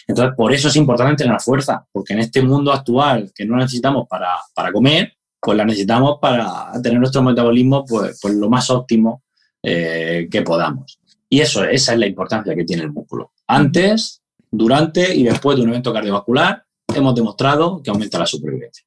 Entonces, 0.07 0.35
por 0.35 0.53
eso 0.53 0.67
es 0.67 0.75
importante 0.75 1.11
entrenar 1.11 1.41
fuerza, 1.41 1.85
porque 1.91 2.13
en 2.13 2.19
este 2.19 2.41
mundo 2.41 2.71
actual 2.71 3.31
que 3.33 3.45
no 3.45 3.55
necesitamos 3.55 4.07
para, 4.07 4.71
comer, 4.71 5.13
pues 5.39 5.57
la 5.57 5.65
necesitamos 5.65 6.19
para 6.21 6.71
tener 6.83 6.99
nuestro 6.99 7.23
metabolismo 7.23 7.85
pues, 7.85 8.19
pues 8.21 8.35
lo 8.35 8.49
más 8.49 8.69
óptimo 8.69 9.23
eh, 9.63 10.27
que 10.29 10.41
podamos. 10.41 10.99
Y 11.29 11.39
eso, 11.39 11.63
esa 11.63 11.93
es 11.93 11.99
la 11.99 12.07
importancia 12.07 12.53
que 12.53 12.65
tiene 12.65 12.83
el 12.83 12.91
músculo. 12.91 13.31
Antes, 13.47 14.21
durante 14.51 15.15
y 15.15 15.23
después 15.23 15.57
de 15.57 15.63
un 15.63 15.69
evento 15.69 15.91
cardiovascular, 15.91 16.64
hemos 16.93 17.15
demostrado 17.15 17.81
que 17.81 17.89
aumenta 17.89 18.19
la 18.19 18.25
supervivencia. 18.25 18.85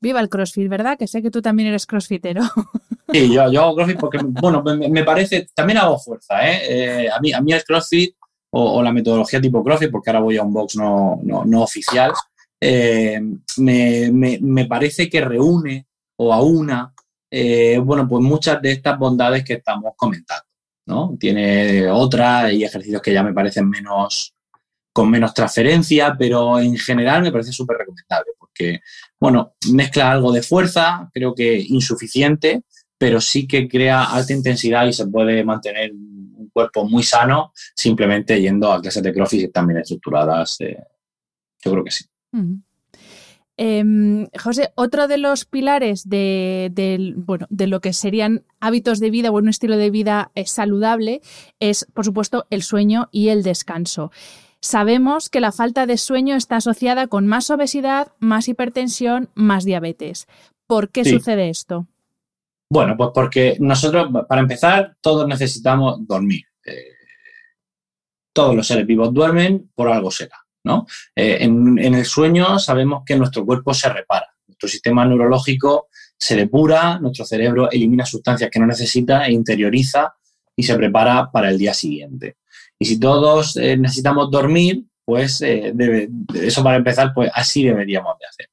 Viva 0.00 0.20
el 0.20 0.28
CrossFit, 0.28 0.68
¿verdad? 0.68 0.98
Que 0.98 1.06
sé 1.06 1.22
que 1.22 1.30
tú 1.30 1.40
también 1.40 1.68
eres 1.68 1.86
crossfitero. 1.86 2.42
Sí, 3.12 3.32
yo, 3.32 3.42
hago 3.42 3.76
CrossFit 3.76 4.00
porque, 4.00 4.18
bueno, 4.22 4.62
me, 4.62 5.04
parece, 5.04 5.48
también 5.54 5.78
hago 5.78 5.98
fuerza, 5.98 6.48
¿eh? 6.48 7.04
eh 7.04 7.10
a, 7.10 7.20
mí, 7.20 7.32
a 7.32 7.40
mí 7.40 7.52
el 7.52 7.62
CrossFit 7.62 8.14
o, 8.54 8.82
la 8.82 8.92
metodología 8.92 9.40
tipo 9.40 9.62
CrossFit, 9.62 9.90
porque 9.90 10.10
ahora 10.10 10.20
voy 10.20 10.36
a 10.36 10.42
un 10.42 10.52
box 10.52 10.76
no, 10.76 11.62
oficial, 11.62 12.12
eh, 12.60 13.20
me, 13.58 14.66
parece 14.66 15.08
que 15.08 15.20
reúne 15.20 15.86
o 16.16 16.32
aúna, 16.32 16.92
eh, 17.30 17.78
bueno, 17.78 18.06
pues 18.06 18.22
muchas 18.22 18.60
de 18.60 18.72
estas 18.72 18.98
bondades 18.98 19.44
que 19.44 19.54
estamos 19.54 19.94
comentando, 19.96 20.44
¿no? 20.86 21.16
Tiene 21.18 21.88
otras 21.90 22.52
y 22.52 22.64
ejercicios 22.64 23.00
que 23.00 23.12
ya 23.12 23.22
me 23.22 23.32
parecen 23.32 23.68
menos, 23.68 24.34
con 24.92 25.10
menos 25.10 25.34
transferencia, 25.34 26.14
pero 26.18 26.58
en 26.58 26.76
general 26.76 27.22
me 27.22 27.32
parece 27.32 27.52
súper 27.52 27.78
recomendable 27.78 28.32
porque, 28.38 28.80
bueno, 29.18 29.54
mezcla 29.72 30.12
algo 30.12 30.32
de 30.32 30.42
fuerza, 30.42 31.10
creo 31.12 31.34
que 31.34 31.58
insuficiente, 31.68 32.62
pero 32.98 33.20
sí 33.20 33.46
que 33.46 33.68
crea 33.68 34.04
alta 34.04 34.32
intensidad 34.32 34.86
y 34.86 34.92
se 34.92 35.06
puede 35.06 35.42
mantener 35.44 35.92
un 35.92 36.50
cuerpo 36.52 36.84
muy 36.84 37.02
sano 37.02 37.52
simplemente 37.74 38.40
yendo 38.40 38.70
a 38.70 38.80
clases 38.80 39.02
de 39.02 39.12
CrossFit 39.12 39.40
y 39.40 39.44
están 39.44 39.66
bien 39.66 39.80
estructuradas. 39.80 40.60
Eh, 40.60 40.76
yo 41.64 41.72
creo 41.72 41.84
que 41.84 41.90
sí. 41.90 42.04
Em, 43.56 44.26
José, 44.42 44.72
otro 44.76 45.08
de 45.08 45.18
los 45.18 45.44
pilares 45.44 46.08
de, 46.08 47.12
bueno, 47.16 47.46
de 47.50 47.66
lo 47.66 47.80
que 47.80 47.92
serían 47.92 48.44
hábitos 48.60 48.98
de 48.98 49.10
vida 49.10 49.30
o 49.30 49.36
un 49.36 49.48
estilo 49.48 49.76
de 49.76 49.90
vida 49.90 50.30
eh, 50.34 50.46
saludable 50.46 51.20
es, 51.60 51.86
por 51.92 52.04
supuesto, 52.04 52.46
el 52.50 52.62
sueño 52.62 53.08
y 53.12 53.28
el 53.28 53.42
descanso. 53.42 54.10
Sabemos 54.62 55.28
que 55.28 55.40
la 55.40 55.50
falta 55.50 55.86
de 55.86 55.98
sueño 55.98 56.36
está 56.36 56.56
asociada 56.56 57.08
con 57.08 57.26
más 57.26 57.50
obesidad, 57.50 58.12
más 58.20 58.46
hipertensión, 58.48 59.28
más 59.34 59.64
diabetes. 59.64 60.28
¿Por 60.68 60.90
qué 60.90 61.04
sucede 61.04 61.50
esto? 61.50 61.88
Bueno, 62.70 62.96
pues 62.96 63.10
porque 63.12 63.56
nosotros, 63.58 64.08
para 64.28 64.40
empezar, 64.40 64.96
todos 65.00 65.26
necesitamos 65.26 66.06
dormir. 66.06 66.44
Eh, 66.64 66.94
todos 68.32 68.54
los 68.54 68.66
seres 68.66 68.86
vivos 68.86 69.12
duermen, 69.12 69.68
por 69.74 69.88
algo 69.88 70.12
será. 70.12 70.38
¿no? 70.64 70.86
Eh, 71.14 71.38
en, 71.40 71.78
el 71.78 72.04
sueño 72.04 72.58
sabemos 72.58 73.02
que 73.04 73.16
nuestro 73.16 73.44
cuerpo 73.44 73.74
se 73.74 73.88
repara, 73.88 74.32
nuestro 74.46 74.68
sistema 74.68 75.04
neurológico 75.04 75.88
se 76.16 76.36
depura, 76.36 77.00
nuestro 77.00 77.24
cerebro 77.24 77.68
elimina 77.70 78.06
sustancias 78.06 78.48
que 78.48 78.60
no 78.60 78.66
necesita 78.66 79.26
e 79.26 79.32
interioriza 79.32 80.14
y 80.54 80.62
se 80.62 80.76
prepara 80.76 81.30
para 81.32 81.50
el 81.50 81.58
día 81.58 81.74
siguiente. 81.74 82.36
Y 82.82 82.84
si 82.84 82.98
todos 82.98 83.56
eh, 83.58 83.76
necesitamos 83.76 84.28
dormir, 84.28 84.82
pues 85.04 85.40
eh, 85.42 85.72
eso 86.34 86.64
para 86.64 86.74
empezar, 86.74 87.12
pues 87.14 87.30
así 87.32 87.62
deberíamos 87.62 88.18
de 88.18 88.26
hacer. 88.26 88.48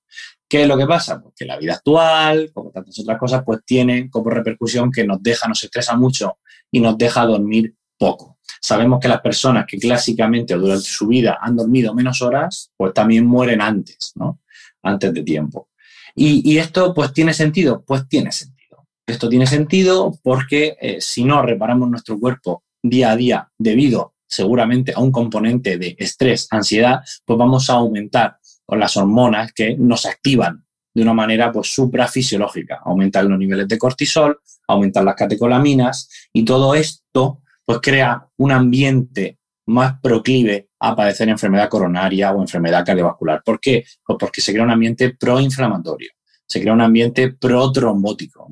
¿Qué 0.47 0.61
es 0.61 0.67
lo 0.67 0.77
que 0.77 0.86
pasa? 0.86 1.19
Pues 1.19 1.34
que 1.36 1.45
la 1.45 1.57
vida 1.57 1.73
actual, 1.73 2.51
como 2.53 2.69
tantas 2.69 2.99
otras 2.99 3.17
cosas, 3.17 3.41
pues 3.43 3.61
tiene 3.65 4.07
como 4.07 4.30
repercusión 4.30 4.91
que 4.91 5.03
nos 5.03 5.23
deja, 5.23 5.47
nos 5.47 5.63
estresa 5.63 5.95
mucho 5.95 6.38
y 6.69 6.80
nos 6.80 6.95
deja 6.95 7.25
dormir 7.25 7.73
poco. 7.97 8.38
Sabemos 8.61 8.99
que 8.99 9.07
las 9.07 9.19
personas 9.19 9.65
que 9.67 9.80
clásicamente 9.80 10.53
o 10.53 10.59
durante 10.59 10.86
su 10.86 11.07
vida 11.07 11.39
han 11.41 11.55
dormido 11.55 11.95
menos 11.95 12.21
horas, 12.21 12.71
pues 12.77 12.93
también 12.93 13.25
mueren 13.25 13.61
antes, 13.61 14.11
¿no? 14.13 14.41
Antes 14.84 15.11
de 15.11 15.23
tiempo. 15.23 15.69
Y, 16.13 16.55
esto, 16.59 16.93
pues, 16.93 17.13
¿tiene 17.13 17.34
sentido? 17.34 17.84
Pues 17.84 18.07
tiene 18.07 18.32
sentido. 18.32 18.86
Esto 19.07 19.27
tiene 19.27 19.47
sentido 19.47 20.19
porque 20.21 20.77
eh, 20.80 21.01
si 21.01 21.23
no 21.23 21.41
reparamos 21.41 21.89
nuestro 21.89 22.19
cuerpo 22.19 22.61
día 22.84 23.11
a 23.11 23.15
día 23.15 23.51
debido 23.57 24.13
seguramente 24.30 24.93
a 24.95 24.99
un 24.99 25.11
componente 25.11 25.77
de 25.77 25.95
estrés, 25.97 26.47
ansiedad, 26.51 27.01
pues 27.25 27.38
vamos 27.38 27.69
a 27.69 27.73
aumentar 27.73 28.38
las 28.67 28.95
hormonas 28.97 29.51
que 29.53 29.75
nos 29.75 30.05
activan 30.05 30.63
de 30.93 31.01
una 31.01 31.13
manera 31.13 31.51
pues 31.51 31.73
suprafisiológica, 31.73 32.82
aumentar 32.84 33.25
los 33.25 33.39
niveles 33.39 33.67
de 33.67 33.77
cortisol, 33.77 34.39
aumentar 34.67 35.03
las 35.03 35.15
catecolaminas 35.15 36.09
y 36.34 36.43
todo 36.43 36.75
esto 36.75 37.41
pues 37.65 37.80
crea 37.82 38.27
un 38.38 38.51
ambiente 38.51 39.38
más 39.67 39.99
proclive 40.01 40.69
a 40.80 40.95
padecer 40.95 41.30
enfermedad 41.30 41.69
coronaria 41.69 42.32
o 42.32 42.41
enfermedad 42.41 42.86
cardiovascular. 42.86 43.43
¿Por 43.43 43.59
qué? 43.59 43.84
Pues 44.05 44.17
porque 44.19 44.41
se 44.41 44.51
crea 44.51 44.63
un 44.63 44.71
ambiente 44.71 45.15
proinflamatorio, 45.15 46.09
se 46.50 46.60
crea 46.60 46.74
un 46.74 46.82
ambiente 46.82 47.34
protrombótico. 47.34 48.47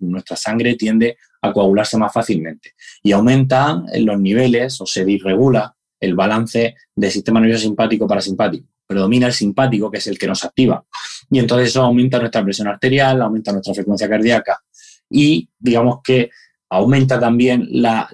Nuestra 0.00 0.36
sangre 0.36 0.76
tiende 0.76 1.18
a 1.42 1.52
coagularse 1.52 1.98
más 1.98 2.12
fácilmente 2.12 2.72
y 3.02 3.12
aumenta 3.12 3.82
los 3.98 4.18
niveles 4.18 4.80
o 4.80 4.86
se 4.86 5.04
disregula 5.04 5.76
el 6.00 6.14
balance 6.14 6.74
del 6.96 7.10
sistema 7.10 7.40
nervioso 7.40 7.64
simpático 7.64 8.06
parasimpático. 8.06 8.66
Predomina 8.86 9.26
el 9.26 9.32
simpático, 9.32 9.90
que 9.90 9.98
es 9.98 10.06
el 10.06 10.18
que 10.18 10.26
nos 10.26 10.44
activa. 10.44 10.84
Y 11.30 11.38
entonces 11.38 11.68
eso 11.68 11.82
aumenta 11.82 12.18
nuestra 12.18 12.42
presión 12.42 12.68
arterial, 12.68 13.20
aumenta 13.20 13.52
nuestra 13.52 13.74
frecuencia 13.74 14.08
cardíaca 14.08 14.62
y 15.10 15.48
digamos 15.58 15.98
que 16.02 16.30
aumenta 16.70 17.20
también 17.20 17.68
la, 17.70 18.08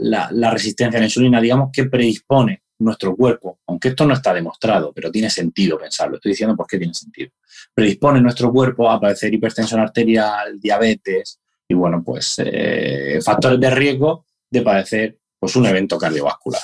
resistencia 0.53 0.99
a 0.99 1.01
la 1.01 1.07
insulina, 1.07 1.41
digamos 1.41 1.70
que 1.72 1.85
predispone 1.85 2.62
nuestro 2.81 3.14
cuerpo, 3.14 3.61
aunque 3.66 3.89
esto 3.89 4.07
no 4.07 4.14
está 4.14 4.35
demostrado, 4.35 4.93
pero 4.93 5.11
tiene 5.11 5.31
sentido 5.31 5.78
pensarlo, 5.78 6.16
estoy 6.16 6.33
diciendo 6.33 6.57
por 6.57 6.66
qué 6.66 6.78
tiene 6.78 6.95
sentido, 6.95 7.31
predispone 7.74 8.20
nuestro 8.20 8.53
cuerpo 8.53 8.91
a 8.91 9.01
padecer 9.01 9.33
hipertensión 9.33 9.81
arterial, 9.81 10.59
diabetes 10.59 11.41
y, 11.68 11.74
bueno, 11.74 12.03
pues 12.05 12.37
eh, 12.45 13.20
factores 13.24 13.61
de 13.61 13.70
riesgo 13.70 14.26
de 14.51 14.62
padecer 14.62 15.18
pues, 15.39 15.55
un 15.57 15.66
evento 15.66 15.99
cardiovascular. 15.99 16.62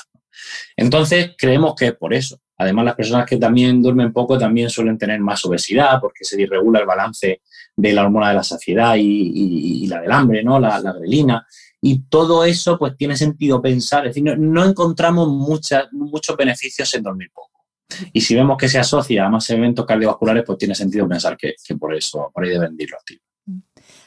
Entonces, 0.76 1.30
creemos 1.38 1.74
que 1.74 1.86
es 1.86 1.94
por 1.94 2.12
eso. 2.12 2.40
Además, 2.58 2.86
las 2.86 2.94
personas 2.94 3.26
que 3.26 3.36
también 3.36 3.82
duermen 3.82 4.12
poco 4.12 4.38
también 4.38 4.70
suelen 4.70 4.96
tener 4.96 5.20
más 5.20 5.44
obesidad 5.44 6.00
porque 6.00 6.24
se 6.24 6.36
disregula 6.36 6.80
el 6.80 6.86
balance 6.86 7.42
de 7.76 7.92
la 7.92 8.02
hormona 8.02 8.30
de 8.30 8.34
la 8.34 8.42
saciedad 8.42 8.94
y, 8.98 9.86
la 9.86 10.00
del 10.00 10.10
hambre, 10.10 10.42
¿no? 10.42 10.58
La, 10.58 10.78
la 10.80 10.92
grelina. 10.92 11.46
Y 11.80 12.00
todo 12.08 12.44
eso, 12.44 12.78
pues 12.78 12.96
tiene 12.96 13.16
sentido 13.16 13.60
pensar, 13.60 14.06
es 14.06 14.14
decir, 14.14 14.38
no, 14.38 14.64
encontramos 14.64 15.28
muchos 15.28 16.36
beneficios 16.36 16.92
en 16.94 17.02
dormir 17.02 17.30
poco. 17.32 17.46
Y 18.12 18.20
si 18.20 18.34
vemos 18.34 18.56
que 18.56 18.68
se 18.68 18.78
asocia 18.78 19.26
a 19.26 19.28
más 19.28 19.48
eventos 19.50 19.86
cardiovasculares, 19.86 20.44
pues 20.44 20.58
tiene 20.58 20.74
sentido 20.74 21.08
pensar 21.08 21.36
que, 21.36 21.54
por 21.78 21.94
eso, 21.94 22.30
por 22.34 22.44
ahí 22.44 22.50
deben 22.50 22.74
ir 22.78 22.90
los 22.90 23.04
tiros. 23.04 23.24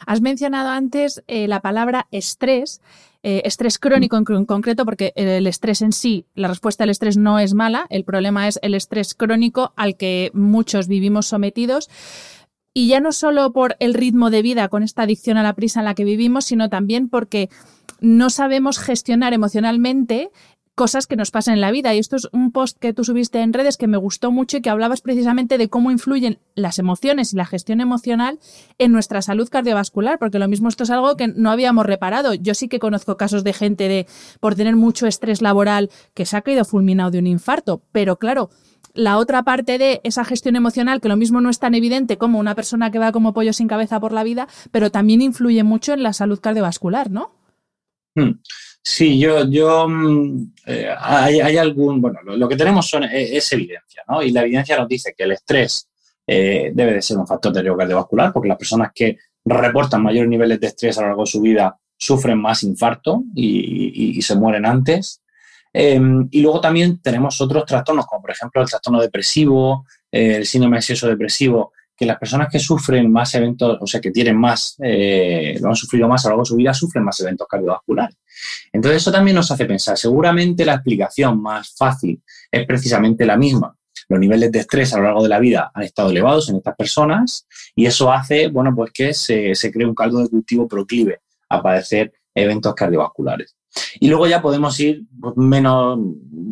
Has 0.05 0.22
mencionado 0.22 0.70
antes 0.70 1.24
eh, 1.28 1.47
la 1.47 1.61
palabra 1.61 2.07
estrés, 2.11 2.82
eh, 3.24 3.41
estrés 3.45 3.78
crónico 3.78 4.17
en, 4.17 4.45
concreto, 4.45 4.86
porque 4.86 5.13
el 5.15 5.45
estrés 5.47 5.82
en 5.82 5.91
sí, 5.91 6.26
la 6.36 6.47
respuesta 6.47 6.84
al 6.84 6.89
estrés 6.89 7.17
no 7.17 7.39
es 7.39 7.53
mala, 7.53 7.86
el 7.89 8.03
problema 8.03 8.47
es 8.47 8.59
el 8.61 8.76
estrés 8.76 9.13
crónico 9.13 9.74
al 9.76 9.97
que 9.97 10.32
muchos 10.34 10.88
vivimos 10.88 11.28
sometidos. 11.28 11.89
Y 12.74 12.88
ya 12.88 12.99
no 12.99 13.11
solo 13.11 13.51
por 13.51 13.76
el 13.80 13.93
ritmo 13.93 14.30
de 14.30 14.41
vida 14.41 14.70
con 14.70 14.84
esta 14.84 15.03
adicción 15.03 15.38
a 15.38 15.43
la 15.43 15.53
prisa 15.53 15.80
en 15.80 15.86
la 15.86 15.95
que 15.95 16.03
vivimos, 16.03 16.45
sino 16.45 16.70
también 16.70 17.09
porque 17.09 17.49
no 17.99 18.30
sabemos 18.30 18.80
gestionar 18.80 19.34
emocionalmente 19.34 20.32
cosas 20.80 21.07
que 21.07 21.17
nos 21.17 21.30
pasan 21.30 21.55
en 21.55 21.59
la 21.59 21.72
vida. 21.72 21.93
Y 21.93 21.99
esto 21.99 22.15
es 22.15 22.30
un 22.32 22.53
post 22.53 22.80
que 22.80 22.93
tú 22.93 23.03
subiste 23.03 23.41
en 23.41 23.51
redes 23.51 23.76
que 23.76 23.88
me 23.88 23.97
gustó 23.97 24.32
mucho 24.32 24.55
y 24.55 24.61
que 24.61 24.70
hablabas 24.70 25.01
precisamente 25.01 25.57
de 25.57 25.67
cómo 25.67 25.91
influyen 25.91 26.39
las 26.55 26.80
emociones 26.80 27.34
y 27.34 27.36
la 27.36 27.45
gestión 27.45 27.82
emocional 27.82 28.39
en 28.78 28.93
nuestra 28.93 29.22
salud 29.22 29.49
cardiovascular, 29.49 30.20
porque 30.20 30.39
lo 30.39 30.47
mismo 30.47 30.70
esto 30.70 30.84
es 30.84 30.89
algo 30.89 31.17
que 31.17 31.28
no 31.28 31.51
habíamos 31.51 31.86
reparado. 31.86 32.34
Yo 32.34 32.53
sí 32.53 32.70
que 32.70 32.80
conozco 32.80 33.17
casos 33.17 33.43
de 33.43 33.51
gente 33.51 33.89
de 33.89 34.07
por 34.39 34.55
tener 34.55 34.78
mucho 34.78 35.05
estrés 35.05 35.41
laboral 35.41 35.89
que 36.13 36.26
se 36.26 36.38
ha 36.38 36.41
caído 36.43 36.63
fulminado 36.63 37.11
de 37.11 37.20
un 37.20 37.28
infarto, 37.28 37.82
pero 37.91 38.17
claro, 38.17 38.49
la 38.99 39.17
otra 39.17 39.43
parte 39.43 39.77
de 39.77 40.01
esa 40.03 40.25
gestión 40.25 40.57
emocional, 40.57 40.99
que 40.99 41.07
lo 41.07 41.15
mismo 41.15 41.39
no 41.39 41.49
es 41.49 41.57
tan 41.57 41.73
evidente 41.73 42.17
como 42.17 42.37
una 42.37 42.53
persona 42.53 42.91
que 42.91 42.99
va 42.99 43.13
como 43.13 43.33
pollo 43.33 43.53
sin 43.53 43.67
cabeza 43.67 43.99
por 43.99 44.11
la 44.11 44.23
vida, 44.23 44.47
pero 44.71 44.91
también 44.91 45.21
influye 45.21 45.63
mucho 45.63 45.93
en 45.93 46.03
la 46.03 46.11
salud 46.11 46.39
cardiovascular, 46.39 47.09
¿no? 47.09 47.33
Hmm. 48.15 48.31
Sí, 48.83 49.17
yo, 49.17 49.45
yo 49.45 49.87
mm, 49.87 50.53
eh, 50.65 50.89
hay, 50.99 51.57
algún, 51.57 52.01
bueno, 52.01 52.19
lo, 52.23 52.49
que 52.49 52.57
tenemos 52.57 52.93
e, 52.93 53.37
es, 53.37 53.51
evidencia, 53.53 54.03
¿no? 54.07 54.21
Y 54.21 54.31
la 54.31 54.41
evidencia 54.41 54.77
nos 54.77 54.87
dice 54.87 55.13
que 55.17 55.23
el 55.23 55.31
estrés 55.31 55.87
eh, 56.27 56.71
debe 56.73 56.93
de 56.93 57.01
ser 57.01 57.17
un 57.17 57.27
factor 57.27 57.53
de 57.53 57.61
riesgo 57.61 57.77
cardiovascular, 57.77 58.33
porque 58.33 58.49
las 58.49 58.57
personas 58.57 58.91
que 58.93 59.17
reportan 59.45 60.03
mayores 60.03 60.29
niveles 60.29 60.59
de 60.59 60.67
estrés 60.67 60.97
a 60.97 61.01
lo 61.01 61.07
largo 61.07 61.23
de 61.23 61.31
su 61.31 61.41
vida 61.41 61.77
sufren 61.97 62.39
más 62.39 62.63
infarto 62.63 63.23
y 63.33 64.21
se 64.21 64.35
mueren 64.35 64.65
antes. 64.65 65.21
Em, 65.72 66.28
y 66.32 66.41
luego 66.41 66.61
también 66.61 66.99
tenemos 67.01 67.39
otros 67.41 67.65
trastornos, 67.65 68.05
como 68.07 68.22
por 68.22 68.32
ejemplo 68.32 68.61
el 68.61 68.70
trastorno 68.70 69.01
depresivo, 69.01 69.86
eh, 70.11 70.38
el 70.38 70.45
síndrome 70.45 70.78
ansioso 70.78 71.07
depresivo, 71.07 71.74
que 71.95 72.05
las 72.05 72.17
personas 72.17 72.47
que 72.49 72.59
sufren 72.59 73.11
más 73.11 73.36
eventos, 73.36 73.78
o 73.82 73.86
sea, 73.86 73.99
que 73.99 74.11
tienen 74.11 74.38
más, 74.38 74.78
eh, 74.82 75.57
lo 75.61 75.70
han 75.70 75.76
sufrido 75.76 76.07
más 76.07 76.26
a 76.26 76.30
lo 76.30 76.32
largo 76.32 76.43
de 76.43 76.47
su 76.47 76.55
vida, 76.55 76.74
sufren 76.74 77.03
más 77.03 77.20
eventos 77.20 77.45
cardiovasculares. 77.47 78.17
Entonces, 78.72 79.01
eso 79.01 79.11
también 79.11 79.36
nos 79.36 79.51
hace 79.51 79.65
pensar, 79.65 79.97
seguramente 79.97 80.65
la 80.65 80.76
explicación 80.76 81.41
más 81.41 81.76
fácil 81.76 82.22
es 82.49 82.65
precisamente 82.65 83.26
la 83.26 83.36
misma. 83.36 83.76
Los 84.07 84.20
niveles 84.20 84.51
de 84.51 84.59
estrés 84.59 84.93
a 84.93 84.97
lo 84.97 85.03
largo 85.03 85.24
de 85.24 85.30
la 85.30 85.39
vida 85.39 85.72
han 85.74 85.84
estado 85.84 86.09
elevados 86.09 86.49
en 86.49 86.55
estas 86.55 86.76
personas 86.76 87.45
y 87.76 87.86
eso 87.86 88.11
hace, 88.11 88.47
bueno, 88.47 88.74
pues 88.74 88.91
que 88.91 89.13
se, 89.13 89.53
se 89.53 89.72
cree 89.72 89.86
un 89.86 89.93
caldo 89.93 90.20
de 90.20 90.30
cultivo 90.30 90.67
proclive 90.67 91.20
a 91.49 91.61
padecer 91.61 92.13
eventos 92.34 92.74
cardiovasculares. 92.74 93.59
Y 93.99 94.07
luego 94.07 94.28
ya 94.28 94.41
podemos 94.41 94.80
ir 94.80 95.03
menos, 95.36 95.99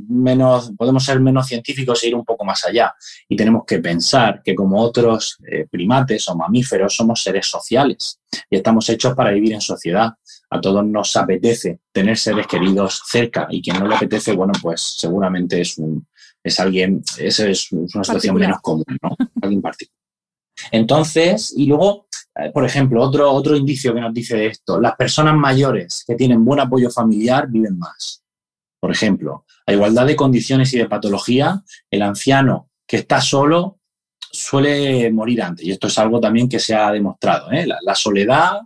menos, 0.08 0.72
podemos 0.78 1.04
ser 1.04 1.20
menos 1.20 1.48
científicos 1.48 2.04
e 2.04 2.10
ir 2.10 2.16
un 2.16 2.26
poco 2.26 2.44
más 2.46 2.66
allá. 2.66 2.94
Y 3.28 3.36
tenemos 3.36 3.64
que 3.66 3.80
pensar 3.80 4.42
que 4.44 4.56
como 4.56 4.82
otros 4.82 5.38
eh, 5.50 5.66
primates 5.70 6.28
o 6.30 6.36
mamíferos 6.36 6.96
somos 6.96 7.24
seres 7.24 7.48
sociales 7.48 8.20
y 8.50 8.58
estamos 8.58 8.90
hechos 8.90 9.14
para 9.16 9.32
vivir 9.32 9.54
en 9.54 9.62
sociedad. 9.62 10.14
A 10.50 10.62
todos 10.62 10.86
nos 10.86 11.16
apetece 11.18 11.82
tener 11.92 12.18
seres 12.18 12.48
queridos 12.48 13.02
cerca 13.06 13.48
y 13.50 13.62
quien 13.62 13.80
no 13.80 13.88
le 13.88 13.96
apetece, 13.96 14.34
bueno, 14.34 14.54
pues 14.62 14.96
seguramente 14.98 15.60
es 15.60 15.78
un, 15.78 16.08
es 16.42 16.60
alguien, 16.60 17.04
esa 17.18 17.48
es 17.48 17.72
una 17.72 18.04
situación 18.04 18.36
menos 18.36 18.62
común, 18.62 18.86
¿no? 19.02 19.16
Alguien 19.42 19.62
particular. 19.62 19.98
Entonces, 20.72 21.54
y 21.56 21.66
luego, 21.68 22.08
por 22.54 22.66
ejemplo, 22.66 23.02
otro, 23.02 23.32
otro 23.32 23.56
indicio 23.56 23.94
que 23.94 24.02
nos 24.02 24.14
dice 24.14 24.38
de 24.38 24.48
esto, 24.48 24.80
las 24.80 24.96
personas 24.96 25.36
mayores 25.36 26.04
que 26.06 26.16
tienen 26.16 26.46
buen 26.46 26.60
apoyo 26.60 26.90
familiar 26.90 27.48
viven 27.50 27.78
más. 27.78 28.24
Por 28.80 28.92
ejemplo, 28.92 29.46
a 29.66 29.74
igualdad 29.74 30.06
de 30.06 30.16
condiciones 30.16 30.74
y 30.74 30.78
de 30.78 30.88
patología, 30.88 31.64
el 31.90 32.02
anciano 32.02 32.70
que 32.88 32.98
está 32.98 33.22
solo 33.22 33.80
suele 34.32 35.12
morir 35.12 35.42
antes. 35.42 35.66
Y 35.66 35.72
esto 35.72 35.88
es 35.88 35.98
algo 35.98 36.20
también 36.20 36.48
que 36.48 36.60
se 36.60 36.76
ha 36.76 36.92
demostrado. 36.92 37.52
¿eh? 37.52 37.66
La, 37.66 37.96
soledad 37.96 38.62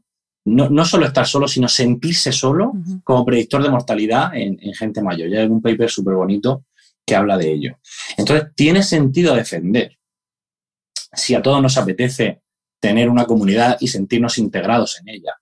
no, 0.45 0.69
no, 0.69 0.85
solo 0.85 1.05
estar 1.05 1.25
solo, 1.25 1.47
sino 1.47 1.67
sentirse 1.67 2.31
solo 2.31 2.73
como 3.03 3.25
predictor 3.25 3.63
de 3.63 3.69
mortalidad 3.69 4.35
en, 4.35 4.57
gente 4.73 5.01
mayor. 5.01 5.29
Ya 5.29 5.41
hay 5.41 5.47
un 5.47 5.61
paper 5.61 5.89
súper 5.89 6.15
bonito 6.15 6.65
que 7.05 7.15
habla 7.15 7.37
de 7.37 7.51
ello. 7.51 7.79
Entonces, 8.17 8.49
tiene 8.55 8.83
sentido 8.83 9.33
defender. 9.33 9.97
Si 11.13 11.35
a 11.35 11.41
todos 11.41 11.61
nos 11.61 11.77
apetece 11.77 12.40
tener 12.81 13.07
una 13.07 13.25
comunidad 13.25 13.77
y 13.79 13.87
sentirnos 13.87 14.37
integrados 14.37 14.99
en 14.99 15.07
ella, 15.07 15.35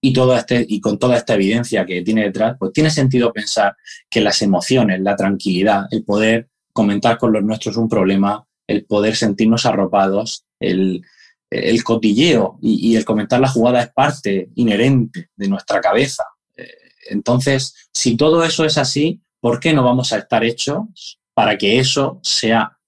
y, 0.00 0.12
todo 0.12 0.36
este, 0.36 0.64
y 0.68 0.80
con 0.80 0.98
toda 0.98 1.16
esta 1.16 1.34
evidencia 1.34 1.84
que 1.84 2.02
tiene 2.02 2.24
detrás, 2.24 2.56
pues 2.58 2.72
tiene 2.72 2.90
sentido 2.90 3.32
pensar 3.32 3.76
que 4.08 4.20
las 4.20 4.40
emociones, 4.42 5.00
la 5.00 5.16
tranquilidad, 5.16 5.86
el 5.90 6.04
poder 6.04 6.48
comentar 6.72 7.18
con 7.18 7.32
los 7.32 7.42
nuestros 7.42 7.76
un 7.76 7.88
problema, 7.88 8.44
el 8.66 8.84
poder 8.84 9.16
sentirnos 9.16 9.66
arropados, 9.66 10.46
el, 10.58 11.02
el 11.50 11.84
cotilleo 11.84 12.58
y, 12.62 12.96
el 12.96 13.04
comentar 13.04 13.40
la 13.40 13.48
jugada 13.48 13.82
es 13.82 13.92
parte 13.92 14.50
inherente 14.54 15.30
de 15.36 15.48
nuestra 15.48 15.80
cabeza. 15.80 16.24
Eh, 16.56 16.68
entonces, 17.10 17.90
si 17.92 18.16
todo 18.16 18.44
eso 18.44 18.64
es 18.64 18.78
así, 18.78 19.20
¿por 19.40 19.60
qué 19.60 19.72
no 19.72 19.84
vamos 19.84 20.12
a 20.12 20.18
estar 20.18 20.44
hechos 20.44 21.18
para 21.34 21.58
que 21.58 21.78
eso 21.78 22.20
sea 22.22 22.78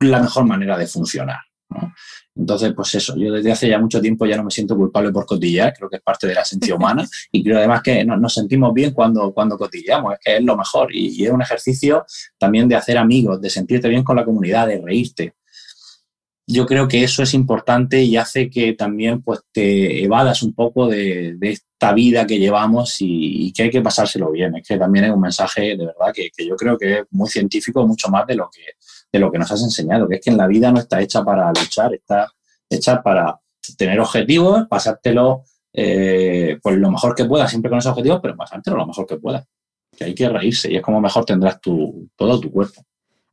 la 0.00 0.20
mejor 0.20 0.44
manera 0.44 0.76
de 0.78 0.86
funcionar? 0.86 1.38
Entonces, 2.38 2.72
pues 2.72 2.94
eso, 2.94 3.16
yo 3.16 3.32
desde 3.32 3.50
hace 3.50 3.68
ya 3.68 3.80
mucho 3.80 4.00
tiempo 4.00 4.24
ya 4.24 4.36
no 4.36 4.44
me 4.44 4.50
siento 4.52 4.76
culpable 4.76 5.10
por 5.10 5.26
cotillear, 5.26 5.74
creo 5.76 5.90
que 5.90 5.96
es 5.96 6.02
parte 6.02 6.28
de 6.28 6.34
la 6.34 6.42
esencia 6.42 6.74
humana 6.74 7.04
y 7.32 7.42
creo 7.42 7.58
además 7.58 7.82
que 7.82 8.04
nos, 8.04 8.32
sentimos 8.32 8.72
bien 8.72 8.92
cuando, 8.92 9.32
cuando 9.32 9.58
cotilleamos, 9.58 10.14
es 10.14 10.20
que 10.24 10.36
es 10.36 10.42
lo 10.44 10.56
mejor 10.56 10.94
y, 10.94 11.24
es 11.24 11.32
un 11.32 11.42
ejercicio 11.42 12.06
también 12.38 12.68
de 12.68 12.76
hacer 12.76 12.96
amigos, 12.96 13.40
de 13.40 13.50
sentirte 13.50 13.88
bien 13.88 14.04
con 14.04 14.16
la 14.16 14.24
comunidad, 14.24 14.68
de 14.68 14.80
reírte. 14.80 15.34
Yo 16.46 16.64
creo 16.64 16.88
que 16.88 17.02
eso 17.02 17.22
es 17.22 17.34
importante 17.34 18.02
y 18.02 18.16
hace 18.16 18.48
que 18.48 18.72
también 18.72 19.20
pues, 19.20 19.40
te 19.52 20.02
evadas 20.02 20.42
un 20.42 20.54
poco 20.54 20.86
de, 20.86 21.36
esta 21.42 21.92
vida 21.92 22.26
que 22.26 22.38
llevamos 22.38 22.96
y, 23.00 23.52
que 23.52 23.64
hay 23.64 23.70
que 23.70 23.82
pasárselo 23.82 24.30
bien. 24.30 24.56
Es 24.56 24.66
que 24.66 24.78
también 24.78 25.06
es 25.06 25.10
un 25.10 25.20
mensaje 25.20 25.76
de 25.76 25.86
verdad 25.86 26.12
que, 26.14 26.30
que 26.34 26.46
yo 26.46 26.56
creo 26.56 26.78
que 26.78 27.00
es 27.00 27.04
muy 27.10 27.28
científico, 27.28 27.86
mucho 27.86 28.08
más 28.08 28.26
de 28.26 28.36
lo 28.36 28.48
que, 28.50 28.62
de 29.12 29.18
lo 29.18 29.30
que 29.30 29.38
nos 29.38 29.50
has 29.50 29.62
enseñado, 29.62 30.08
que 30.08 30.16
es 30.16 30.20
que 30.20 30.30
en 30.30 30.36
la 30.36 30.46
vida 30.46 30.70
no 30.70 30.80
está 30.80 31.00
hecha 31.00 31.24
para 31.24 31.48
luchar, 31.48 31.94
está 31.94 32.30
hecha 32.68 33.02
para 33.02 33.40
tener 33.76 33.98
objetivos, 34.00 34.66
pasártelo 34.68 35.44
eh, 35.72 36.58
pues 36.62 36.76
lo 36.76 36.90
mejor 36.90 37.14
que 37.14 37.24
puedas, 37.24 37.50
siempre 37.50 37.70
con 37.70 37.78
esos 37.78 37.92
objetivos, 37.92 38.20
pero 38.20 38.36
pasártelo 38.36 38.76
lo 38.76 38.86
mejor 38.86 39.06
que 39.06 39.16
puedas. 39.16 39.46
Que 39.96 40.04
hay 40.04 40.14
que 40.14 40.28
reírse 40.28 40.70
y 40.70 40.76
es 40.76 40.82
como 40.82 41.00
mejor 41.00 41.24
tendrás 41.24 41.60
tu, 41.60 42.08
todo 42.16 42.40
tu 42.40 42.50
cuerpo. 42.50 42.84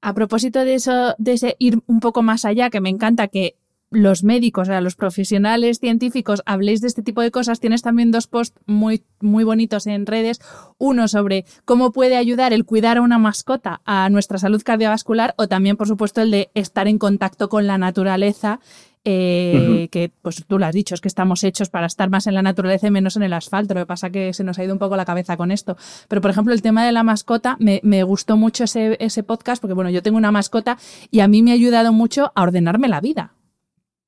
A 0.01 0.13
propósito 0.13 0.63
de 0.63 0.75
eso, 0.75 1.15
de 1.17 1.33
ese 1.33 1.55
ir 1.59 1.79
un 1.87 1.99
poco 1.99 2.21
más 2.21 2.45
allá, 2.45 2.69
que 2.69 2.81
me 2.81 2.89
encanta 2.89 3.27
que 3.27 3.55
los 3.95 4.23
médicos, 4.23 4.67
o 4.67 4.71
sea, 4.71 4.81
los 4.81 4.95
profesionales 4.95 5.79
científicos 5.79 6.43
habléis 6.45 6.81
de 6.81 6.87
este 6.87 7.01
tipo 7.01 7.21
de 7.21 7.31
cosas, 7.31 7.59
tienes 7.59 7.81
también 7.81 8.11
dos 8.11 8.27
posts 8.27 8.59
muy, 8.65 9.03
muy 9.21 9.43
bonitos 9.43 9.87
en 9.87 10.05
redes. 10.05 10.39
Uno 10.77 11.07
sobre 11.07 11.45
cómo 11.63 11.91
puede 11.91 12.17
ayudar 12.17 12.53
el 12.53 12.65
cuidar 12.65 12.97
a 12.97 13.01
una 13.01 13.17
mascota 13.17 13.81
a 13.85 14.09
nuestra 14.09 14.37
salud 14.37 14.61
cardiovascular 14.63 15.33
o 15.37 15.47
también, 15.47 15.77
por 15.77 15.87
supuesto, 15.87 16.21
el 16.21 16.31
de 16.31 16.49
estar 16.53 16.87
en 16.87 16.97
contacto 16.97 17.49
con 17.49 17.67
la 17.67 17.77
naturaleza. 17.77 18.59
Eh, 19.07 19.87
que 19.91 20.11
pues 20.23 20.43
tú 20.47 20.57
lo 20.57 20.65
has 20.65 20.73
dicho, 20.73 20.95
es 20.95 20.99
que 20.99 21.07
estamos 21.07 21.43
hechos 21.43 21.69
para 21.69 21.85
estar 21.85 22.09
más 22.09 22.25
en 22.25 22.33
la 22.33 22.41
naturaleza 22.41 22.87
y 22.87 22.91
menos 22.91 23.15
en 23.15 23.21
el 23.21 23.33
asfalto. 23.33 23.75
Lo 23.75 23.81
que 23.81 23.85
pasa 23.85 24.07
es 24.07 24.13
que 24.13 24.33
se 24.33 24.43
nos 24.43 24.57
ha 24.57 24.63
ido 24.63 24.73
un 24.73 24.79
poco 24.79 24.97
la 24.97 25.05
cabeza 25.05 25.37
con 25.37 25.51
esto. 25.51 25.77
Pero, 26.07 26.21
por 26.21 26.31
ejemplo, 26.31 26.55
el 26.55 26.63
tema 26.63 26.83
de 26.83 26.91
la 26.91 27.03
mascota, 27.03 27.55
me, 27.59 27.79
me 27.83 28.01
gustó 28.01 28.35
mucho 28.35 28.63
ese, 28.63 28.97
ese 28.99 29.21
podcast, 29.21 29.61
porque 29.61 29.75
bueno, 29.75 29.91
yo 29.91 30.01
tengo 30.01 30.17
una 30.17 30.31
mascota 30.31 30.79
y 31.11 31.19
a 31.19 31.27
mí 31.27 31.43
me 31.43 31.51
ha 31.51 31.53
ayudado 31.53 31.93
mucho 31.93 32.31
a 32.33 32.41
ordenarme 32.41 32.87
la 32.87 32.99
vida. 32.99 33.33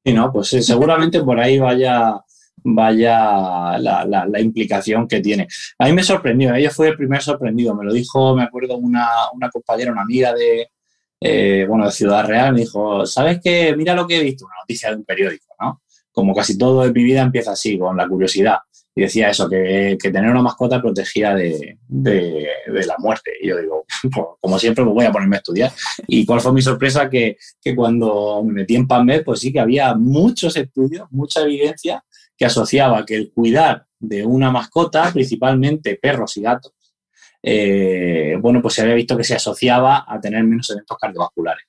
Sí, 0.07 0.13
no, 0.13 0.31
pues 0.31 0.47
seguramente 0.47 1.21
por 1.21 1.37
ahí 1.37 1.59
vaya, 1.59 2.17
vaya 2.63 3.77
la, 3.77 4.39
implicación 4.39 5.05
que 5.05 5.19
tiene. 5.19 5.49
A 5.77 5.87
mí 5.87 5.91
me 5.91 6.01
sorprendió, 6.01 6.55
ella 6.55 6.69
fue 6.71 6.87
el 6.87 6.95
primer 6.95 7.21
sorprendido, 7.21 7.75
me 7.75 7.83
lo 7.83 7.91
dijo, 7.91 8.33
me 8.33 8.43
acuerdo, 8.43 8.77
una, 8.77 9.05
compañera, 9.51 9.91
una 9.91 10.03
amiga 10.03 10.33
de, 10.33 10.69
eh, 11.19 11.65
bueno, 11.67 11.87
de 11.87 11.91
Ciudad 11.91 12.25
Real, 12.25 12.53
me 12.53 12.61
dijo, 12.61 13.05
¿sabes 13.05 13.41
qué? 13.43 13.75
Mira 13.75 13.93
lo 13.93 14.07
que 14.07 14.17
he 14.17 14.23
visto, 14.23 14.45
una 14.45 14.55
noticia 14.61 14.91
de 14.91 14.95
un 14.95 15.03
periódico, 15.03 15.53
¿no? 15.59 15.81
Como 16.09 16.33
casi 16.33 16.57
todo 16.57 16.85
en 16.85 16.93
mi 16.93 17.03
vida 17.03 17.21
empieza 17.21 17.51
así, 17.51 17.77
con 17.77 17.97
la 17.97 18.07
curiosidad 18.07 18.59
y 18.97 19.01
decía 19.01 19.29
eso, 19.29 19.47
que, 19.47 19.95
tener 20.01 20.31
una 20.31 20.41
mascota 20.41 20.81
protegía 20.81 21.35
de, 21.35 21.77
la 21.87 22.95
muerte. 22.97 23.31
Y 23.39 23.49
yo 23.49 23.61
digo, 23.61 23.85
pues, 24.01 24.25
como 24.41 24.57
siempre, 24.57 24.83
pues 24.83 24.95
voy 24.95 25.05
a 25.05 25.11
ponerme 25.11 25.35
a 25.35 25.37
estudiar. 25.37 25.71
Y 26.07 26.25
cuál 26.25 26.41
fue 26.41 26.51
mi 26.51 26.63
sorpresa, 26.63 27.07
que, 27.07 27.37
cuando 27.75 28.41
me 28.43 28.53
metí 28.53 28.75
en 28.75 28.87
PAMED, 28.87 29.23
pues 29.23 29.41
sí 29.41 29.53
que 29.53 29.59
había 29.59 29.93
muchos 29.93 30.57
estudios, 30.57 31.07
mucha 31.11 31.41
evidencia 31.41 32.03
que 32.35 32.45
asociaba 32.45 33.05
que 33.05 33.15
el 33.15 33.31
cuidar 33.31 33.85
de 33.99 34.25
una 34.25 34.49
mascota, 34.49 35.11
principalmente 35.13 35.99
perros 36.01 36.35
y 36.37 36.41
gatos, 36.41 36.73
eh, 37.43 38.35
bueno, 38.41 38.63
pues 38.63 38.73
se 38.73 38.81
había 38.81 38.95
visto 38.95 39.15
que 39.15 39.23
se 39.23 39.35
asociaba 39.35 40.05
a 40.07 40.19
tener 40.19 40.43
menos 40.43 40.71
eventos 40.71 40.97
cardiovasculares. 40.97 41.65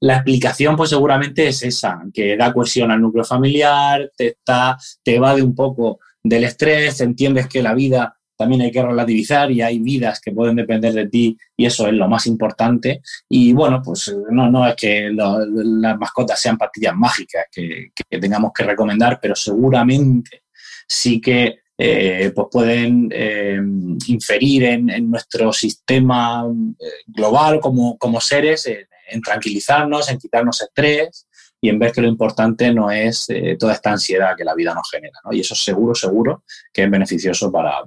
La 0.00 0.14
explicación, 0.14 0.76
pues 0.76 0.88
seguramente 0.88 1.48
es 1.48 1.62
esa, 1.62 2.00
que 2.14 2.38
da 2.38 2.54
cohesión 2.54 2.90
al 2.90 3.02
núcleo 3.02 3.24
familiar, 3.24 4.10
te, 4.16 4.28
está, 4.28 4.78
te 5.02 5.16
evade 5.16 5.42
un 5.42 5.54
poco 5.54 5.98
del 6.22 6.44
estrés, 6.44 7.00
entiendes 7.00 7.48
que 7.48 7.62
la 7.62 7.74
vida 7.74 8.18
también 8.38 8.62
hay 8.62 8.70
que 8.70 8.82
relativizar 8.82 9.50
y 9.50 9.62
hay 9.62 9.80
vidas 9.80 10.20
que 10.20 10.30
pueden 10.30 10.54
depender 10.54 10.94
de 10.94 11.08
ti 11.08 11.36
y 11.56 11.66
eso 11.66 11.88
es 11.88 11.94
lo 11.94 12.08
más 12.08 12.26
importante. 12.28 13.02
Y 13.28 13.52
bueno, 13.52 13.82
pues 13.84 14.14
no, 14.30 14.48
no 14.48 14.66
es 14.66 14.76
que 14.76 15.10
las 15.10 15.98
mascotas 15.98 16.40
sean 16.40 16.56
pastillas 16.56 16.94
mágicas 16.94 17.46
que, 17.50 17.90
tengamos 18.08 18.52
que 18.54 18.62
recomendar, 18.62 19.18
pero 19.20 19.34
seguramente 19.34 20.44
sí 20.86 21.20
que 21.20 21.58
eh, 21.76 22.32
pues 22.34 22.46
pueden 22.50 23.08
eh, 23.12 23.60
inferir 24.06 24.64
en, 24.64 25.10
nuestro 25.10 25.52
sistema 25.52 26.44
eh, 26.78 26.84
global 27.08 27.58
como, 27.58 27.98
como 27.98 28.20
seres, 28.20 28.68
en 29.10 29.20
tranquilizarnos, 29.20 30.08
en 30.10 30.18
quitarnos 30.18 30.62
estrés 30.62 31.27
y 31.60 31.68
en 31.68 31.78
ver 31.78 31.92
que 31.92 32.00
lo 32.00 32.08
importante 32.08 32.72
no 32.72 32.90
es 32.90 33.28
eh, 33.30 33.56
toda 33.58 33.72
esta 33.72 33.90
ansiedad 33.90 34.36
que 34.36 34.44
la 34.44 34.54
vida 34.54 34.74
nos 34.74 34.88
genera. 34.90 35.18
¿no? 35.24 35.32
Y 35.32 35.40
eso 35.40 35.54
seguro, 35.54 35.94
seguro 35.94 36.44
que 36.72 36.84
es 36.84 36.90
beneficioso 36.90 37.50
para, 37.50 37.82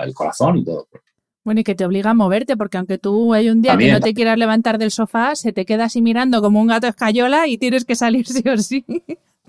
el 0.00 0.14
corazón 0.14 0.58
y 0.58 0.64
todo. 0.64 0.88
Bueno, 1.44 1.60
y 1.60 1.64
que 1.64 1.76
te 1.76 1.84
obliga 1.84 2.10
a 2.10 2.14
moverte, 2.14 2.56
porque 2.56 2.76
aunque 2.76 2.98
tú 2.98 3.32
hay 3.32 3.48
un 3.50 3.62
día 3.62 3.76
que 3.76 3.92
no 3.92 4.00
te 4.00 4.14
quieras 4.14 4.36
levantar 4.36 4.78
del 4.78 4.90
sofá, 4.90 5.36
se 5.36 5.52
te 5.52 5.64
queda 5.64 5.84
así 5.84 6.02
mirando 6.02 6.42
como 6.42 6.60
un 6.60 6.66
gato 6.66 6.88
escayola 6.88 7.46
y 7.46 7.56
tienes 7.56 7.84
que 7.84 7.94
salir 7.94 8.26
sí 8.26 8.42
o 8.48 8.56
sí. 8.56 8.84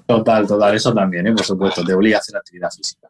Total, 0.06 0.46
total, 0.46 0.76
eso 0.76 0.94
también, 0.94 1.26
¿eh? 1.28 1.34
por 1.34 1.44
supuesto, 1.44 1.84
te 1.84 1.94
obliga 1.94 2.18
a 2.18 2.20
hacer 2.20 2.38
actividad 2.38 2.70
física. 2.70 3.10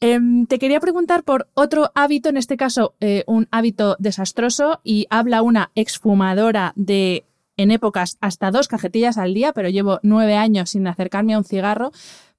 Em, 0.00 0.46
te 0.46 0.58
quería 0.58 0.80
preguntar 0.80 1.22
por 1.22 1.48
otro 1.54 1.90
hábito, 1.94 2.28
en 2.28 2.36
este 2.36 2.56
caso 2.56 2.94
eh, 3.00 3.24
un 3.26 3.46
hábito 3.50 3.96
desastroso, 3.98 4.80
y 4.82 5.06
habla 5.10 5.42
una 5.42 5.70
exfumadora 5.74 6.72
de 6.76 7.24
en 7.58 7.70
épocas 7.70 8.16
hasta 8.22 8.50
dos 8.50 8.68
cajetillas 8.68 9.18
al 9.18 9.34
día, 9.34 9.52
pero 9.52 9.68
llevo 9.68 10.00
nueve 10.02 10.36
años 10.36 10.70
sin 10.70 10.86
acercarme 10.86 11.34
a 11.34 11.38
un 11.38 11.44
cigarro. 11.44 11.92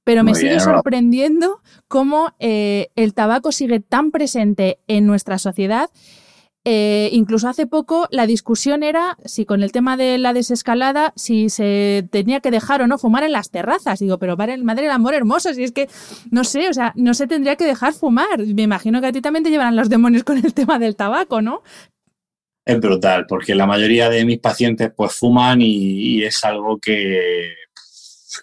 Pero 0.03 0.23
me 0.23 0.33
sigue 0.33 0.59
sorprendiendo 0.59 1.61
cómo 1.87 2.33
eh, 2.39 2.87
el 2.95 3.13
tabaco 3.13 3.51
sigue 3.51 3.79
tan 3.79 4.09
presente 4.09 4.79
en 4.87 5.05
nuestra 5.05 5.37
sociedad. 5.37 5.91
Eh, 6.65 7.09
incluso 7.13 7.47
hace 7.47 7.67
poco 7.67 8.07
la 8.11 8.27
discusión 8.27 8.83
era 8.83 9.17
si 9.23 9.45
con 9.45 9.63
el 9.63 9.71
tema 9.71 9.97
de 9.97 10.17
la 10.17 10.33
desescalada, 10.33 11.13
si 11.15 11.49
se 11.49 12.07
tenía 12.11 12.41
que 12.41 12.51
dejar 12.51 12.81
o 12.81 12.87
no 12.87 12.97
fumar 12.97 13.23
en 13.23 13.33
las 13.33 13.51
terrazas. 13.51 13.99
Digo, 13.99 14.17
pero 14.17 14.35
madre 14.35 14.83
del 14.83 14.91
amor 14.91 15.13
hermoso, 15.13 15.53
si 15.53 15.63
es 15.63 15.71
que, 15.71 15.87
no 16.31 16.43
sé, 16.43 16.69
o 16.69 16.73
sea, 16.73 16.93
no 16.95 17.13
se 17.13 17.27
tendría 17.27 17.55
que 17.55 17.65
dejar 17.65 17.93
fumar. 17.93 18.39
Me 18.39 18.63
imagino 18.63 19.01
que 19.01 19.07
a 19.07 19.11
ti 19.11 19.21
también 19.21 19.43
te 19.43 19.51
llevarán 19.51 19.75
los 19.75 19.89
demonios 19.89 20.23
con 20.23 20.37
el 20.37 20.53
tema 20.53 20.79
del 20.79 20.95
tabaco, 20.95 21.41
¿no? 21.41 21.61
Es 22.69 22.79
brutal, 22.79 23.25
porque 23.27 23.55
la 23.55 23.65
mayoría 23.65 24.09
de 24.09 24.23
mis 24.25 24.39
pacientes 24.39 24.91
pues 24.95 25.13
fuman 25.13 25.59
y, 25.61 26.23
es 26.23 26.43
algo 26.43 26.77
que, 26.77 27.53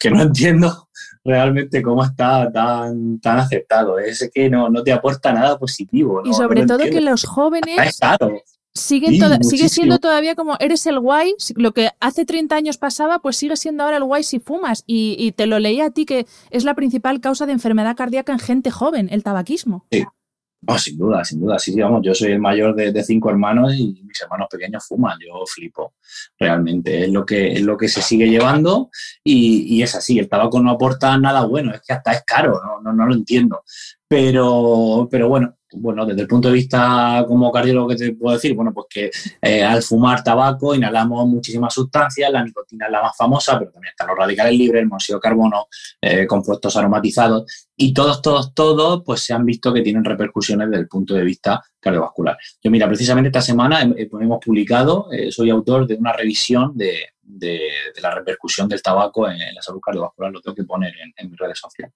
que 0.00 0.10
no 0.10 0.22
entiendo 0.22 0.88
realmente 1.24 1.82
cómo 1.82 2.04
está 2.04 2.50
tan, 2.52 3.20
tan 3.20 3.38
aceptado. 3.38 3.98
Es 3.98 4.28
que 4.32 4.50
no, 4.50 4.68
no 4.68 4.82
te 4.82 4.92
aporta 4.92 5.32
nada 5.32 5.58
positivo. 5.58 6.22
y 6.24 6.32
sobre 6.34 6.66
todo 6.66 6.78
que 6.78 7.00
los 7.00 7.24
jóvenes... 7.24 8.00
Siguen 8.74 9.18
sigue 9.42 9.70
siendo 9.70 9.98
todavía 10.00 10.34
como 10.34 10.56
eres 10.60 10.84
el 10.84 11.00
guay, 11.00 11.34
lo 11.54 11.72
que 11.72 11.92
hace 11.98 12.26
30 12.26 12.56
años 12.56 12.76
pasaba, 12.76 13.20
pues 13.20 13.38
sigue 13.38 13.56
siendo 13.56 13.84
ahora 13.84 13.96
el 13.96 14.04
guay 14.04 14.22
si 14.22 14.38
fumas. 14.38 14.84
Y, 14.86 15.16
y 15.18 15.32
te 15.32 15.46
lo 15.46 15.58
leí 15.58 15.80
a 15.80 15.88
ti 15.88 16.04
que 16.04 16.26
es 16.50 16.64
la 16.64 16.74
principal 16.74 17.22
causa 17.22 17.46
de 17.46 17.52
enfermedad 17.52 17.96
cardíaca 17.96 18.32
en 18.32 18.38
gente 18.38 18.70
joven, 18.70 19.08
el 19.10 19.22
tabaquismo. 19.22 19.86
Sí, 19.90 20.04
Oh, 20.68 20.78
sin 20.78 20.98
duda, 20.98 21.24
sin 21.24 21.40
duda. 21.40 21.58
Sí, 21.58 21.72
digamos, 21.72 22.00
yo 22.02 22.14
soy 22.14 22.32
el 22.32 22.40
mayor 22.40 22.74
de, 22.74 23.04
cinco 23.04 23.30
hermanos 23.30 23.74
y 23.74 24.02
mis 24.02 24.20
hermanos 24.20 24.48
pequeños 24.50 24.84
fuman. 24.86 25.18
Yo 25.24 25.44
flipo. 25.46 25.94
Realmente 26.38 27.04
es 27.04 27.10
lo 27.10 27.24
que, 27.24 27.52
es 27.52 27.62
lo 27.62 27.76
que 27.76 27.88
se 27.88 28.02
sigue 28.02 28.28
llevando 28.28 28.90
y, 29.22 29.82
es 29.82 29.94
así. 29.94 30.18
El 30.18 30.28
tabaco 30.28 30.60
no 30.60 30.70
aporta 30.70 31.16
nada 31.18 31.44
bueno. 31.46 31.72
Es 31.72 31.82
que 31.82 31.92
hasta 31.92 32.12
es 32.12 32.22
caro. 32.24 32.60
No, 32.82 32.92
no, 32.92 33.06
lo 33.06 33.14
entiendo. 33.14 33.62
Pero, 34.08 35.08
pero 35.10 35.28
bueno, 35.28 35.56
bueno, 35.72 36.06
desde 36.06 36.22
el 36.22 36.28
punto 36.28 36.48
de 36.48 36.54
vista 36.54 37.24
como 37.26 37.50
cardiólogo, 37.50 37.88
que 37.88 37.96
te 37.96 38.12
puedo 38.14 38.34
decir? 38.34 38.54
Bueno, 38.54 38.72
pues 38.72 38.86
que 38.88 39.10
eh, 39.42 39.64
al 39.64 39.82
fumar 39.82 40.22
tabaco 40.22 40.74
inhalamos 40.74 41.26
muchísimas 41.26 41.74
sustancias, 41.74 42.30
la 42.30 42.44
nicotina 42.44 42.86
es 42.86 42.92
la 42.92 43.02
más 43.02 43.16
famosa, 43.16 43.58
pero 43.58 43.70
también 43.70 43.90
están 43.90 44.08
los 44.08 44.16
radicales 44.16 44.56
libres, 44.56 44.82
el 44.82 44.88
monóxido 44.88 45.18
de 45.18 45.22
carbono, 45.22 45.66
eh, 46.00 46.26
compuestos 46.26 46.76
aromatizados, 46.76 47.65
y 47.76 47.92
todos, 47.92 48.22
todos, 48.22 48.54
todos, 48.54 49.02
pues 49.04 49.20
se 49.20 49.34
han 49.34 49.44
visto 49.44 49.72
que 49.72 49.82
tienen 49.82 50.04
repercusiones 50.04 50.70
desde 50.70 50.82
el 50.82 50.88
punto 50.88 51.14
de 51.14 51.22
vista 51.22 51.62
cardiovascular. 51.78 52.38
Yo, 52.62 52.70
mira, 52.70 52.88
precisamente 52.88 53.28
esta 53.28 53.42
semana 53.42 53.82
hemos 53.82 54.44
publicado, 54.44 55.08
soy 55.30 55.50
autor 55.50 55.86
de 55.86 55.94
una 55.94 56.12
revisión 56.12 56.76
de, 56.76 57.10
de, 57.26 57.60
la 58.00 58.14
repercusión 58.14 58.68
del 58.68 58.82
tabaco 58.82 59.28
en, 59.28 59.38
la 59.54 59.62
salud 59.62 59.80
cardiovascular, 59.80 60.32
lo 60.32 60.40
tengo 60.40 60.54
que 60.54 60.64
poner 60.64 60.92
en, 61.16 61.30
mis 61.30 61.38
redes 61.38 61.58
sociales. 61.58 61.94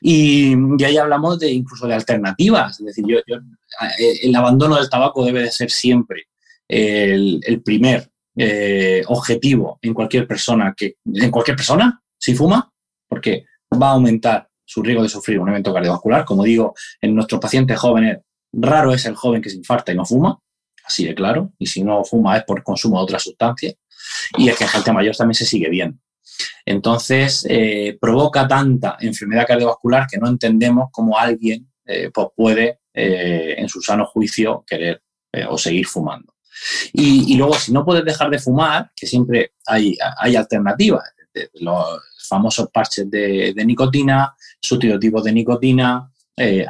Y, 0.00 0.54
ahí 0.84 0.96
hablamos 0.96 1.38
de 1.38 1.50
incluso 1.50 1.86
de 1.86 1.94
alternativas, 1.94 2.80
es 2.80 2.86
decir, 2.86 3.04
yo, 3.06 3.18
eh, 3.18 4.18
el 4.22 4.34
abandono 4.34 4.76
del 4.76 4.88
tabaco 4.88 5.24
debe 5.24 5.42
de 5.42 5.50
ser 5.50 5.70
siempre 5.70 6.28
el, 6.66 7.62
primer 7.64 8.10
eh, 8.36 9.02
objetivo 9.06 9.78
en 9.82 9.94
cualquier 9.94 10.26
persona 10.26 10.74
que, 10.76 10.96
en 11.04 11.30
cualquier 11.30 11.56
persona, 11.56 12.00
si 12.18 12.34
fuma, 12.34 12.70
porque 13.08 13.44
va 13.80 13.90
a 13.90 13.92
aumentar 13.92 14.48
su 14.64 14.82
riesgo 14.82 15.02
de 15.02 15.08
sufrir 15.08 15.38
un 15.38 15.48
evento 15.48 15.72
cardiovascular. 15.72 16.24
Como 16.24 16.44
digo, 16.44 16.74
en 17.00 17.14
nuestros 17.14 17.40
pacientes 17.40 17.78
jóvenes, 17.78 18.18
raro 18.52 18.92
es 18.92 19.04
el 19.06 19.14
joven 19.14 19.42
que 19.42 19.50
se 19.50 19.56
infarta 19.56 19.92
y 19.92 19.96
no 19.96 20.04
fuma, 20.04 20.38
así 20.84 21.04
de 21.04 21.14
claro, 21.14 21.52
y 21.58 21.66
si 21.66 21.82
no 21.82 22.04
fuma 22.04 22.36
es 22.36 22.44
por 22.44 22.62
consumo 22.62 22.98
de 22.98 23.04
otras 23.04 23.22
sustancias 23.22 23.74
y 24.36 24.48
es 24.48 24.56
que 24.56 24.64
en 24.64 24.70
gente 24.70 24.92
mayor 24.92 25.16
también 25.16 25.34
se 25.34 25.46
sigue 25.46 25.68
viendo. 25.68 25.98
Entonces, 26.64 27.46
eh, 27.48 27.96
provoca 28.00 28.48
tanta 28.48 28.96
enfermedad 29.00 29.46
cardiovascular 29.46 30.06
que 30.10 30.18
no 30.18 30.28
entendemos 30.28 30.88
cómo 30.90 31.18
alguien 31.18 31.70
eh, 31.84 32.10
pues 32.12 32.28
puede, 32.34 32.80
eh, 32.92 33.54
en 33.58 33.68
su 33.68 33.80
sano 33.82 34.06
juicio, 34.06 34.64
querer 34.66 35.02
o 35.48 35.58
seguir 35.58 35.84
fumando. 35.86 36.32
Y, 36.92 37.36
luego, 37.36 37.54
si 37.54 37.72
no 37.72 37.84
puedes 37.84 38.04
dejar 38.04 38.30
de 38.30 38.38
fumar, 38.38 38.92
que 38.94 39.04
siempre 39.04 39.54
hay, 39.66 39.96
hay 40.18 40.36
alternativas, 40.36 41.02
famosos 42.26 42.68
parches 42.70 43.10
de, 43.10 43.54
nicotina, 43.64 44.34
sustitutivos 44.60 45.24
de 45.24 45.32
nicotina, 45.32 46.10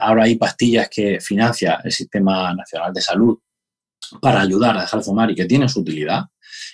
ahora 0.01 0.25
hay 0.25 0.37
pastillas 0.37 0.89
que 0.89 1.21
financia 1.21 1.81
el 1.83 1.93
Sistema 1.93 2.55
Nacional 2.55 2.93
de 2.93 3.01
Salud 3.01 3.39
para 4.21 4.41
ayudar 4.41 4.77
a 4.77 4.83
dejar 4.83 5.01
de 5.01 5.05
fumar 5.05 5.31
y 5.31 5.35
que 5.35 5.47
tienen 5.47 5.69
su 5.69 5.81
utilidad. 5.81 6.25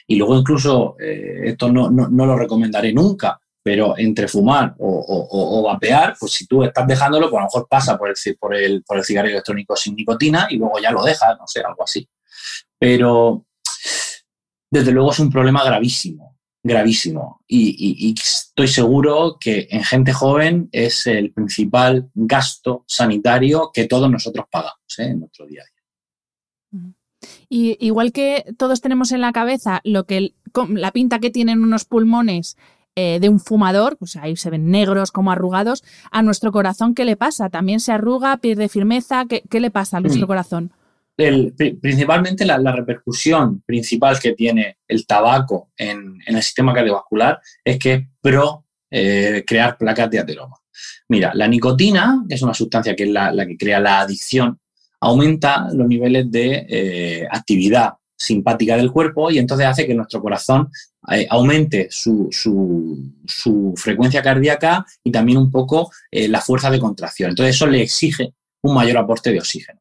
Y 0.06 0.16
luego 0.16 0.36
incluso, 0.36 0.96
eh, 1.00 1.50
esto 1.50 1.70
no, 1.70 1.88
lo 1.90 2.36
recomendaré 2.36 2.92
nunca, 2.92 3.40
pero 3.62 3.96
entre 3.96 4.26
fumar 4.26 4.74
o, 4.78 5.62
vapear, 5.62 6.16
pues 6.18 6.32
si 6.32 6.46
tú 6.46 6.64
estás 6.64 6.86
dejándolo, 6.86 7.30
pues 7.30 7.38
a 7.38 7.42
lo 7.42 7.46
mejor 7.46 7.68
pasa 7.68 7.96
por 7.96 8.08
el, 8.08 8.36
por, 8.38 8.54
el, 8.54 8.82
por 8.82 8.98
el 8.98 9.04
cigarrillo 9.04 9.36
electrónico 9.36 9.76
sin 9.76 9.94
nicotina 9.94 10.48
y 10.50 10.56
luego 10.56 10.78
ya 10.80 10.90
lo 10.90 11.02
dejas, 11.04 11.38
no 11.38 11.46
sé, 11.46 11.60
algo 11.60 11.84
así. 11.84 12.08
Pero 12.78 13.44
desde 14.70 14.92
luego 14.92 15.12
es 15.12 15.18
un 15.18 15.30
problema 15.30 15.62
gravísimo, 15.62 16.29
gravísimo. 16.62 17.42
Y, 17.46 18.14
estoy 18.20 18.68
seguro 18.68 19.36
que 19.40 19.68
en 19.70 19.82
gente 19.84 20.12
joven 20.12 20.68
es 20.72 21.06
el 21.06 21.32
principal 21.32 22.10
gasto 22.14 22.84
sanitario 22.86 23.70
que 23.72 23.86
todos 23.86 24.10
nosotros 24.10 24.46
pagamos 24.50 24.98
¿eh? 24.98 25.04
en 25.04 25.20
nuestro 25.20 25.46
día 25.46 25.62
a 25.62 25.64
día. 25.64 26.94
Y 27.48 27.76
igual 27.84 28.12
que 28.12 28.54
todos 28.56 28.80
tenemos 28.80 29.12
en 29.12 29.20
la 29.20 29.32
cabeza 29.32 29.80
lo 29.84 30.04
que 30.04 30.34
la 30.68 30.92
pinta 30.92 31.18
que 31.18 31.30
tienen 31.30 31.62
unos 31.62 31.84
pulmones 31.84 32.56
eh, 32.96 33.18
de 33.20 33.28
un 33.28 33.38
fumador, 33.38 33.96
pues 33.98 34.16
ahí 34.16 34.36
se 34.36 34.50
ven 34.50 34.70
negros 34.70 35.12
como 35.12 35.30
arrugados, 35.30 35.84
a 36.10 36.22
nuestro 36.22 36.50
corazón, 36.50 36.94
¿qué 36.94 37.04
le 37.04 37.16
pasa? 37.16 37.48
¿También 37.48 37.80
se 37.80 37.92
arruga, 37.92 38.36
pierde 38.38 38.68
firmeza? 38.68 39.26
¿Qué, 39.26 39.60
le 39.60 39.70
pasa 39.70 39.98
a 39.98 40.00
nuestro 40.00 40.24
mm. 40.24 40.26
corazón? 40.26 40.72
Principalmente 41.80 42.44
la, 42.44 42.72
repercusión 42.72 43.62
principal 43.62 44.18
que 44.18 44.32
tiene 44.32 44.78
el 44.88 45.06
tabaco 45.06 45.70
en, 45.76 46.18
el 46.26 46.42
sistema 46.42 46.72
cardiovascular 46.72 47.40
es 47.64 47.78
que 47.78 47.92
es 47.92 48.06
pro 48.20 48.64
eh, 48.90 49.44
crear 49.46 49.76
placas 49.76 50.10
de 50.10 50.18
ateroma. 50.18 50.56
Mira, 51.08 51.32
la 51.34 51.46
nicotina, 51.46 52.24
que 52.28 52.34
es 52.34 52.42
una 52.42 52.54
sustancia 52.54 52.94
que 52.96 53.04
es 53.04 53.10
la, 53.10 53.46
que 53.46 53.56
crea 53.56 53.80
la 53.80 54.00
adicción, 54.00 54.58
aumenta 55.00 55.68
los 55.72 55.86
niveles 55.86 56.30
de 56.30 56.66
eh, 56.68 57.28
actividad 57.30 57.94
simpática 58.16 58.76
del 58.76 58.92
cuerpo 58.92 59.30
y 59.30 59.38
entonces 59.38 59.66
hace 59.66 59.86
que 59.86 59.94
nuestro 59.94 60.20
corazón 60.20 60.70
eh, 61.10 61.26
aumente 61.30 61.88
su, 61.90 62.28
frecuencia 63.76 64.22
cardíaca 64.22 64.84
y 65.02 65.10
también 65.10 65.38
un 65.38 65.50
poco 65.50 65.90
la 66.10 66.40
fuerza 66.40 66.70
de 66.70 66.78
contracción. 66.78 67.30
Entonces 67.30 67.56
eso 67.56 67.66
le 67.66 67.82
exige 67.82 68.34
un 68.62 68.74
mayor 68.74 68.98
aporte 68.98 69.32
de 69.32 69.38
oxígeno. 69.38 69.79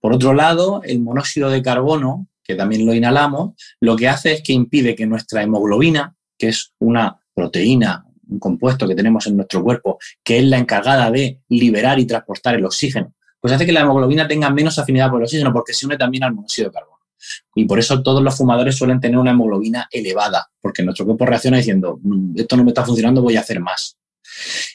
Por 0.00 0.12
otro 0.12 0.34
lado, 0.34 0.82
el 0.84 1.00
monóxido 1.00 1.50
de 1.50 1.62
carbono, 1.62 2.28
que 2.42 2.54
también 2.54 2.86
lo 2.86 2.94
inhalamos, 2.94 3.52
lo 3.80 3.96
que 3.96 4.08
hace 4.08 4.32
es 4.32 4.42
que 4.42 4.52
impide 4.52 4.94
que 4.94 5.06
nuestra 5.06 5.42
hemoglobina, 5.42 6.16
que 6.38 6.48
es 6.48 6.72
una 6.78 7.20
proteína, 7.34 8.06
un 8.28 8.38
compuesto 8.38 8.86
que 8.86 8.94
tenemos 8.94 9.26
en 9.26 9.36
nuestro 9.36 9.62
cuerpo, 9.62 9.98
que 10.22 10.38
es 10.38 10.44
la 10.44 10.58
encargada 10.58 11.10
de 11.10 11.40
liberar 11.48 11.98
y 11.98 12.06
transportar 12.06 12.54
el 12.54 12.64
oxígeno 12.64 13.14
pues 13.40 13.54
hace 13.54 13.66
que 13.66 13.72
la 13.72 13.80
hemoglobina 13.80 14.28
tenga 14.28 14.50
menos 14.50 14.78
afinidad 14.78 15.08
por 15.08 15.20
el 15.20 15.24
oxígeno 15.24 15.52
porque 15.52 15.72
se 15.72 15.86
une 15.86 15.96
también 15.96 16.24
al 16.24 16.34
monóxido 16.34 16.68
de 16.68 16.74
carbono. 16.74 16.98
Y 17.54 17.64
por 17.64 17.78
eso 17.78 18.02
todos 18.02 18.22
los 18.22 18.36
fumadores 18.36 18.76
suelen 18.76 19.00
tener 19.00 19.18
una 19.18 19.30
hemoglobina 19.30 19.88
elevada, 19.90 20.50
porque 20.60 20.82
nuestro 20.82 21.06
cuerpo 21.06 21.26
reacciona 21.26 21.56
diciendo, 21.56 21.98
mm, 22.02 22.38
esto 22.38 22.56
no 22.56 22.64
me 22.64 22.70
está 22.70 22.84
funcionando, 22.84 23.22
voy 23.22 23.36
a 23.36 23.40
hacer 23.40 23.60
más. 23.60 23.96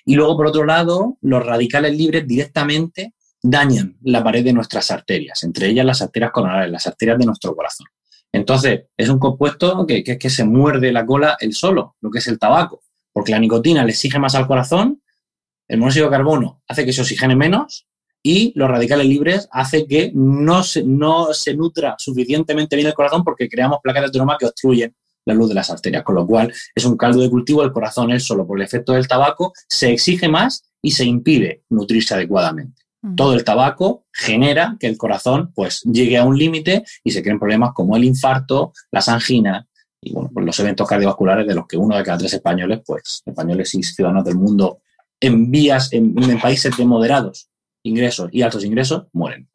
Y 0.04 0.16
luego, 0.16 0.36
por 0.36 0.48
otro 0.48 0.66
lado, 0.66 1.18
los 1.22 1.46
radicales 1.46 1.96
libres 1.96 2.28
directamente 2.28 3.14
dañan 3.50 3.98
la 4.04 4.24
pared 4.24 4.44
de 4.44 4.54
nuestras 4.54 4.92
arterias, 4.92 5.44
entre 5.44 5.68
ellas 5.68 5.86
las 5.86 6.02
arterias 6.02 6.32
coronarias, 6.32 6.72
las 6.72 6.88
arterias 6.88 7.18
de 7.20 7.26
nuestro 7.26 7.56
corazón. 7.56 7.88
Entonces, 8.32 8.86
es 8.98 9.10
un 9.10 9.20
compuesto 9.20 9.86
que, 9.86 10.04
que, 10.04 10.18
que 10.18 10.30
se 10.30 10.44
muerde 10.44 10.92
la 10.92 11.06
cola 11.06 11.38
el 11.40 11.54
solo, 11.54 11.96
lo 12.02 12.10
que 12.12 12.20
es 12.20 12.28
el 12.28 12.40
tabaco, 12.40 12.82
porque 13.14 13.32
la 13.32 13.40
nicotina 13.40 13.84
le 13.84 13.92
exige 13.92 14.20
más 14.20 14.36
al 14.36 14.48
corazón, 14.48 15.02
el 15.68 15.80
monóxido 15.80 16.08
de 16.08 16.12
carbono 16.12 16.62
hace 16.68 16.86
que 16.86 16.94
se 16.94 17.02
oxigene 17.02 17.36
menos 17.36 17.88
y 18.22 18.52
los 18.56 18.70
radicales 18.70 19.08
libres 19.08 19.48
hace 19.52 19.86
que 19.88 20.12
no 20.14 20.64
se, 20.64 20.84
no 20.84 21.34
se 21.34 21.56
nutra 21.56 21.96
suficientemente 21.98 22.76
bien 22.76 22.88
el 22.88 22.94
corazón 22.94 23.24
porque 23.24 23.48
creamos 23.48 23.80
placas 23.82 24.04
de 24.04 24.08
ateroma 24.08 24.38
que 24.40 24.46
obstruyen 24.46 24.96
la 25.26 25.34
luz 25.34 25.50
de 25.50 25.56
las 25.56 25.70
arterias, 25.70 26.04
con 26.04 26.16
lo 26.16 26.28
cual 26.28 26.54
es 26.74 26.86
un 26.86 26.98
caldo 26.98 27.22
de 27.22 27.30
cultivo 27.30 27.64
el 27.64 27.72
corazón, 27.72 28.12
él 28.12 28.22
solo 28.22 28.46
por 28.46 28.60
el 28.60 28.66
efecto 28.66 28.94
del 28.94 29.08
tabaco, 29.08 29.54
se 29.68 29.92
exige 29.92 30.28
más 30.28 30.64
y 30.82 30.92
se 30.92 31.06
impide 31.06 31.64
nutrirse 31.70 32.14
adecuadamente. 32.14 32.85
Todo 33.16 33.34
el 33.34 33.44
tabaco 33.44 34.06
genera 34.12 34.78
que 34.80 34.88
el 34.88 34.98
corazón 34.98 35.52
pues 35.54 35.82
llegue 35.84 36.18
a 36.18 36.24
un 36.24 36.38
límite 36.38 36.84
y 37.04 37.12
se 37.12 37.22
creen 37.22 37.40
problemas 37.40 37.74
como 37.74 37.96
el 37.96 38.04
infarto, 38.04 38.74
las 38.92 39.10
anginas 39.10 39.66
y 40.02 40.14
bueno, 40.14 40.30
pues 40.34 40.46
los 40.46 40.60
eventos 40.60 40.88
cardiovasculares 40.88 41.48
de 41.48 41.56
los 41.56 41.68
que 41.68 41.78
uno 41.78 41.98
de 41.98 42.04
cada 42.04 42.18
tres 42.18 42.34
españoles, 42.34 42.82
pues 42.86 43.22
españoles 43.26 43.74
y 43.76 43.84
ciudadanos 43.84 44.24
del 44.24 44.36
mundo 44.36 44.82
en 45.20 45.50
vías, 45.50 45.92
en, 45.94 46.16
en 46.22 46.40
países 46.40 46.76
de 46.78 46.86
moderados 46.86 47.50
ingresos 47.84 48.30
y 48.32 48.42
altos 48.42 48.64
ingresos 48.64 49.06
mueren. 49.14 49.48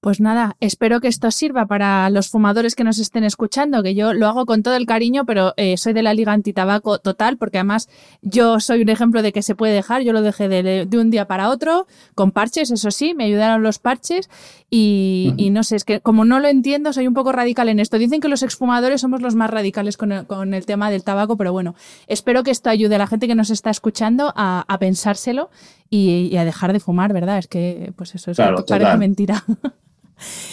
Pues 0.00 0.20
nada, 0.20 0.56
espero 0.60 1.00
que 1.00 1.08
esto 1.08 1.32
sirva 1.32 1.66
para 1.66 2.08
los 2.10 2.28
fumadores 2.28 2.76
que 2.76 2.84
nos 2.84 3.00
estén 3.00 3.24
escuchando, 3.24 3.82
que 3.82 3.96
yo 3.96 4.14
lo 4.14 4.28
hago 4.28 4.46
con 4.46 4.62
todo 4.62 4.76
el 4.76 4.86
cariño, 4.86 5.26
pero 5.26 5.54
eh, 5.56 5.76
soy 5.76 5.92
de 5.92 6.02
la 6.02 6.14
Liga 6.14 6.32
Antitabaco 6.32 7.00
total, 7.00 7.36
porque 7.36 7.58
además 7.58 7.88
yo 8.22 8.60
soy 8.60 8.82
un 8.82 8.90
ejemplo 8.90 9.22
de 9.22 9.32
que 9.32 9.42
se 9.42 9.56
puede 9.56 9.72
dejar, 9.72 10.02
yo 10.02 10.12
lo 10.12 10.22
dejé 10.22 10.48
de, 10.48 10.86
un 10.96 11.10
día 11.10 11.26
para 11.26 11.50
otro, 11.50 11.88
con 12.14 12.30
parches, 12.30 12.70
eso 12.70 12.92
sí, 12.92 13.12
me 13.12 13.24
ayudaron 13.24 13.64
los 13.64 13.80
parches 13.80 14.30
y, 14.70 15.48
no 15.50 15.64
sé, 15.64 15.74
es 15.74 15.84
que 15.84 15.98
como 15.98 16.24
no 16.24 16.38
lo 16.38 16.46
entiendo, 16.46 16.92
soy 16.92 17.08
un 17.08 17.14
poco 17.14 17.32
radical 17.32 17.68
en 17.68 17.80
esto. 17.80 17.98
Dicen 17.98 18.20
que 18.20 18.28
los 18.28 18.44
exfumadores 18.44 19.00
somos 19.00 19.20
los 19.20 19.34
más 19.34 19.50
radicales 19.50 19.96
con 19.96 20.12
el, 20.12 20.66
tema 20.66 20.92
del 20.92 21.02
tabaco, 21.02 21.36
pero 21.36 21.52
bueno, 21.52 21.74
espero 22.06 22.44
que 22.44 22.52
esto 22.52 22.70
ayude 22.70 22.94
a 22.94 22.98
la 22.98 23.08
gente 23.08 23.26
que 23.26 23.34
nos 23.34 23.50
está 23.50 23.70
escuchando 23.70 24.32
a, 24.36 24.76
pensárselo 24.78 25.50
y, 25.90 26.36
a 26.36 26.44
dejar 26.44 26.72
de 26.72 26.78
fumar, 26.78 27.12
¿verdad? 27.12 27.38
Es 27.38 27.48
que, 27.48 27.92
pues 27.96 28.14
eso, 28.14 28.30
es 28.30 28.38
parece 28.38 28.96
mentira. 28.96 29.44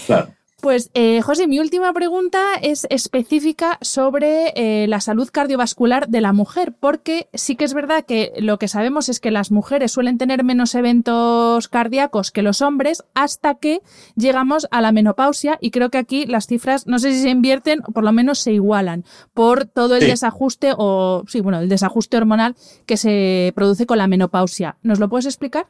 Claro. 0.06 0.30
Pues, 0.66 0.90
eh, 0.96 1.22
José, 1.22 1.48
mi 1.48 1.60
última 1.60 1.94
pregunta 1.94 2.56
es 2.60 2.88
específica 2.90 3.78
sobre 3.82 4.52
eh, 4.56 4.88
la 4.88 5.00
salud 5.00 5.30
cardiovascular 5.32 6.08
de 6.08 6.22
la 6.22 6.34
mujer, 6.34 6.74
porque 6.80 7.28
sí 7.36 7.56
que 7.56 7.66
es 7.66 7.76
verdad 7.76 8.04
que 8.04 8.34
lo 8.40 8.58
que 8.58 8.68
sabemos 8.68 9.08
es 9.08 9.20
que 9.20 9.30
las 9.30 9.52
mujeres 9.52 9.92
suelen 9.92 10.18
tener 10.18 10.44
menos 10.44 10.74
eventos 10.74 11.68
cardíacos 11.68 12.32
que 12.32 12.42
los 12.42 12.64
hombres 12.64 13.04
hasta 13.14 13.54
que 13.60 13.82
llegamos 14.16 14.68
a 14.72 14.82
la 14.82 14.92
menopausia 14.92 15.60
y 15.62 15.70
creo 15.70 15.92
que 15.92 16.00
aquí 16.00 16.26
las 16.26 16.48
cifras 16.48 16.88
no 16.88 16.98
sé 16.98 17.14
si 17.14 17.22
se 17.22 17.30
invierten 17.30 17.82
o 17.86 17.92
por 17.92 18.04
lo 18.04 18.12
menos 18.12 18.40
se 18.40 18.52
igualan 18.52 19.06
por 19.36 19.66
todo 19.66 19.98
el 19.98 20.08
desajuste 20.08 20.72
o, 20.76 21.26
sí, 21.28 21.42
bueno, 21.42 21.60
el 21.60 21.70
desajuste 21.70 22.18
hormonal 22.18 22.56
que 22.88 22.98
se 22.98 23.54
produce 23.56 23.86
con 23.86 24.00
la 24.00 24.08
menopausia. 24.08 24.78
¿Nos 24.82 24.98
lo 24.98 25.10
puedes 25.10 25.28
explicar? 25.28 25.68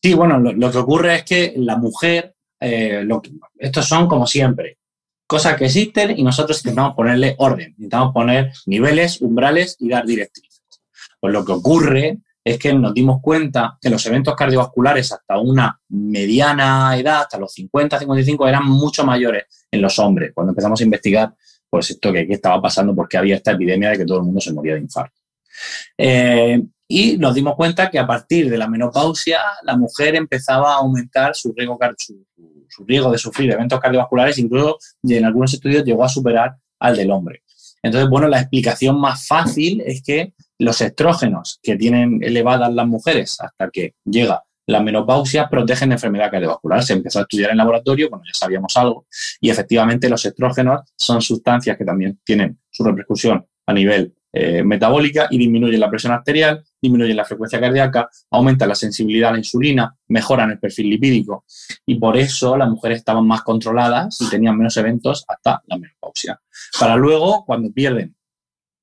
Sí, 0.00 0.14
bueno, 0.14 0.38
lo 0.38 0.70
que 0.70 0.78
ocurre 0.78 1.16
es 1.16 1.24
que 1.24 1.54
la 1.56 1.76
mujer 1.76 2.33
eh, 2.64 3.06
estos 3.58 3.86
son 3.86 4.08
como 4.08 4.26
siempre, 4.26 4.78
cosas 5.26 5.56
que 5.56 5.66
existen 5.66 6.18
y 6.18 6.22
nosotros 6.22 6.58
intentamos 6.58 6.94
ponerle 6.94 7.34
orden, 7.38 7.74
intentamos 7.76 8.14
poner 8.14 8.52
niveles, 8.66 9.20
umbrales 9.20 9.76
y 9.78 9.88
dar 9.88 10.06
directrices. 10.06 10.62
Pues 11.20 11.32
lo 11.32 11.44
que 11.44 11.52
ocurre 11.52 12.18
es 12.42 12.58
que 12.58 12.72
nos 12.74 12.92
dimos 12.92 13.20
cuenta 13.22 13.78
que 13.80 13.90
los 13.90 14.04
eventos 14.06 14.34
cardiovasculares 14.34 15.12
hasta 15.12 15.38
una 15.38 15.78
mediana 15.88 16.96
edad, 16.98 17.22
hasta 17.22 17.38
los 17.38 17.52
50, 17.52 17.98
55, 17.98 18.48
eran 18.48 18.66
mucho 18.66 19.04
mayores 19.04 19.44
en 19.70 19.80
los 19.80 19.98
hombres. 19.98 20.32
Cuando 20.34 20.52
empezamos 20.52 20.80
a 20.80 20.84
investigar, 20.84 21.34
pues 21.68 21.90
esto 21.90 22.12
que 22.12 22.26
estaba 22.28 22.60
pasando, 22.60 22.94
porque 22.94 23.16
había 23.16 23.36
esta 23.36 23.52
epidemia 23.52 23.90
de 23.90 23.98
que 23.98 24.04
todo 24.04 24.18
el 24.18 24.24
mundo 24.24 24.40
se 24.40 24.52
moría 24.52 24.74
de 24.74 24.80
infarto. 24.80 25.20
Eh, 25.96 26.62
y 26.86 27.16
nos 27.16 27.34
dimos 27.34 27.54
cuenta 27.56 27.90
que 27.90 27.98
a 27.98 28.06
partir 28.06 28.50
de 28.50 28.58
la 28.58 28.68
menopausia, 28.68 29.40
la 29.62 29.76
mujer 29.76 30.14
empezaba 30.16 30.74
a 30.74 30.76
aumentar 30.76 31.34
su 31.34 31.52
riesgo, 31.52 31.78
su 31.96 32.24
riesgo 32.86 33.10
de 33.10 33.18
sufrir 33.18 33.50
eventos 33.50 33.80
cardiovasculares, 33.80 34.38
incluso 34.38 34.78
en 35.02 35.24
algunos 35.24 35.52
estudios 35.54 35.84
llegó 35.84 36.04
a 36.04 36.08
superar 36.08 36.56
al 36.78 36.96
del 36.96 37.10
hombre. 37.10 37.42
Entonces, 37.82 38.08
bueno, 38.08 38.28
la 38.28 38.40
explicación 38.40 38.98
más 38.98 39.26
fácil 39.26 39.82
es 39.84 40.02
que 40.02 40.32
los 40.58 40.80
estrógenos 40.80 41.60
que 41.62 41.76
tienen 41.76 42.20
elevadas 42.22 42.72
las 42.72 42.86
mujeres 42.86 43.36
hasta 43.40 43.68
que 43.70 43.94
llega 44.04 44.42
la 44.66 44.80
menopausia 44.80 45.48
protegen 45.48 45.90
de 45.90 45.96
enfermedad 45.96 46.30
cardiovascular. 46.30 46.82
Se 46.82 46.94
empezó 46.94 47.18
a 47.18 47.22
estudiar 47.22 47.50
en 47.50 47.58
laboratorio, 47.58 48.08
bueno, 48.08 48.24
ya 48.26 48.32
sabíamos 48.38 48.76
algo, 48.76 49.06
y 49.40 49.50
efectivamente 49.50 50.08
los 50.08 50.24
estrógenos 50.24 50.80
son 50.96 51.20
sustancias 51.20 51.76
que 51.76 51.84
también 51.84 52.18
tienen 52.24 52.58
su 52.70 52.84
repercusión 52.84 53.46
a 53.66 53.72
nivel 53.72 54.14
eh, 54.32 54.64
metabólica 54.64 55.28
y 55.30 55.38
disminuyen 55.38 55.78
la 55.78 55.90
presión 55.90 56.12
arterial, 56.12 56.64
disminuyen 56.84 57.16
la 57.16 57.24
frecuencia 57.24 57.60
cardíaca, 57.60 58.08
aumentan 58.30 58.68
la 58.68 58.74
sensibilidad 58.74 59.30
a 59.30 59.32
la 59.32 59.38
insulina, 59.38 59.96
mejoran 60.08 60.50
el 60.50 60.58
perfil 60.58 60.90
lipídico 60.90 61.44
y 61.86 61.96
por 61.96 62.16
eso 62.16 62.56
las 62.56 62.68
mujeres 62.68 62.98
estaban 62.98 63.26
más 63.26 63.42
controladas 63.42 64.20
y 64.20 64.28
tenían 64.28 64.56
menos 64.56 64.76
eventos 64.76 65.24
hasta 65.26 65.62
la 65.66 65.78
menopausia. 65.78 66.40
Para 66.78 66.96
luego, 66.96 67.44
cuando 67.44 67.72
pierden 67.72 68.14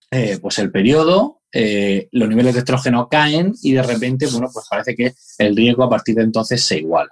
eh, 0.10 0.40
pues 0.42 0.58
el 0.60 0.72
periodo, 0.72 1.42
eh, 1.54 2.10
los 2.12 2.28
niveles 2.28 2.54
de 2.54 2.60
estrógeno 2.60 3.08
caen 3.08 3.54
y 3.62 3.74
de 3.74 3.84
repente, 3.84 4.28
bueno, 4.28 4.50
pues 4.52 4.66
parece 4.70 4.96
que 4.96 5.14
el 5.38 5.56
riesgo 5.56 5.84
a 5.84 5.90
partir 5.90 6.16
de 6.16 6.24
entonces 6.24 6.64
se 6.64 6.80
iguala. 6.80 7.12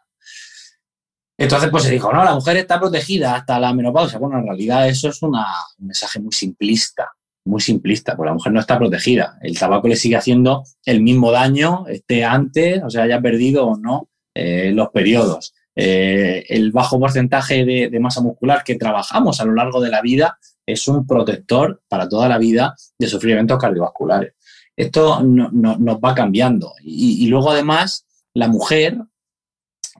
Entonces, 1.38 1.70
pues 1.70 1.84
se 1.84 1.92
dijo, 1.92 2.12
no, 2.12 2.22
la 2.26 2.36
mujer 2.36 2.58
está 2.58 2.78
protegida 2.80 3.36
hasta 3.36 3.58
la 3.60 3.74
menopausia. 3.74 4.20
Bueno, 4.20 4.40
en 4.40 4.46
realidad 4.46 4.90
eso 4.90 5.08
es 5.08 5.22
un 5.22 5.38
mensaje 5.78 6.20
muy 6.20 6.34
simplista 6.34 7.10
muy 7.50 7.62
simplista, 7.62 8.16
porque 8.16 8.30
la 8.30 8.34
mujer 8.36 8.54
no 8.54 8.60
está 8.60 8.78
protegida. 8.78 9.38
El 9.42 9.58
tabaco 9.58 9.88
le 9.88 9.96
sigue 9.96 10.16
haciendo 10.16 10.64
el 10.86 11.02
mismo 11.02 11.32
daño, 11.32 11.86
esté 11.88 12.24
antes, 12.24 12.82
o 12.84 12.90
sea, 12.90 13.04
haya 13.04 13.20
perdido 13.20 13.68
o 13.68 13.78
no 13.78 14.10
eh, 14.34 14.72
los 14.74 14.90
periodos. 14.90 15.54
Eh, 15.76 16.46
el 16.50 16.72
bajo 16.72 17.00
porcentaje 17.00 17.66
de, 17.66 18.00
masa 18.00 18.22
muscular 18.22 18.64
que 18.64 18.76
trabajamos 18.76 19.40
a 19.40 19.46
lo 19.46 19.54
largo 19.54 19.82
de 19.82 19.90
la 19.90 20.02
vida 20.02 20.38
es 20.66 20.88
un 20.88 21.08
protector 21.08 21.82
para 21.88 22.08
toda 22.08 22.30
la 22.30 22.38
vida 22.38 22.76
de 22.98 23.08
sufrir 23.08 23.34
eventos 23.34 23.58
cardiovasculares. 23.58 24.34
Esto 24.76 25.22
no, 25.24 25.50
nos 25.52 25.98
va 25.98 26.16
cambiando. 26.16 26.74
y 26.82 27.28
luego, 27.28 27.52
además, 27.52 28.06
la 28.34 28.48
mujer 28.48 28.98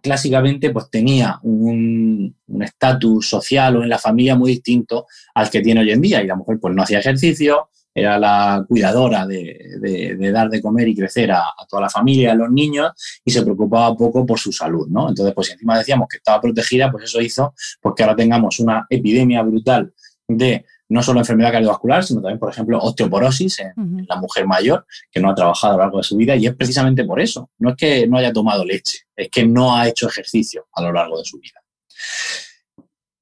clásicamente 0.02 0.72
pues 0.72 0.90
tenía 0.90 1.40
un 1.44 2.36
estatus 2.62 3.30
social 3.30 3.78
o 3.78 3.84
en 3.84 3.90
la 3.90 3.98
familia 3.98 4.36
muy 4.36 4.52
distinto 4.52 5.08
al 5.34 5.50
que 5.50 5.62
tiene 5.62 5.82
hoy 5.82 5.92
en 5.92 6.02
día 6.02 6.22
y 6.22 6.28
la 6.28 6.36
mujer 6.36 6.58
pues 6.60 6.76
no 6.76 6.84
hacía 6.84 7.00
ejercicio, 7.00 7.70
era 7.94 8.20
la 8.20 8.66
cuidadora 8.68 9.26
de, 9.26 10.18
dar 10.32 10.50
de 10.50 10.62
comer 10.62 10.88
y 10.88 10.96
crecer 10.96 11.32
a, 11.32 11.44
toda 11.68 11.84
la 11.84 11.90
familia, 11.90 12.32
a 12.32 12.36
los 12.36 12.52
niños 12.52 12.92
y 13.24 13.32
se 13.32 13.42
preocupaba 13.44 13.96
poco 13.96 14.26
por 14.26 14.40
su 14.40 14.52
salud, 14.52 14.88
¿no? 14.88 15.10
Entonces 15.10 15.34
pues 15.34 15.48
si 15.48 15.54
encima 15.54 15.78
decíamos 15.78 16.08
que 16.08 16.18
estaba 16.18 16.42
protegida, 16.42 16.92
pues 16.92 17.06
eso 17.06 17.22
hizo 17.22 17.54
pues, 17.82 17.96
que 17.96 18.04
ahora 18.04 18.16
tengamos 18.16 18.60
una 18.60 18.86
epidemia 18.90 19.42
brutal 19.42 19.94
de 20.28 20.66
no 20.90 21.04
solo 21.04 21.20
enfermedad 21.20 21.52
cardiovascular, 21.52 22.04
sino 22.04 22.22
también, 22.22 22.40
por 22.40 22.50
ejemplo, 22.50 22.80
osteoporosis 22.80 23.60
en, 23.60 24.06
la 24.08 24.16
mujer 24.16 24.48
mayor 24.48 24.86
que 25.12 25.20
no 25.20 25.30
ha 25.30 25.36
trabajado 25.36 25.74
a 25.74 25.78
lo 25.78 25.84
largo 25.84 25.98
de 26.00 26.04
su 26.04 26.18
vida 26.18 26.36
y 26.36 26.48
es 26.48 26.56
precisamente 26.56 27.06
por 27.06 27.20
eso. 27.20 27.52
No 27.60 27.70
es 27.70 27.76
que 27.76 28.08
no 28.08 28.18
haya 28.18 28.34
tomado 28.34 28.66
leche, 28.66 29.00
es 29.16 29.30
que 29.30 29.46
no 29.46 29.76
ha 29.76 29.88
hecho 29.88 30.08
ejercicio 30.08 30.68
a 30.74 30.82
lo 30.82 30.92
largo 30.92 31.20
de 31.20 31.26
su 31.26 31.40
vida. 31.40 31.62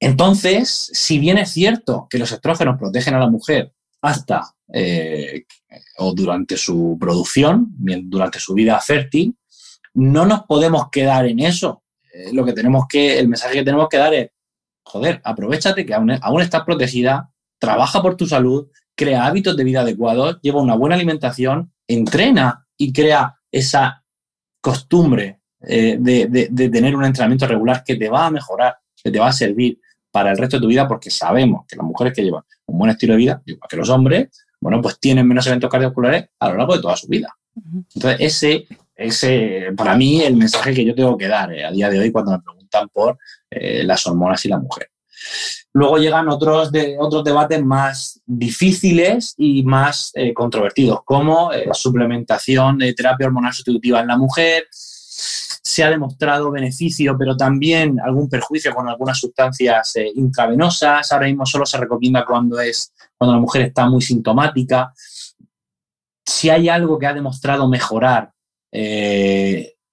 Entonces, 0.00 0.90
si 0.92 1.18
bien 1.18 1.38
es 1.38 1.50
cierto 1.50 2.06
que 2.08 2.18
los 2.18 2.32
estrógenos 2.32 2.78
protegen 2.78 3.14
a 3.14 3.18
la 3.18 3.28
mujer 3.28 3.72
hasta 4.00 4.54
eh, 4.72 5.44
o 5.98 6.14
durante 6.14 6.56
su 6.56 6.96
producción, 6.98 7.74
durante 8.04 8.38
su 8.38 8.54
vida 8.54 8.80
fértil, 8.80 9.36
no 9.94 10.24
nos 10.24 10.44
podemos 10.44 10.88
quedar 10.90 11.26
en 11.26 11.40
eso. 11.40 11.82
Eh, 12.12 12.32
lo 12.32 12.44
que 12.44 12.52
tenemos 12.52 12.86
que, 12.88 13.18
el 13.18 13.28
mensaje 13.28 13.54
que 13.54 13.64
tenemos 13.64 13.88
que 13.88 13.96
dar 13.98 14.14
es, 14.14 14.30
joder, 14.84 15.20
aprovechate 15.24 15.84
que 15.84 15.94
aún, 15.94 16.16
aún 16.22 16.40
estás 16.40 16.62
protegida, 16.64 17.30
trabaja 17.58 18.02
por 18.02 18.16
tu 18.16 18.26
salud, 18.26 18.68
crea 18.94 19.26
hábitos 19.26 19.56
de 19.56 19.64
vida 19.64 19.80
adecuados, 19.80 20.38
lleva 20.42 20.60
una 20.60 20.74
buena 20.74 20.96
alimentación, 20.96 21.72
entrena 21.86 22.66
y 22.76 22.92
crea 22.92 23.36
esa 23.50 24.04
costumbre 24.60 25.40
eh, 25.60 25.96
de, 25.98 26.68
tener 26.70 26.94
un 26.94 27.04
entrenamiento 27.04 27.46
regular 27.46 27.82
que 27.84 27.96
te 27.96 28.08
va 28.08 28.26
a 28.26 28.30
mejorar, 28.30 28.76
que 29.02 29.10
te 29.10 29.18
va 29.18 29.28
a 29.28 29.32
servir 29.32 29.80
para 30.10 30.30
el 30.30 30.38
resto 30.38 30.56
de 30.56 30.62
tu 30.62 30.68
vida, 30.68 30.86
porque 30.86 31.10
sabemos 31.10 31.64
que 31.66 31.76
las 31.76 31.84
mujeres 31.84 32.12
que 32.14 32.22
llevan 32.22 32.42
un 32.66 32.78
buen 32.78 32.90
estilo 32.90 33.14
de 33.14 33.18
vida, 33.18 33.42
igual 33.44 33.68
que 33.68 33.76
los 33.76 33.88
hombres, 33.88 34.28
bueno, 34.60 34.80
pues 34.82 34.98
tienen 34.98 35.26
menos 35.26 35.46
eventos 35.46 35.70
cardiovasculares 35.70 36.30
a 36.38 36.48
lo 36.50 36.56
largo 36.56 36.76
de 36.76 36.82
toda 36.82 36.96
su 36.96 37.06
vida. 37.06 37.34
Entonces, 37.94 38.16
ese, 38.20 38.66
ese, 38.94 39.72
para 39.76 39.96
mí, 39.96 40.22
el 40.22 40.36
mensaje 40.36 40.74
que 40.74 40.84
yo 40.84 40.94
tengo 40.94 41.16
que 41.16 41.28
dar 41.28 41.52
eh, 41.52 41.64
a 41.64 41.70
día 41.70 41.88
de 41.88 41.98
hoy 41.98 42.12
cuando 42.12 42.32
me 42.32 42.40
preguntan 42.40 42.88
por 42.88 43.18
eh, 43.50 43.82
las 43.84 44.06
hormonas 44.06 44.44
y 44.44 44.48
la 44.48 44.58
mujer. 44.58 44.90
Luego 45.78 45.96
llegan 45.98 46.28
otros, 46.28 46.72
de, 46.72 46.96
otros 46.98 47.22
debates 47.22 47.64
más 47.64 48.20
difíciles 48.26 49.32
y 49.38 49.62
más 49.62 50.10
eh, 50.14 50.34
controvertidos, 50.34 51.04
como 51.04 51.52
la 51.52 51.58
eh, 51.58 51.68
suplementación 51.72 52.78
de 52.78 52.94
terapia 52.94 53.28
hormonal 53.28 53.52
sustitutiva 53.52 54.00
en 54.00 54.08
la 54.08 54.18
mujer. 54.18 54.66
Se 54.72 55.84
ha 55.84 55.90
demostrado 55.90 56.50
beneficio, 56.50 57.16
pero 57.16 57.36
también 57.36 58.00
algún 58.00 58.28
perjuicio 58.28 58.74
con 58.74 58.88
algunas 58.88 59.20
sustancias 59.20 59.94
eh. 59.94 60.12
Ahora 61.12 61.26
mismo 61.26 61.46
solo 61.46 61.64
se 61.64 61.78
recomienda 61.78 62.24
cuando, 62.26 62.58
es, 62.58 62.92
cuando 63.16 63.36
la 63.36 63.40
mujer 63.40 63.62
está 63.62 63.88
muy 63.88 64.02
sintomática. 64.02 64.92
Si 66.26 66.50
hay 66.50 66.68
algo 66.68 66.98
que 66.98 67.06
ha 67.06 67.14
demostrado 67.14 67.68
mejorar 67.68 68.32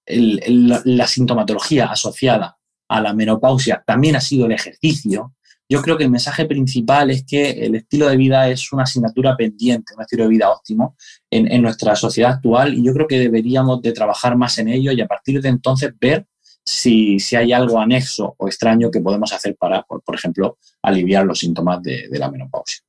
la 0.08 1.06
sintomatología 1.06 1.86
asociada 1.86 2.58
a 2.88 3.00
la 3.00 3.14
menopausia, 3.14 3.84
también 3.86 4.16
ha 4.16 4.20
sido 4.20 4.46
el 4.46 4.52
ejercicio 4.52 5.36
yo 5.68 5.82
creo 5.82 5.96
que 5.96 6.04
el 6.04 6.10
mensaje 6.10 6.46
principal 6.46 7.10
es 7.10 7.24
que 7.24 7.50
el 7.50 7.74
estilo 7.74 8.08
de 8.08 8.16
vida 8.16 8.48
es 8.48 8.72
una 8.72 8.84
asignatura 8.84 9.36
pendiente, 9.36 9.94
un 9.94 10.02
estilo 10.02 10.24
de 10.24 10.30
vida 10.30 10.50
óptimo 10.50 10.96
en, 11.30 11.60
nuestra 11.62 11.96
sociedad 11.96 12.32
actual 12.32 12.74
y 12.74 12.84
yo 12.84 12.92
creo 12.92 13.06
que 13.06 13.18
deberíamos 13.18 13.82
de 13.82 13.92
trabajar 13.92 14.36
más 14.36 14.58
en 14.58 14.68
ello 14.68 14.92
y 14.92 15.00
a 15.00 15.06
partir 15.06 15.40
de 15.40 15.48
entonces 15.48 15.92
ver 16.00 16.26
si, 16.64 17.18
hay 17.36 17.52
algo 17.52 17.80
anexo 17.80 18.34
o 18.38 18.46
extraño 18.46 18.90
que 18.90 19.00
podemos 19.00 19.32
hacer 19.32 19.56
para, 19.56 19.82
por, 19.82 20.14
ejemplo, 20.14 20.58
aliviar 20.82 21.24
los 21.24 21.38
síntomas 21.38 21.82
de, 21.82 22.08
la 22.12 22.30
menopausia. 22.30 22.82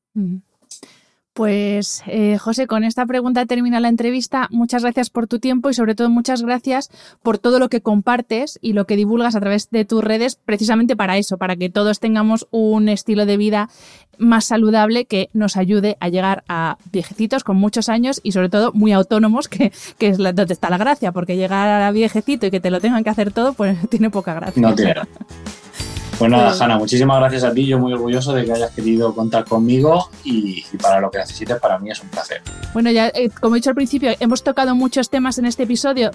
Pues 1.38 2.02
eh, 2.08 2.40
José, 2.40 2.66
con 2.66 2.84
esta 2.84 3.06
pregunta 3.06 3.46
termina 3.46 3.80
la 3.80 3.90
entrevista. 3.90 4.48
Muchas 4.50 4.82
gracias 4.82 5.12
por 5.12 5.28
tu 5.28 5.38
tiempo 5.38 5.70
y 5.70 5.76
sobre 5.76 5.94
todo 5.94 6.10
muchas 6.10 6.42
gracias 6.42 6.90
por 7.22 7.38
todo 7.38 7.60
lo 7.60 7.70
que 7.70 7.80
compartes 7.80 8.58
y 8.60 8.74
lo 8.74 8.88
que 8.88 8.96
divulgas 8.96 9.36
a 9.36 9.40
través 9.40 9.70
de 9.70 9.86
tus 9.86 10.04
redes 10.04 10.36
precisamente 10.36 10.96
para 10.96 11.16
eso, 11.16 11.38
para 11.38 11.56
que 11.56 11.70
todos 11.70 12.00
tengamos 12.00 12.48
un 12.50 12.90
estilo 12.90 13.28
de 13.28 13.38
vida 13.38 13.70
más 14.18 14.46
saludable 14.46 15.06
que 15.06 15.30
nos 15.34 15.58
ayude 15.58 15.96
a 16.00 16.10
llegar 16.10 16.44
a 16.48 16.80
viejecitos 16.92 17.44
con 17.44 17.56
muchos 17.56 17.88
años 17.88 18.20
y 18.24 18.32
sobre 18.32 18.50
todo 18.50 18.74
muy 18.74 18.92
autónomos, 18.92 19.48
que, 19.48 19.72
es 20.00 20.18
donde 20.18 20.52
está 20.52 20.72
la 20.72 20.80
gracia, 20.80 21.12
porque 21.12 21.36
llegar 21.36 21.84
a 21.84 21.92
viejecito 21.92 22.48
y 22.48 22.50
que 22.50 22.60
te 22.60 22.72
lo 22.72 22.82
tengan 22.82 23.04
que 23.04 23.12
hacer 23.12 23.32
todo, 23.32 23.54
pues 23.54 23.78
tiene 23.92 24.10
poca 24.10 24.34
gracia. 24.34 24.60
No 24.60 24.74
tiene. 24.74 24.96
Pues 26.18 26.32
nada, 26.32 26.52
Hanna, 26.60 26.80
muchísimas 26.80 27.20
gracias 27.20 27.44
a 27.44 27.54
ti. 27.54 27.68
Yo 27.68 27.78
muy 27.78 27.94
orgulloso 27.94 28.34
de 28.34 28.44
que 28.44 28.52
hayas 28.52 28.72
querido 28.72 29.14
contar 29.14 29.46
conmigo 29.46 30.10
y, 30.24 30.64
para 30.82 31.00
lo 31.00 31.12
que 31.12 31.20
necesites, 31.20 31.60
para 31.60 31.78
mí 31.78 31.92
es 31.92 32.02
un 32.02 32.10
placer. 32.10 32.42
Bueno, 32.74 32.90
ya 32.90 33.10
eh, 33.10 33.30
como 33.40 33.56
he 33.56 33.60
dicho 33.60 33.70
al 33.70 33.76
principio, 33.76 34.10
hemos 34.20 34.44
tocado 34.44 34.74
muchos 34.74 35.12
temas 35.12 35.38
en 35.38 35.46
este 35.46 35.64
episodio. 35.64 36.10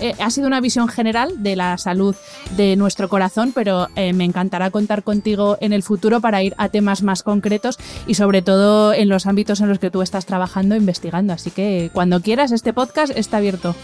Eh, 0.00 0.14
ha 0.20 0.30
sido 0.30 0.46
una 0.46 0.60
visión 0.60 0.86
general 0.86 1.42
de 1.42 1.56
la 1.56 1.76
salud 1.78 2.14
de 2.56 2.76
nuestro 2.76 3.08
corazón, 3.08 3.50
pero 3.52 3.88
eh, 3.96 4.12
me 4.12 4.24
encantará 4.24 4.70
contar 4.70 5.02
contigo 5.02 5.58
en 5.60 5.72
el 5.72 5.82
futuro 5.82 6.20
para 6.20 6.42
ir 6.44 6.54
a 6.56 6.68
temas 6.68 7.02
más 7.02 7.24
concretos 7.24 7.76
y 8.06 8.14
sobre 8.14 8.42
todo 8.42 8.94
en 8.94 9.08
los 9.08 9.26
ámbitos 9.26 9.60
en 9.60 9.68
los 9.68 9.80
que 9.80 9.90
tú 9.90 10.00
estás 10.00 10.26
trabajando, 10.26 10.76
investigando. 10.76 11.32
Así 11.32 11.50
que 11.50 11.90
cuando 11.92 12.22
quieras, 12.22 12.52
este 12.52 12.72
podcast 12.72 13.12
está 13.16 13.38
abierto. 13.38 13.74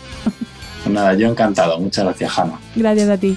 Pues 0.85 0.95
nada, 0.95 1.15
yo 1.15 1.29
encantado. 1.29 1.81
Muchas 1.81 2.05
gracias, 2.05 2.39
Hanna. 2.39 2.61
Gracias 2.77 3.09
a 3.09 3.19
ti. 3.19 3.37